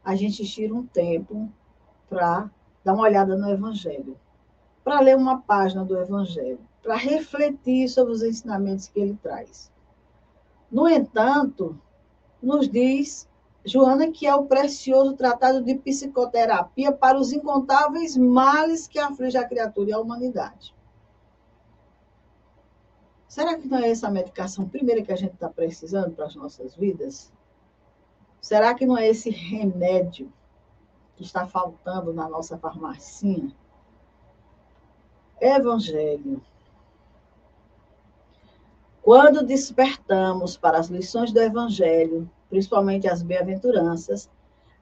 a 0.04 0.14
gente 0.14 0.46
tira 0.46 0.72
um 0.72 0.86
tempo 0.86 1.50
para 2.08 2.48
dar 2.84 2.94
uma 2.94 3.02
olhada 3.02 3.36
no 3.36 3.50
Evangelho, 3.50 4.16
para 4.84 5.00
ler 5.00 5.16
uma 5.16 5.40
página 5.40 5.84
do 5.84 5.98
Evangelho, 5.98 6.60
para 6.80 6.94
refletir 6.94 7.88
sobre 7.88 8.12
os 8.12 8.22
ensinamentos 8.22 8.86
que 8.86 9.00
ele 9.00 9.18
traz. 9.20 9.72
No 10.70 10.88
entanto, 10.88 11.76
nos 12.40 12.68
diz 12.68 13.28
Joana 13.66 14.12
que 14.12 14.28
é 14.28 14.34
o 14.34 14.46
precioso 14.46 15.16
tratado 15.16 15.60
de 15.60 15.74
psicoterapia 15.74 16.92
para 16.92 17.18
os 17.18 17.32
incontáveis 17.32 18.16
males 18.16 18.86
que 18.86 18.96
afligem 18.96 19.40
a 19.40 19.48
criatura 19.48 19.90
e 19.90 19.92
a 19.92 19.98
humanidade. 19.98 20.72
Será 23.26 23.58
que 23.58 23.66
não 23.66 23.78
é 23.78 23.90
essa 23.90 24.06
a 24.06 24.10
medicação 24.10 24.68
primeira 24.68 25.02
que 25.02 25.12
a 25.12 25.16
gente 25.16 25.34
está 25.34 25.48
precisando 25.48 26.14
para 26.14 26.26
as 26.26 26.36
nossas 26.36 26.76
vidas? 26.76 27.32
Será 28.40 28.72
que 28.72 28.86
não 28.86 28.96
é 28.96 29.08
esse 29.08 29.30
remédio 29.30 30.32
que 31.16 31.24
está 31.24 31.44
faltando 31.44 32.14
na 32.14 32.28
nossa 32.28 32.56
farmacinha? 32.56 33.52
Evangelho. 35.40 36.40
Quando 39.06 39.46
despertamos 39.46 40.56
para 40.56 40.80
as 40.80 40.88
lições 40.88 41.30
do 41.32 41.40
Evangelho, 41.40 42.28
principalmente 42.50 43.06
as 43.06 43.22
bem-aventuranças, 43.22 44.28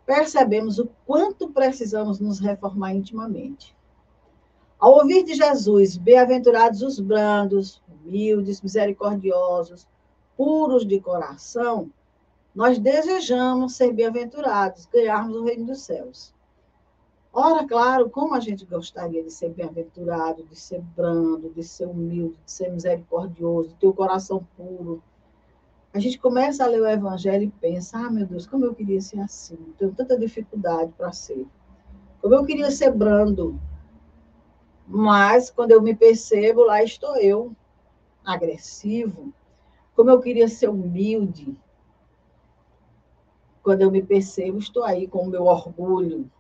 percebemos 0.07 0.79
o 0.79 0.89
quanto 1.05 1.51
precisamos 1.51 2.21
nos 2.21 2.39
reformar 2.41 2.95
intimamente. 2.95 3.77
Ao 4.79 4.95
ouvir 4.95 5.25
de 5.25 5.35
Jesus, 5.35 5.99
bem-aventurados 5.99 6.81
os 6.81 6.99
brandos, 6.99 7.83
humildes, 7.87 8.63
misericordiosos, 8.63 9.87
puros 10.39 10.87
de 10.87 10.99
coração, 11.01 11.91
nós 12.55 12.79
desejamos 12.79 13.77
ser 13.77 13.93
bem-aventurados, 13.93 14.87
ganharmos 14.87 15.37
o 15.37 15.45
reino 15.45 15.67
dos 15.67 15.83
céus. 15.83 16.34
Ora, 17.37 17.67
claro, 17.67 18.09
como 18.09 18.33
a 18.33 18.39
gente 18.39 18.65
gostaria 18.65 19.21
de 19.21 19.29
ser 19.29 19.49
bem-aventurado, 19.51 20.45
de 20.45 20.55
ser 20.55 20.81
brando, 20.81 21.51
de 21.51 21.65
ser 21.65 21.87
humilde, 21.87 22.39
de 22.45 22.53
ser 22.53 22.71
misericordioso, 22.71 23.71
de 23.71 23.75
ter 23.75 23.89
o 23.89 23.93
coração 23.93 24.47
puro. 24.57 25.03
A 25.93 25.99
gente 25.99 26.17
começa 26.17 26.63
a 26.63 26.69
ler 26.69 26.81
o 26.81 26.87
Evangelho 26.87 27.43
e 27.43 27.51
pensa: 27.51 27.99
ah, 27.99 28.09
meu 28.09 28.25
Deus, 28.25 28.47
como 28.47 28.65
eu 28.65 28.73
queria 28.73 29.01
ser 29.01 29.19
assim, 29.19 29.59
tenho 29.77 29.93
tanta 29.93 30.17
dificuldade 30.17 30.93
para 30.97 31.11
ser. 31.11 31.45
Como 32.23 32.37
eu 32.37 32.45
queria 32.45 32.71
ser 32.71 32.93
brando. 32.93 33.61
Mas, 34.87 35.51
quando 35.51 35.73
eu 35.73 35.83
me 35.83 35.93
percebo, 35.93 36.63
lá 36.63 36.85
estou 36.85 37.17
eu, 37.17 37.51
agressivo. 38.25 39.35
Como 39.97 40.09
eu 40.09 40.21
queria 40.21 40.47
ser 40.47 40.69
humilde. 40.69 41.61
Quando 43.61 43.83
eu 43.83 43.91
me 43.91 44.03
percebo, 44.03 44.59
estou 44.59 44.85
aí 44.85 45.09
com 45.09 45.23
o 45.23 45.27
meu 45.27 45.47
orgulho, 45.47 46.31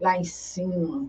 lá 0.00 0.16
em 0.16 0.24
cima. 0.24 1.08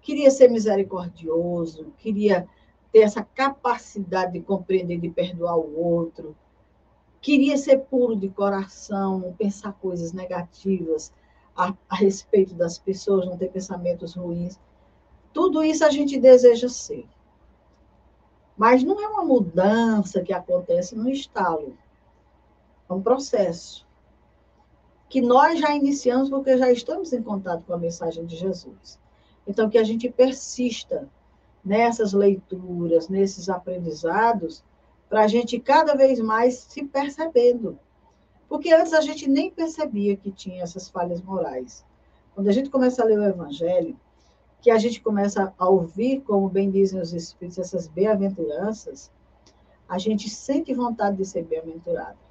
Queria 0.00 0.30
ser 0.30 0.50
misericordioso, 0.50 1.92
queria 1.98 2.46
ter 2.92 3.00
essa 3.00 3.22
capacidade 3.22 4.32
de 4.32 4.40
compreender, 4.40 5.00
de 5.00 5.10
perdoar 5.10 5.56
o 5.56 5.78
outro. 5.78 6.36
Queria 7.20 7.56
ser 7.56 7.78
puro 7.78 8.14
de 8.14 8.28
coração, 8.28 9.18
não 9.18 9.32
pensar 9.32 9.72
coisas 9.72 10.12
negativas 10.12 11.12
a, 11.56 11.74
a 11.88 11.96
respeito 11.96 12.54
das 12.54 12.78
pessoas, 12.78 13.26
não 13.26 13.36
ter 13.36 13.48
pensamentos 13.48 14.14
ruins. 14.14 14.60
Tudo 15.32 15.64
isso 15.64 15.84
a 15.84 15.90
gente 15.90 16.20
deseja 16.20 16.68
ser. 16.68 17.06
Mas 18.56 18.84
não 18.84 19.02
é 19.02 19.08
uma 19.08 19.24
mudança 19.24 20.22
que 20.22 20.32
acontece 20.32 20.94
no 20.94 21.08
estalo. 21.08 21.76
É 22.88 22.92
um 22.92 23.02
processo 23.02 23.84
que 25.14 25.20
nós 25.20 25.60
já 25.60 25.72
iniciamos 25.72 26.28
porque 26.28 26.58
já 26.58 26.72
estamos 26.72 27.12
em 27.12 27.22
contato 27.22 27.62
com 27.64 27.72
a 27.72 27.78
mensagem 27.78 28.26
de 28.26 28.34
Jesus. 28.34 28.98
Então, 29.46 29.70
que 29.70 29.78
a 29.78 29.84
gente 29.84 30.10
persista 30.10 31.08
nessas 31.64 32.12
leituras, 32.12 33.08
nesses 33.08 33.48
aprendizados, 33.48 34.64
para 35.08 35.22
a 35.22 35.28
gente 35.28 35.60
cada 35.60 35.94
vez 35.94 36.18
mais 36.18 36.56
se 36.56 36.82
percebendo. 36.82 37.78
Porque 38.48 38.74
antes 38.74 38.92
a 38.92 39.00
gente 39.00 39.30
nem 39.30 39.52
percebia 39.52 40.16
que 40.16 40.32
tinha 40.32 40.64
essas 40.64 40.88
falhas 40.90 41.22
morais. 41.22 41.84
Quando 42.34 42.48
a 42.48 42.52
gente 42.52 42.68
começa 42.68 43.00
a 43.00 43.06
ler 43.06 43.20
o 43.20 43.24
Evangelho, 43.24 43.96
que 44.60 44.68
a 44.68 44.78
gente 44.78 45.00
começa 45.00 45.54
a 45.56 45.68
ouvir, 45.68 46.22
como 46.22 46.48
bem 46.48 46.72
dizem 46.72 47.00
os 47.00 47.12
Espíritos, 47.12 47.60
essas 47.60 47.86
bem-aventuranças, 47.86 49.12
a 49.88 49.96
gente 49.96 50.28
sente 50.28 50.74
vontade 50.74 51.18
de 51.18 51.24
ser 51.24 51.44
bem-aventurado. 51.44 52.23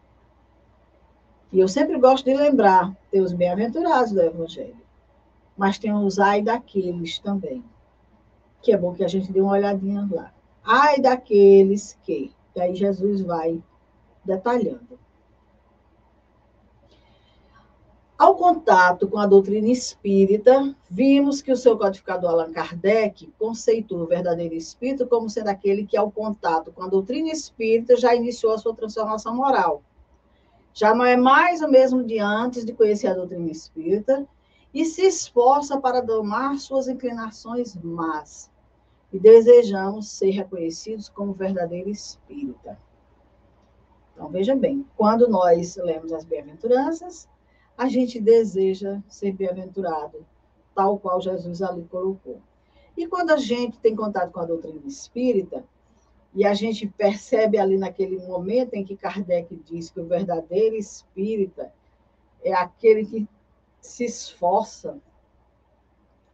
E 1.54 1.60
eu 1.60 1.68
sempre 1.68 1.99
gosto 1.99 2.26
de 2.26 2.34
lembrar, 2.34 2.97
tem 3.12 3.22
os 3.22 3.32
bem-aventurados 3.32 4.12
do 4.12 4.20
Evangelho, 4.20 4.82
mas 5.56 5.78
tem 5.78 5.93
os 5.93 6.18
ai 6.18 6.41
daqueles 6.41 7.20
também, 7.20 7.64
que 8.60 8.74
é 8.74 8.78
bom 8.78 8.95
que 8.95 9.04
a 9.04 9.08
gente 9.08 9.32
dê 9.32 9.39
uma 9.39 9.54
olhadinha 9.54 10.10
lá. 10.12 10.34
Ai 10.64 10.99
daqueles 10.99 11.95
que, 12.01 12.32
e 12.56 12.60
aí 12.60 12.74
Jesus 12.74 13.22
vai 13.22 13.62
detalhando. 14.26 14.97
Ao 18.18 18.36
contato 18.36 19.08
com 19.08 19.20
a 19.20 19.28
doutrina 19.28 19.70
espírita, 19.70 20.76
vimos 20.89 21.39
que 21.39 21.51
o 21.51 21.58
seu 21.58 21.78
codificador 21.78 22.32
Allan 22.32 22.51
Kardec 22.51 23.32
conceitua 23.38 24.01
o 24.01 24.08
verdadeiro 24.08 24.56
espírito 24.56 25.06
como 25.06 25.30
sendo 25.30 25.49
aquele 25.49 25.86
que, 25.86 25.97
ao 25.97 26.10
contato 26.10 26.72
com 26.72 26.82
a 26.82 26.88
doutrina 26.88 27.30
espírita, 27.30 27.95
já 27.95 28.16
iniciou 28.16 28.54
a 28.54 28.58
sua 28.58 28.74
transformação 28.74 29.36
moral 29.36 29.84
já 30.74 30.93
não 30.95 31.05
é 31.05 31.15
mais 31.15 31.61
o 31.61 31.67
mesmo 31.67 32.03
de 32.03 32.19
antes 32.19 32.65
de 32.65 32.74
conhecer 32.74 33.07
a 33.07 33.13
doutrina 33.13 33.49
espírita 33.51 34.28
e 34.74 34.84
se 34.86 35.03
esforça 35.03 35.80
para 35.80 36.01
domar 36.01 36.57
suas 36.57 36.88
inclinações 36.88 37.76
más. 37.76 38.51
E 39.11 39.19
desejamos 39.19 40.09
ser 40.09 40.32
reconhecidos 40.32 41.07
como 41.07 41.34
verdadeiro 41.34 41.89
espírita. 41.89 42.80
Então, 44.13 44.30
veja 44.30 44.55
bem, 44.55 44.86
quando 44.97 45.28
nós 45.28 45.76
lemos 45.76 46.11
as 46.11 46.26
bem-aventuranças, 46.26 47.30
a 47.78 47.88
gente 47.88 48.19
deseja 48.19 48.99
ser 49.07 49.32
bem-aventurado, 49.34 50.26
tal 50.74 50.97
qual 50.97 51.21
Jesus 51.21 51.61
ali 51.61 51.84
colocou. 51.86 52.41
E 52.97 53.07
quando 53.07 53.32
a 53.32 53.38
gente 53.38 53.80
tem 53.80 53.95
contato 53.95 54.32
com 54.32 54.39
a 54.39 54.45
doutrina 54.45 54.82
espírita, 54.88 55.63
e 56.36 56.46
a 56.46 56.54
gente 56.54 56.88
percebe 56.88 57.58
ali 57.58 57.78
naquele 57.78 58.18
momento 58.18 58.74
em 58.74 58.84
que 58.84 58.98
Kardec 58.98 59.56
diz 59.66 59.92
que 59.92 60.00
o 60.00 60.08
verdadeiro 60.08 60.76
espírita 60.76 61.72
é 62.44 62.54
aquele 62.54 63.06
que 63.06 63.28
se 63.80 64.06
esforça 64.06 65.00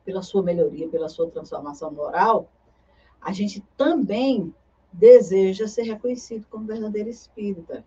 pela 0.06 0.22
sua 0.22 0.42
melhoria, 0.42 0.88
pela 0.88 1.10
sua 1.10 1.30
transformação 1.30 1.92
moral, 1.92 2.50
a 3.22 3.34
gente 3.34 3.64
também 3.76 4.54
deseja 4.92 5.68
ser 5.68 5.84
reconhecido 5.84 6.48
como 6.50 6.66
verdadeiro 6.66 7.10
espírita. 7.10 7.84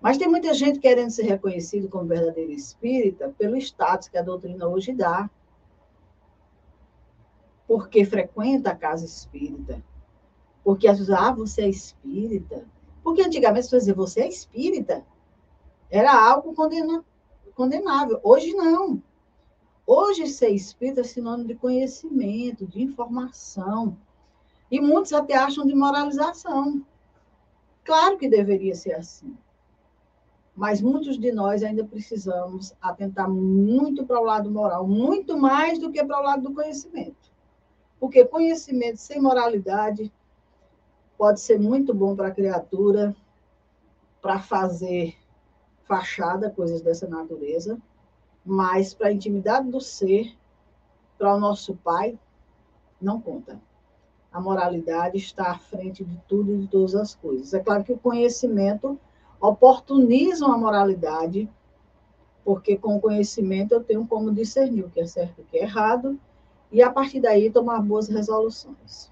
Mas 0.00 0.18
tem 0.18 0.28
muita 0.28 0.52
gente 0.52 0.78
querendo 0.78 1.10
ser 1.10 1.22
reconhecido 1.22 1.88
como 1.88 2.04
verdadeiro 2.04 2.52
espírita 2.52 3.34
pelo 3.38 3.56
status 3.56 4.08
que 4.08 4.18
a 4.18 4.22
doutrina 4.22 4.66
hoje 4.66 4.92
dá. 4.92 5.30
Porque 7.66 8.04
frequenta 8.04 8.70
a 8.70 8.76
casa 8.76 9.04
espírita, 9.04 9.82
porque 10.66 10.88
às 10.88 10.98
vezes, 10.98 11.14
ah, 11.14 11.30
você 11.30 11.62
é 11.62 11.68
espírita. 11.68 12.66
Porque 13.00 13.22
antigamente 13.22 13.68
você 13.68 13.78
dizia, 13.78 13.94
você 13.94 14.22
é 14.22 14.28
espírita. 14.28 15.06
Era 15.88 16.12
algo 16.12 16.52
condena, 16.54 17.04
condenável. 17.54 18.18
Hoje 18.20 18.52
não. 18.52 19.00
Hoje 19.86 20.26
ser 20.26 20.48
espírita 20.48 21.02
é 21.02 21.04
sinônimo 21.04 21.46
de 21.46 21.54
conhecimento, 21.54 22.66
de 22.66 22.82
informação. 22.82 23.96
E 24.68 24.80
muitos 24.80 25.12
até 25.12 25.36
acham 25.36 25.64
de 25.64 25.72
moralização. 25.72 26.84
Claro 27.84 28.18
que 28.18 28.28
deveria 28.28 28.74
ser 28.74 28.94
assim. 28.94 29.38
Mas 30.52 30.82
muitos 30.82 31.16
de 31.16 31.30
nós 31.30 31.62
ainda 31.62 31.84
precisamos 31.84 32.74
atentar 32.82 33.30
muito 33.30 34.04
para 34.04 34.20
o 34.20 34.24
lado 34.24 34.50
moral, 34.50 34.84
muito 34.84 35.38
mais 35.38 35.78
do 35.78 35.92
que 35.92 36.04
para 36.04 36.18
o 36.18 36.24
lado 36.24 36.42
do 36.42 36.52
conhecimento. 36.52 37.30
Porque 38.00 38.24
conhecimento 38.24 38.96
sem 38.96 39.22
moralidade 39.22 40.12
pode 41.16 41.40
ser 41.40 41.58
muito 41.58 41.94
bom 41.94 42.14
para 42.14 42.28
a 42.28 42.34
criatura, 42.34 43.14
para 44.20 44.38
fazer 44.40 45.16
fachada, 45.84 46.50
coisas 46.50 46.82
dessa 46.82 47.06
natureza, 47.06 47.78
mas 48.44 48.92
para 48.92 49.08
a 49.08 49.12
intimidade 49.12 49.70
do 49.70 49.80
ser, 49.80 50.36
para 51.18 51.34
o 51.34 51.40
nosso 51.40 51.74
pai, 51.76 52.18
não 53.00 53.20
conta. 53.20 53.60
A 54.32 54.40
moralidade 54.40 55.16
está 55.16 55.50
à 55.50 55.58
frente 55.58 56.04
de 56.04 56.16
tudo 56.28 56.54
e 56.54 56.58
de 56.58 56.66
todas 56.68 56.94
as 56.94 57.14
coisas. 57.14 57.54
É 57.54 57.60
claro 57.60 57.84
que 57.84 57.92
o 57.92 57.98
conhecimento 57.98 58.98
oportuniza 59.40 60.46
a 60.46 60.56
moralidade, 60.56 61.48
porque 62.44 62.76
com 62.76 62.96
o 62.96 63.00
conhecimento 63.00 63.72
eu 63.72 63.82
tenho 63.82 64.06
como 64.06 64.32
discernir 64.32 64.84
o 64.84 64.90
que 64.90 65.00
é 65.00 65.06
certo 65.06 65.38
e 65.38 65.42
o 65.42 65.44
que 65.46 65.58
é 65.58 65.62
errado, 65.62 66.18
e 66.70 66.82
a 66.82 66.90
partir 66.90 67.20
daí 67.20 67.50
tomar 67.50 67.80
boas 67.80 68.08
resoluções. 68.08 69.10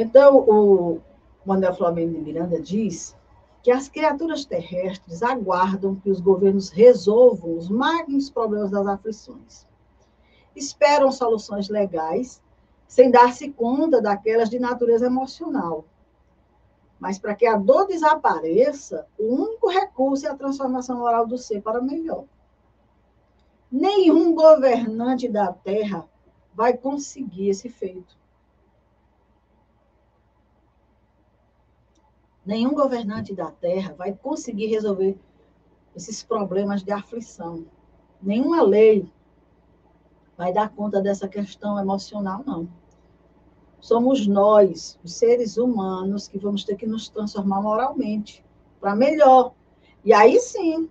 Então, 0.00 0.38
o 0.48 1.00
Manuel 1.44 1.74
Flamengo 1.74 2.12
de 2.12 2.20
Miranda 2.20 2.60
diz 2.60 3.16
que 3.64 3.70
as 3.72 3.88
criaturas 3.88 4.44
terrestres 4.44 5.24
aguardam 5.24 5.96
que 5.96 6.08
os 6.08 6.20
governos 6.20 6.68
resolvam 6.68 7.56
os 7.56 7.68
magnos 7.68 8.30
problemas 8.30 8.70
das 8.70 8.86
aflições. 8.86 9.66
Esperam 10.54 11.10
soluções 11.10 11.68
legais, 11.68 12.40
sem 12.86 13.10
dar-se 13.10 13.50
conta 13.50 14.00
daquelas 14.00 14.48
de 14.48 14.60
natureza 14.60 15.06
emocional. 15.06 15.84
Mas 17.00 17.18
para 17.18 17.34
que 17.34 17.44
a 17.44 17.56
dor 17.56 17.88
desapareça, 17.88 19.04
o 19.18 19.24
único 19.24 19.68
recurso 19.68 20.28
é 20.28 20.30
a 20.30 20.36
transformação 20.36 20.98
moral 20.98 21.26
do 21.26 21.36
ser 21.36 21.60
para 21.60 21.82
melhor. 21.82 22.22
Nenhum 23.68 24.32
governante 24.32 25.28
da 25.28 25.52
Terra 25.52 26.08
vai 26.54 26.76
conseguir 26.76 27.48
esse 27.48 27.68
feito 27.68 28.17
Nenhum 32.48 32.72
governante 32.72 33.34
da 33.34 33.50
terra 33.50 33.92
vai 33.92 34.14
conseguir 34.14 34.68
resolver 34.68 35.20
esses 35.94 36.22
problemas 36.22 36.82
de 36.82 36.90
aflição. 36.90 37.66
Nenhuma 38.22 38.62
lei 38.62 39.12
vai 40.34 40.50
dar 40.50 40.70
conta 40.70 40.98
dessa 41.02 41.28
questão 41.28 41.78
emocional, 41.78 42.42
não. 42.46 42.66
Somos 43.78 44.26
nós, 44.26 44.98
os 45.04 45.12
seres 45.12 45.58
humanos, 45.58 46.26
que 46.26 46.38
vamos 46.38 46.64
ter 46.64 46.76
que 46.76 46.86
nos 46.86 47.10
transformar 47.10 47.60
moralmente 47.60 48.42
para 48.80 48.96
melhor. 48.96 49.52
E 50.02 50.14
aí 50.14 50.40
sim, 50.40 50.88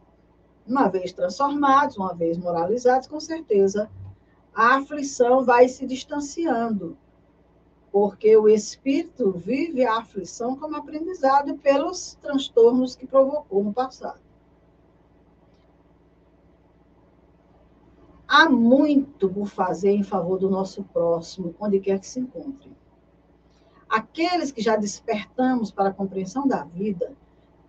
uma 0.64 0.88
vez 0.90 1.12
transformados, 1.12 1.98
uma 1.98 2.14
vez 2.14 2.38
moralizados, 2.38 3.08
com 3.08 3.20
certeza 3.20 3.90
a 4.54 4.76
aflição 4.76 5.44
vai 5.44 5.68
se 5.68 5.88
distanciando, 5.88 6.96
porque 7.92 8.36
o 8.36 8.48
espírito 8.48 9.32
vive 9.32 9.86
a 9.86 9.98
aflição 9.98 10.56
como 10.56 10.76
aprendizado 10.76 11.58
pelos 11.58 12.16
transtornos 12.22 12.96
que 12.96 13.08
provocou 13.08 13.64
no 13.64 13.74
passado. 13.74 14.20
Há 18.28 18.50
muito 18.50 19.30
por 19.30 19.48
fazer 19.48 19.92
em 19.92 20.04
favor 20.04 20.38
do 20.38 20.50
nosso 20.50 20.84
próximo, 20.84 21.56
onde 21.60 21.80
quer 21.80 22.00
que 22.00 22.08
se 22.08 22.20
encontre. 22.20 22.70
Aqueles 23.90 24.52
que 24.52 24.62
já 24.62 24.76
despertamos 24.76 25.72
para 25.72 25.90
a 25.90 25.94
compreensão 25.94 26.46
da 26.46 26.64
vida, 26.64 27.14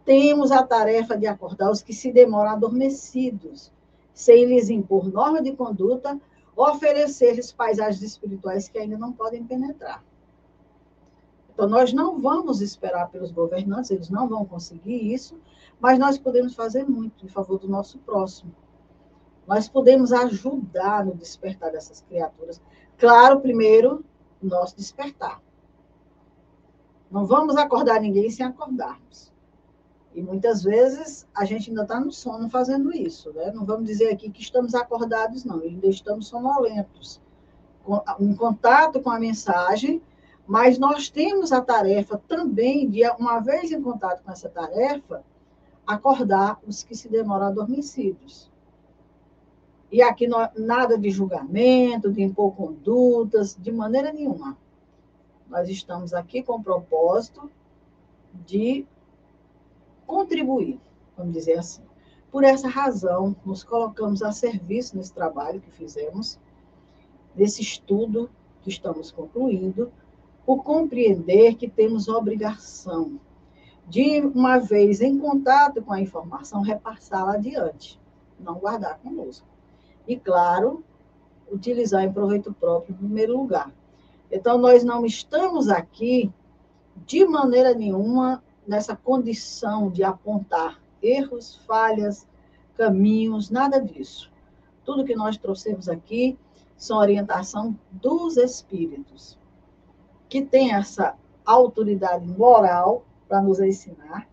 temos 0.05 0.51
a 0.51 0.65
tarefa 0.65 1.17
de 1.17 1.27
acordar 1.27 1.71
os 1.71 1.81
que 1.81 1.93
se 1.93 2.11
demoram 2.11 2.51
adormecidos, 2.51 3.71
sem 4.13 4.47
lhes 4.47 4.69
impor 4.69 5.07
norma 5.07 5.41
de 5.41 5.53
conduta, 5.53 6.21
oferecer-lhes 6.59 7.53
paisagens 7.53 8.03
espirituais 8.03 8.69
que 8.69 8.79
ainda 8.79 8.99
não 8.99 9.13
podem 9.13 9.45
penetrar. 9.45 10.05
Então, 11.53 11.69
nós 11.69 11.93
não 11.93 12.21
vamos 12.21 12.61
esperar 12.61 13.09
pelos 13.11 13.33
governantes, 13.33 13.91
eles 13.91 14.11
não 14.11 14.29
vão 14.29 14.45
conseguir 14.45 15.13
isso, 15.13 15.41
mas 15.81 15.99
nós 15.99 16.19
podemos 16.19 16.55
fazer 16.55 16.85
muito 16.85 17.25
em 17.25 17.29
favor 17.29 17.59
do 17.59 17.69
nosso 17.69 17.99
próximo 17.99 18.55
nós 19.49 19.67
podemos 19.67 20.13
ajudar 20.13 21.07
no 21.07 21.15
despertar 21.15 21.73
dessas 21.73 22.03
criaturas. 22.03 22.61
Claro, 22.99 23.41
primeiro, 23.41 24.05
nosso 24.43 24.77
despertar. 24.77 25.41
Não 27.11 27.25
vamos 27.25 27.57
acordar 27.57 27.99
ninguém 27.99 28.29
sem 28.29 28.45
acordarmos. 28.45 29.33
E 30.19 30.23
muitas 30.23 30.65
vezes 30.65 31.29
a 31.33 31.45
gente 31.45 31.71
ainda 31.71 31.83
está 31.83 32.01
no 32.01 32.11
sono 32.11 32.51
fazendo 32.51 32.93
isso. 32.93 33.33
Né? 33.33 33.53
Não 33.53 33.65
vamos 33.65 33.87
dizer 33.87 34.11
aqui 34.11 34.29
que 34.29 34.43
estamos 34.43 34.75
acordados, 34.75 35.45
não, 35.45 35.61
ainda 35.61 35.87
estamos 35.87 36.27
sonolentos. 36.27 37.21
Em 38.19 38.35
contato 38.35 39.01
com 39.01 39.11
a 39.11 39.21
mensagem, 39.21 40.03
mas 40.45 40.77
nós 40.77 41.09
temos 41.09 41.53
a 41.53 41.61
tarefa 41.61 42.21
também 42.27 42.91
de, 42.91 43.09
uma 43.11 43.39
vez 43.39 43.71
em 43.71 43.81
contato 43.81 44.25
com 44.25 44.33
essa 44.33 44.49
tarefa, 44.49 45.23
acordar 45.87 46.59
os 46.67 46.83
que 46.83 46.97
se 46.97 47.09
demoram 47.09 47.47
adormecidos. 47.47 48.51
E 49.93 50.03
aqui 50.03 50.27
não, 50.27 50.51
nada 50.57 50.99
de 50.99 51.11
julgamento, 51.11 52.11
de 52.11 52.25
impor 52.25 52.57
condutas, 52.57 53.57
de 53.57 53.71
maneira 53.71 54.13
nenhuma. 54.13 54.59
Nós 55.49 55.69
estamos 55.69 56.13
aqui 56.13 56.43
com 56.43 56.55
o 56.55 56.63
propósito 56.63 57.49
de 58.45 58.85
contribuir, 60.09 60.81
vamos 61.17 61.35
dizer 61.35 61.59
assim. 61.59 61.83
Por 62.33 62.43
essa 62.43 62.67
razão, 62.67 63.37
nos 63.45 63.63
colocamos 63.63 64.23
a 64.23 64.33
serviço 64.33 64.97
nesse 64.97 65.13
trabalho 65.13 65.61
que 65.61 65.71
fizemos, 65.71 66.41
nesse 67.37 67.63
estudo 67.63 68.29
que 68.63 68.71
estamos 68.71 69.13
concluindo, 69.13 69.93
por 70.45 70.65
compreender 70.65 71.55
que 71.55 71.69
temos 71.69 72.09
obrigação 72.09 73.21
de, 73.87 74.21
uma 74.21 74.59
vez 74.59 75.01
em 75.01 75.19
contato 75.19 75.83
com 75.83 75.93
a 75.93 76.01
informação, 76.01 76.63
repassá-la 76.63 77.35
adiante, 77.35 78.01
não 78.41 78.55
guardar 78.55 78.99
conosco 78.99 79.47
e, 80.07 80.17
claro, 80.17 80.83
utilizar 81.51 82.03
em 82.03 82.13
proveito 82.13 82.53
próprio 82.53 82.95
em 82.95 82.99
primeiro 82.99 83.37
lugar. 83.37 83.71
Então, 84.31 84.59
nós 84.59 84.85
não 84.85 85.07
estamos 85.07 85.69
aqui, 85.69 86.31
de 87.07 87.25
maneira 87.27 87.75
nenhuma, 87.75 88.43
nessa 88.69 88.95
condição 88.95 89.91
de 89.91 90.05
apontar 90.05 90.79
erros, 91.03 91.57
falhas, 91.67 92.29
caminhos, 92.77 93.51
nada 93.51 93.81
disso. 93.81 94.31
Tudo 94.85 95.05
que 95.05 95.17
nós 95.17 95.37
trouxemos 95.37 95.89
aqui 95.89 96.39
são 96.77 96.99
orientação 96.99 97.77
dos 97.91 98.37
espíritos, 98.37 99.39
que 100.29 100.43
têm 100.43 100.75
essa 100.75 101.17
autoridade 101.45 102.27
moral 102.27 103.05
para 103.27 103.41
nos 103.41 103.59
ensinar, 103.59 104.29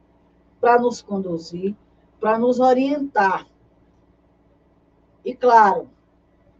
para 0.59 0.77
nos 0.79 1.01
conduzir, 1.01 1.75
para 2.19 2.37
nos 2.37 2.59
orientar 2.59 3.47
e, 5.25 5.33
claro, 5.33 5.89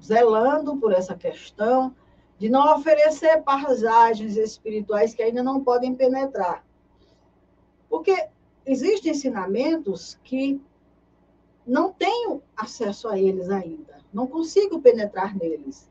zelando 0.02 0.76
por 0.78 0.92
essa 0.92 1.16
questão 1.16 1.96
de 2.40 2.50
não 2.50 2.76
oferecer 2.76 3.44
paisagens 3.44 4.38
espirituais 4.38 5.14
que 5.14 5.22
ainda 5.22 5.44
não 5.44 5.64
podem 5.64 5.94
penetrar. 5.94 6.65
Porque 7.96 8.28
existem 8.66 9.14
ensinamentos 9.14 10.20
que 10.22 10.62
não 11.66 11.94
tenho 11.94 12.44
acesso 12.58 13.08
a 13.08 13.18
eles 13.18 13.50
ainda, 13.50 14.00
não 14.14 14.28
consigo 14.28 14.82
penetrar 14.82 15.34
neles. 15.34 15.90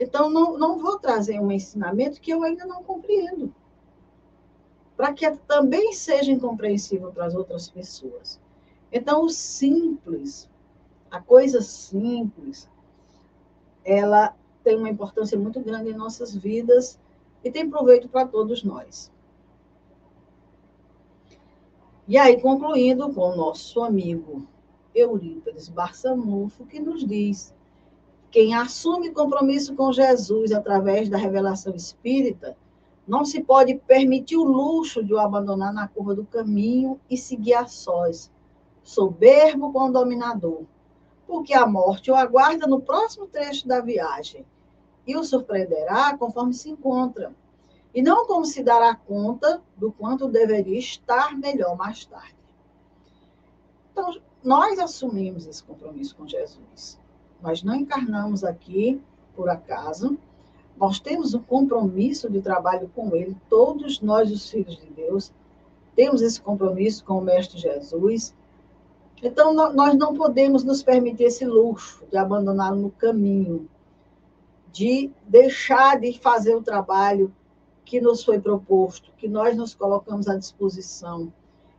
Então, 0.00 0.30
não, 0.30 0.56
não 0.56 0.78
vou 0.78 0.98
trazer 0.98 1.38
um 1.38 1.52
ensinamento 1.52 2.22
que 2.22 2.30
eu 2.30 2.42
ainda 2.42 2.64
não 2.64 2.82
compreendo, 2.82 3.54
para 4.96 5.12
que 5.12 5.30
também 5.46 5.92
seja 5.92 6.32
incompreensível 6.32 7.12
para 7.12 7.26
as 7.26 7.34
outras 7.34 7.68
pessoas. 7.68 8.40
Então, 8.90 9.26
o 9.26 9.28
simples, 9.28 10.48
a 11.10 11.20
coisa 11.20 11.60
simples, 11.60 12.66
ela 13.84 14.34
tem 14.64 14.78
uma 14.78 14.88
importância 14.88 15.38
muito 15.38 15.60
grande 15.60 15.90
em 15.90 15.94
nossas 15.94 16.34
vidas 16.34 16.98
e 17.44 17.50
tem 17.50 17.68
proveito 17.68 18.08
para 18.08 18.26
todos 18.26 18.64
nós. 18.64 19.12
E 22.06 22.18
aí, 22.18 22.38
concluindo 22.38 23.10
com 23.14 23.30
o 23.30 23.36
nosso 23.36 23.82
amigo 23.82 24.46
Eurípides 24.94 25.70
Barçanufo, 25.70 26.66
que 26.66 26.78
nos 26.78 27.02
diz: 27.06 27.54
quem 28.30 28.54
assume 28.54 29.10
compromisso 29.10 29.74
com 29.74 29.90
Jesus 29.90 30.52
através 30.52 31.08
da 31.08 31.16
revelação 31.16 31.74
espírita, 31.74 32.58
não 33.08 33.24
se 33.24 33.42
pode 33.42 33.76
permitir 33.76 34.36
o 34.36 34.44
luxo 34.44 35.02
de 35.02 35.14
o 35.14 35.18
abandonar 35.18 35.72
na 35.72 35.88
curva 35.88 36.14
do 36.14 36.26
caminho 36.26 37.00
e 37.08 37.16
seguir 37.16 37.54
a 37.54 37.66
sós, 37.66 38.30
soberbo 38.82 39.72
com 39.72 39.88
o 39.88 39.92
dominador, 39.92 40.64
porque 41.26 41.54
a 41.54 41.66
morte 41.66 42.10
o 42.10 42.14
aguarda 42.14 42.66
no 42.66 42.82
próximo 42.82 43.26
trecho 43.26 43.66
da 43.66 43.80
viagem 43.80 44.44
e 45.06 45.16
o 45.16 45.24
surpreenderá 45.24 46.16
conforme 46.18 46.52
se 46.52 46.68
encontra, 46.68 47.34
e 47.94 48.02
não 48.02 48.26
como 48.26 48.44
se 48.44 48.62
dará 48.62 48.94
conta 48.94 49.62
do 49.76 49.92
quanto 49.92 50.28
deveria 50.28 50.78
estar 50.78 51.36
melhor 51.36 51.76
mais 51.76 52.04
tarde. 52.04 52.34
Então, 53.92 54.16
nós 54.42 54.78
assumimos 54.78 55.46
esse 55.46 55.62
compromisso 55.62 56.16
com 56.16 56.26
Jesus. 56.26 56.98
Nós 57.40 57.62
não 57.62 57.74
encarnamos 57.74 58.42
aqui 58.42 59.00
por 59.36 59.48
acaso. 59.48 60.18
Nós 60.76 60.98
temos 60.98 61.34
um 61.34 61.42
compromisso 61.42 62.28
de 62.28 62.42
trabalho 62.42 62.90
com 62.94 63.14
Ele, 63.14 63.36
todos 63.48 64.00
nós, 64.00 64.30
os 64.30 64.50
filhos 64.50 64.76
de 64.76 64.90
Deus, 64.90 65.32
temos 65.94 66.20
esse 66.20 66.40
compromisso 66.40 67.04
com 67.04 67.18
o 67.18 67.22
Mestre 67.22 67.58
Jesus 67.58 68.34
então, 69.24 69.54
nós 69.54 69.96
não 69.96 70.14
podemos 70.14 70.64
nos 70.64 70.82
permitir 70.82 71.24
esse 71.24 71.46
luxo 71.46 72.04
de 72.10 72.16
abandonar 72.18 72.74
no 72.74 72.90
caminho, 72.90 73.66
de 74.70 75.10
deixar 75.26 75.98
de 75.98 76.18
fazer 76.18 76.54
o 76.54 76.62
trabalho 76.62 77.32
que 77.84 78.00
nos 78.00 78.24
foi 78.24 78.40
proposto, 78.40 79.12
que 79.16 79.28
nós 79.28 79.56
nos 79.56 79.74
colocamos 79.74 80.26
à 80.28 80.36
disposição. 80.36 81.32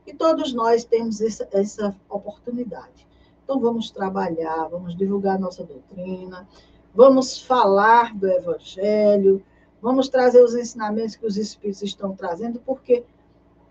E 0.06 0.14
todos 0.14 0.54
nós 0.54 0.86
temos 0.86 1.20
essa, 1.20 1.48
essa 1.52 1.96
oportunidade. 2.10 3.08
Então, 3.44 3.60
vamos 3.60 3.92
trabalhar, 3.92 4.68
vamos 4.68 4.96
divulgar 4.96 5.40
nossa 5.40 5.64
doutrina, 5.64 6.48
vamos 6.94 7.40
falar 7.40 8.16
do 8.16 8.28
Evangelho, 8.28 9.44
vamos 9.82 10.10
trazer 10.10 10.44
os 10.44 10.56
ensinamentos 10.56 11.16
que 11.16 11.26
os 11.26 11.38
Espíritos 11.38 11.84
estão 11.84 12.16
trazendo, 12.16 12.60
porque 12.60 13.04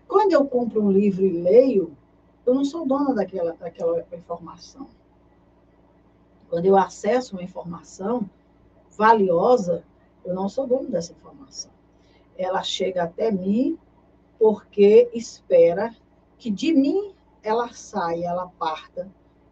quando 0.07 0.33
eu 0.33 0.45
compro 0.45 0.81
um 0.81 0.91
livro 0.91 1.25
e 1.25 1.41
leio, 1.41 1.95
eu 2.45 2.53
não 2.53 2.63
sou 2.63 2.85
dona 2.85 3.13
daquela, 3.13 3.53
daquela 3.53 4.05
informação. 4.13 4.87
Quando 6.49 6.65
eu 6.65 6.77
acesso 6.77 7.35
uma 7.35 7.43
informação 7.43 8.29
valiosa, 8.97 9.83
eu 10.23 10.33
não 10.33 10.47
sou 10.47 10.67
dono 10.67 10.89
dessa 10.89 11.11
informação. 11.11 11.74
Ela 12.37 12.63
chega 12.63 13.03
até 13.03 13.31
mim 13.31 13.77
porque 14.39 15.09
espera 15.13 15.95
que 16.37 16.51
de 16.51 16.73
mim 16.73 17.13
ela 17.41 17.71
saia, 17.73 18.27
ela 18.27 18.47
parta 18.59 19.09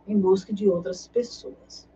em 0.07 0.19
busca 0.19 0.51
de 0.53 0.67
outras 0.67 1.07
pessoas. 1.07 1.87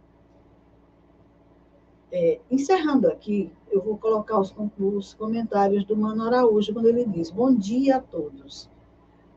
É, 2.11 2.39
encerrando 2.49 3.07
aqui, 3.07 3.51
eu 3.69 3.81
vou 3.81 3.97
colocar 3.97 4.39
os, 4.39 4.55
os 4.79 5.13
comentários 5.13 5.83
do 5.83 5.97
Mano 5.97 6.23
Araújo, 6.23 6.73
quando 6.73 6.87
ele 6.87 7.05
diz: 7.05 7.29
Bom 7.29 7.53
dia 7.53 7.97
a 7.97 8.01
todos. 8.01 8.69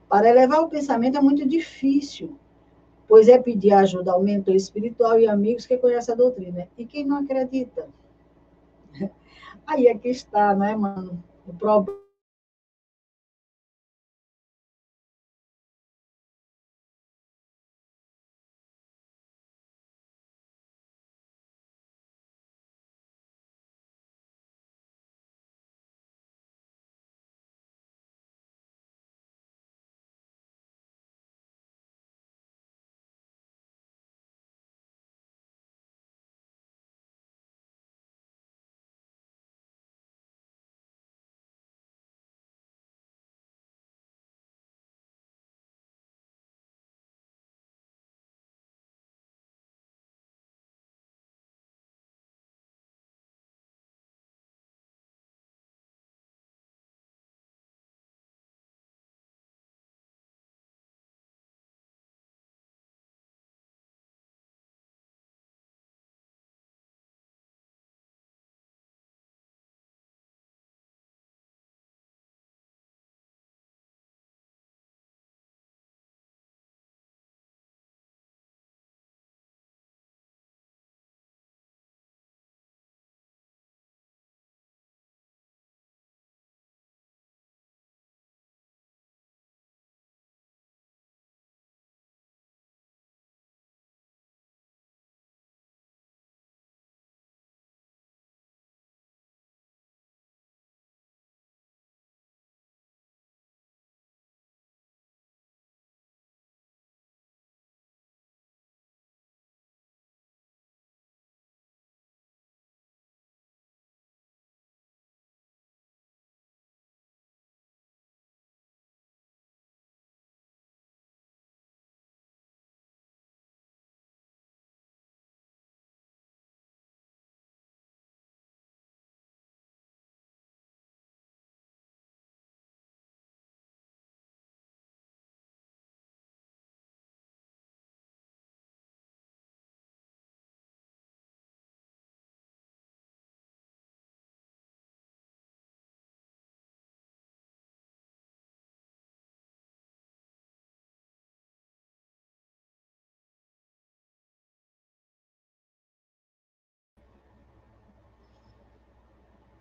Para 0.08 0.28
elevar 0.28 0.60
o 0.60 0.68
pensamento 0.68 1.18
é 1.18 1.20
muito 1.20 1.46
difícil, 1.48 2.36
pois 3.08 3.28
é 3.28 3.38
pedir 3.38 3.72
ajuda 3.72 4.12
ao 4.12 4.22
mentor 4.22 4.54
espiritual 4.54 5.18
e 5.18 5.28
amigos 5.28 5.66
que 5.66 5.76
conhecem 5.78 6.14
a 6.14 6.16
doutrina. 6.16 6.68
E 6.78 6.84
quem 6.84 7.04
não 7.04 7.18
acredita? 7.18 7.88
Aí 9.66 9.86
é 9.86 9.96
que 9.96 10.08
está, 10.08 10.54
né, 10.54 10.76
mano? 10.76 11.22
O 11.46 11.52
problema 11.54 12.09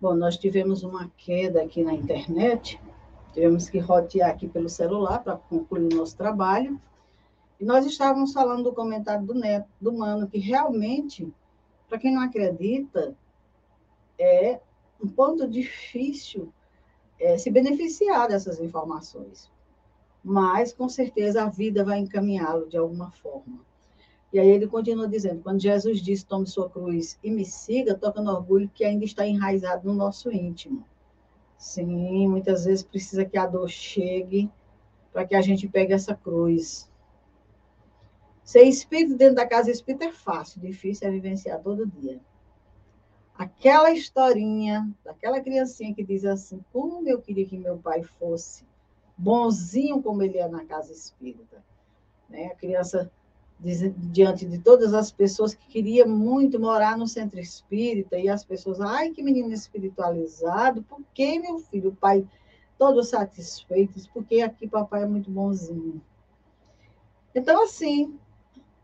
Bom, 0.01 0.15
nós 0.15 0.37
tivemos 0.37 0.81
uma 0.81 1.11
queda 1.17 1.61
aqui 1.61 1.83
na 1.83 1.93
internet, 1.93 2.79
tivemos 3.33 3.69
que 3.69 3.79
rotear 3.79 4.29
aqui 4.29 4.47
pelo 4.47 4.69
celular 4.69 5.21
para 5.21 5.35
concluir 5.35 5.93
o 5.93 5.97
nosso 5.97 6.15
trabalho. 6.15 6.79
E 7.59 7.65
nós 7.65 7.85
estávamos 7.85 8.31
falando 8.31 8.63
do 8.63 8.73
comentário 8.73 9.25
do 9.25 9.33
Neto, 9.33 9.67
do 9.81 9.91
Mano, 9.91 10.25
que 10.25 10.37
realmente, 10.37 11.29
para 11.89 11.99
quem 11.99 12.13
não 12.13 12.21
acredita, 12.21 13.13
é 14.17 14.61
um 15.03 15.07
ponto 15.09 15.45
difícil 15.45 16.53
é, 17.19 17.37
se 17.37 17.51
beneficiar 17.51 18.29
dessas 18.29 18.61
informações. 18.61 19.51
Mas, 20.23 20.71
com 20.71 20.87
certeza, 20.87 21.43
a 21.43 21.49
vida 21.49 21.83
vai 21.83 21.99
encaminhá-lo 21.99 22.69
de 22.69 22.77
alguma 22.77 23.11
forma. 23.11 23.59
E 24.31 24.39
aí 24.39 24.47
ele 24.47 24.67
continua 24.67 25.07
dizendo: 25.07 25.41
quando 25.41 25.61
Jesus 25.61 26.01
disse, 26.01 26.25
tome 26.25 26.45
sua 26.45 26.69
cruz 26.69 27.17
e 27.23 27.31
me 27.31 27.45
siga, 27.45 27.95
toca 27.95 28.21
no 28.21 28.31
orgulho 28.31 28.69
que 28.73 28.83
ainda 28.83 29.05
está 29.05 29.25
enraizado 29.25 29.87
no 29.87 29.93
nosso 29.93 30.31
íntimo. 30.31 30.85
Sim, 31.57 32.27
muitas 32.27 32.65
vezes 32.65 32.83
precisa 32.83 33.25
que 33.25 33.37
a 33.37 33.45
dor 33.45 33.69
chegue 33.69 34.49
para 35.11 35.25
que 35.25 35.35
a 35.35 35.41
gente 35.41 35.67
pegue 35.67 35.93
essa 35.93 36.15
cruz. 36.15 36.89
Ser 38.43 38.63
espírito 38.63 39.15
dentro 39.15 39.35
da 39.35 39.47
casa 39.47 39.69
espírita 39.69 40.05
é 40.05 40.11
fácil, 40.11 40.61
difícil 40.61 41.07
é 41.07 41.11
vivenciar 41.11 41.61
todo 41.61 41.85
dia. 41.85 42.19
Aquela 43.37 43.91
historinha 43.91 44.89
daquela 45.03 45.41
criancinha 45.41 45.93
que 45.93 46.03
diz 46.03 46.23
assim: 46.23 46.63
como 46.71 47.07
eu 47.07 47.21
queria 47.21 47.45
que 47.45 47.57
meu 47.57 47.77
pai 47.77 48.03
fosse 48.03 48.63
bonzinho 49.17 50.01
como 50.01 50.23
ele 50.23 50.37
é 50.37 50.47
na 50.47 50.65
casa 50.65 50.93
espírita. 50.93 51.63
Né? 52.29 52.45
A 52.45 52.55
criança 52.55 53.11
diante 53.59 54.45
de 54.45 54.57
todas 54.59 54.93
as 54.93 55.11
pessoas 55.11 55.53
que 55.53 55.67
queria 55.67 56.05
muito 56.05 56.59
morar 56.59 56.97
no 56.97 57.07
centro 57.07 57.39
espírita 57.39 58.17
e 58.17 58.29
as 58.29 58.43
pessoas, 58.43 58.79
ai, 58.79 59.11
que 59.11 59.21
menino 59.21 59.51
espiritualizado, 59.51 60.81
por 60.83 61.01
que, 61.13 61.39
meu 61.39 61.59
filho, 61.59 61.95
pai 61.99 62.25
todos 62.77 63.09
satisfeitos, 63.09 64.07
porque 64.07 64.41
aqui 64.41 64.65
papai 64.65 65.03
é 65.03 65.05
muito 65.05 65.29
bonzinho. 65.29 66.01
Então, 67.35 67.61
assim, 67.63 68.17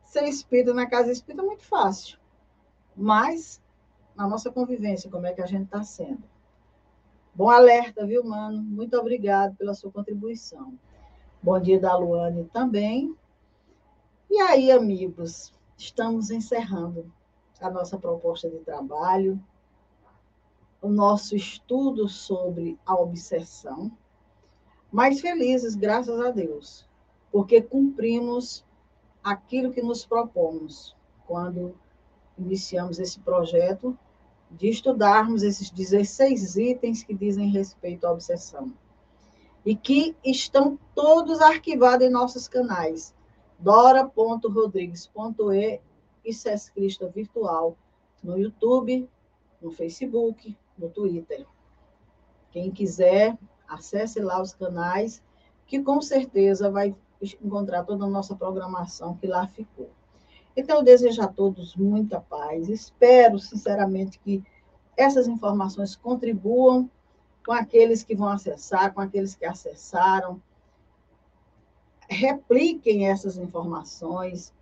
ser 0.03 0.25
espírita 0.25 0.73
na 0.73 0.85
casa 0.85 1.11
espírita 1.11 1.41
é 1.41 1.45
muito 1.45 1.63
fácil, 1.63 2.19
mas 2.95 3.61
na 4.15 4.27
nossa 4.27 4.51
convivência, 4.51 5.09
como 5.09 5.25
é 5.25 5.33
que 5.33 5.41
a 5.41 5.45
gente 5.45 5.65
está 5.65 5.81
sendo? 5.83 6.23
Bom 7.33 7.49
alerta, 7.49 8.05
viu, 8.05 8.23
mano? 8.23 8.61
Muito 8.61 8.97
obrigado 8.97 9.55
pela 9.55 9.73
sua 9.73 9.91
contribuição. 9.91 10.73
Bom 11.41 11.59
dia 11.59 11.79
da 11.79 11.97
Luane 11.97 12.45
também. 12.45 13.15
E 14.29 14.39
aí, 14.41 14.71
amigos, 14.71 15.53
estamos 15.77 16.31
encerrando 16.31 17.11
a 17.61 17.69
nossa 17.69 17.97
proposta 17.97 18.49
de 18.49 18.57
trabalho, 18.59 19.41
o 20.81 20.89
nosso 20.89 21.35
estudo 21.35 22.09
sobre 22.09 22.77
a 22.85 22.95
obsessão, 22.95 23.91
mas 24.91 25.21
felizes, 25.21 25.75
graças 25.75 26.19
a 26.19 26.31
Deus, 26.31 26.87
porque 27.31 27.61
cumprimos 27.61 28.65
aquilo 29.23 29.71
que 29.71 29.81
nos 29.81 30.05
propomos 30.05 30.95
quando 31.27 31.75
iniciamos 32.37 32.99
esse 32.99 33.19
projeto 33.19 33.97
de 34.51 34.69
estudarmos 34.69 35.43
esses 35.43 35.69
16 35.69 36.55
itens 36.57 37.03
que 37.03 37.13
dizem 37.13 37.49
respeito 37.49 38.05
à 38.05 38.11
obsessão 38.11 38.73
e 39.65 39.75
que 39.75 40.15
estão 40.23 40.77
todos 40.93 41.41
arquivados 41.41 42.05
em 42.05 42.09
nossos 42.11 42.47
canais 42.47 43.14
dora.rodrigues.e 43.59 45.81
e 46.23 46.33
Sescrista 46.33 47.07
Virtual 47.07 47.77
no 48.23 48.37
YouTube, 48.37 49.09
no 49.61 49.71
Facebook, 49.71 50.57
no 50.77 50.89
Twitter. 50.89 51.45
Quem 52.51 52.71
quiser, 52.71 53.37
acesse 53.67 54.19
lá 54.19 54.41
os 54.41 54.53
canais, 54.53 55.21
que 55.67 55.81
com 55.81 56.01
certeza 56.01 56.71
vai 56.71 56.95
encontrar 57.41 57.83
toda 57.83 58.05
a 58.05 58.09
nossa 58.09 58.35
programação 58.35 59.15
que 59.15 59.27
lá 59.27 59.47
ficou. 59.47 59.89
Então, 60.55 60.77
eu 60.77 60.83
desejo 60.83 61.21
a 61.21 61.27
todos 61.27 61.75
muita 61.75 62.19
paz. 62.19 62.69
Espero, 62.69 63.39
sinceramente, 63.39 64.19
que 64.19 64.43
essas 64.95 65.27
informações 65.27 65.95
contribuam 65.95 66.89
com 67.45 67.51
aqueles 67.51 68.03
que 68.03 68.15
vão 68.15 68.29
acessar, 68.29 68.93
com 68.93 69.01
aqueles 69.01 69.35
que 69.35 69.45
acessaram, 69.45 70.41
repliquem 72.09 73.09
essas 73.09 73.37
informações, 73.37 74.53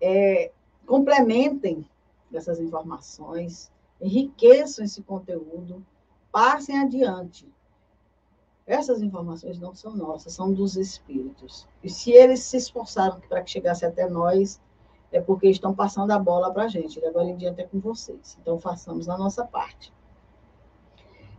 é, 0.00 0.50
complementem 0.86 1.88
essas 2.32 2.60
informações, 2.60 3.70
enriqueçam 4.00 4.84
esse 4.84 5.02
conteúdo, 5.02 5.84
passem 6.30 6.78
adiante. 6.78 7.48
Essas 8.66 9.00
informações 9.00 9.58
não 9.58 9.74
são 9.74 9.94
nossas, 9.94 10.32
são 10.32 10.52
dos 10.52 10.76
espíritos. 10.76 11.68
E 11.82 11.88
se 11.88 12.10
eles 12.10 12.40
se 12.40 12.56
esforçaram 12.56 13.20
para 13.20 13.42
que 13.42 13.50
chegasse 13.50 13.86
até 13.86 14.08
nós, 14.08 14.60
é 15.12 15.20
porque 15.20 15.48
estão 15.48 15.72
passando 15.72 16.10
a 16.10 16.18
bola 16.18 16.52
para 16.52 16.64
a 16.64 16.68
gente. 16.68 16.98
E 16.98 17.06
agora 17.06 17.28
em 17.28 17.36
diante 17.36 17.60
é 17.60 17.66
com 17.66 17.78
vocês. 17.78 18.36
Então, 18.40 18.58
façamos 18.58 19.08
a 19.08 19.16
nossa 19.16 19.44
parte. 19.44 19.92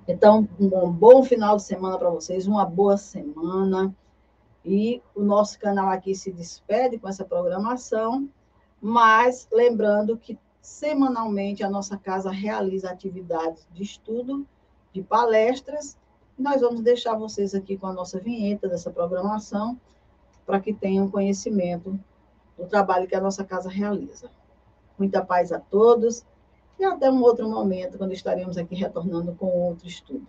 Então, 0.07 0.47
um 0.57 0.89
bom 0.89 1.21
final 1.21 1.57
de 1.57 1.63
semana 1.63 1.97
para 1.97 2.09
vocês, 2.09 2.47
uma 2.47 2.65
boa 2.65 2.95
semana. 2.95 3.93
E 4.63 5.01
o 5.15 5.21
nosso 5.21 5.59
canal 5.59 5.89
aqui 5.89 6.13
se 6.13 6.31
despede 6.31 6.97
com 6.99 7.07
essa 7.07 7.23
programação, 7.23 8.29
mas 8.81 9.47
lembrando 9.51 10.17
que 10.17 10.37
semanalmente 10.61 11.63
a 11.63 11.69
nossa 11.69 11.97
casa 11.97 12.29
realiza 12.29 12.89
atividades 12.89 13.65
de 13.71 13.83
estudo, 13.83 14.45
de 14.91 15.01
palestras, 15.01 15.97
e 16.37 16.41
nós 16.41 16.61
vamos 16.61 16.81
deixar 16.81 17.15
vocês 17.15 17.55
aqui 17.55 17.77
com 17.77 17.87
a 17.87 17.93
nossa 17.93 18.19
vinheta 18.19 18.67
dessa 18.67 18.91
programação, 18.91 19.79
para 20.45 20.59
que 20.59 20.73
tenham 20.73 21.09
conhecimento 21.09 21.99
do 22.57 22.65
trabalho 22.65 23.07
que 23.07 23.15
a 23.15 23.21
nossa 23.21 23.43
casa 23.43 23.69
realiza. 23.69 24.29
Muita 24.97 25.23
paz 25.23 25.51
a 25.51 25.59
todos 25.59 26.25
e 26.79 26.83
até 26.83 27.09
um 27.09 27.21
outro 27.21 27.49
momento, 27.49 27.97
quando 27.97 28.13
estaremos 28.13 28.57
aqui 28.57 28.75
retornando 28.75 29.33
com 29.35 29.47
outro 29.47 29.87
estudo. 29.87 30.27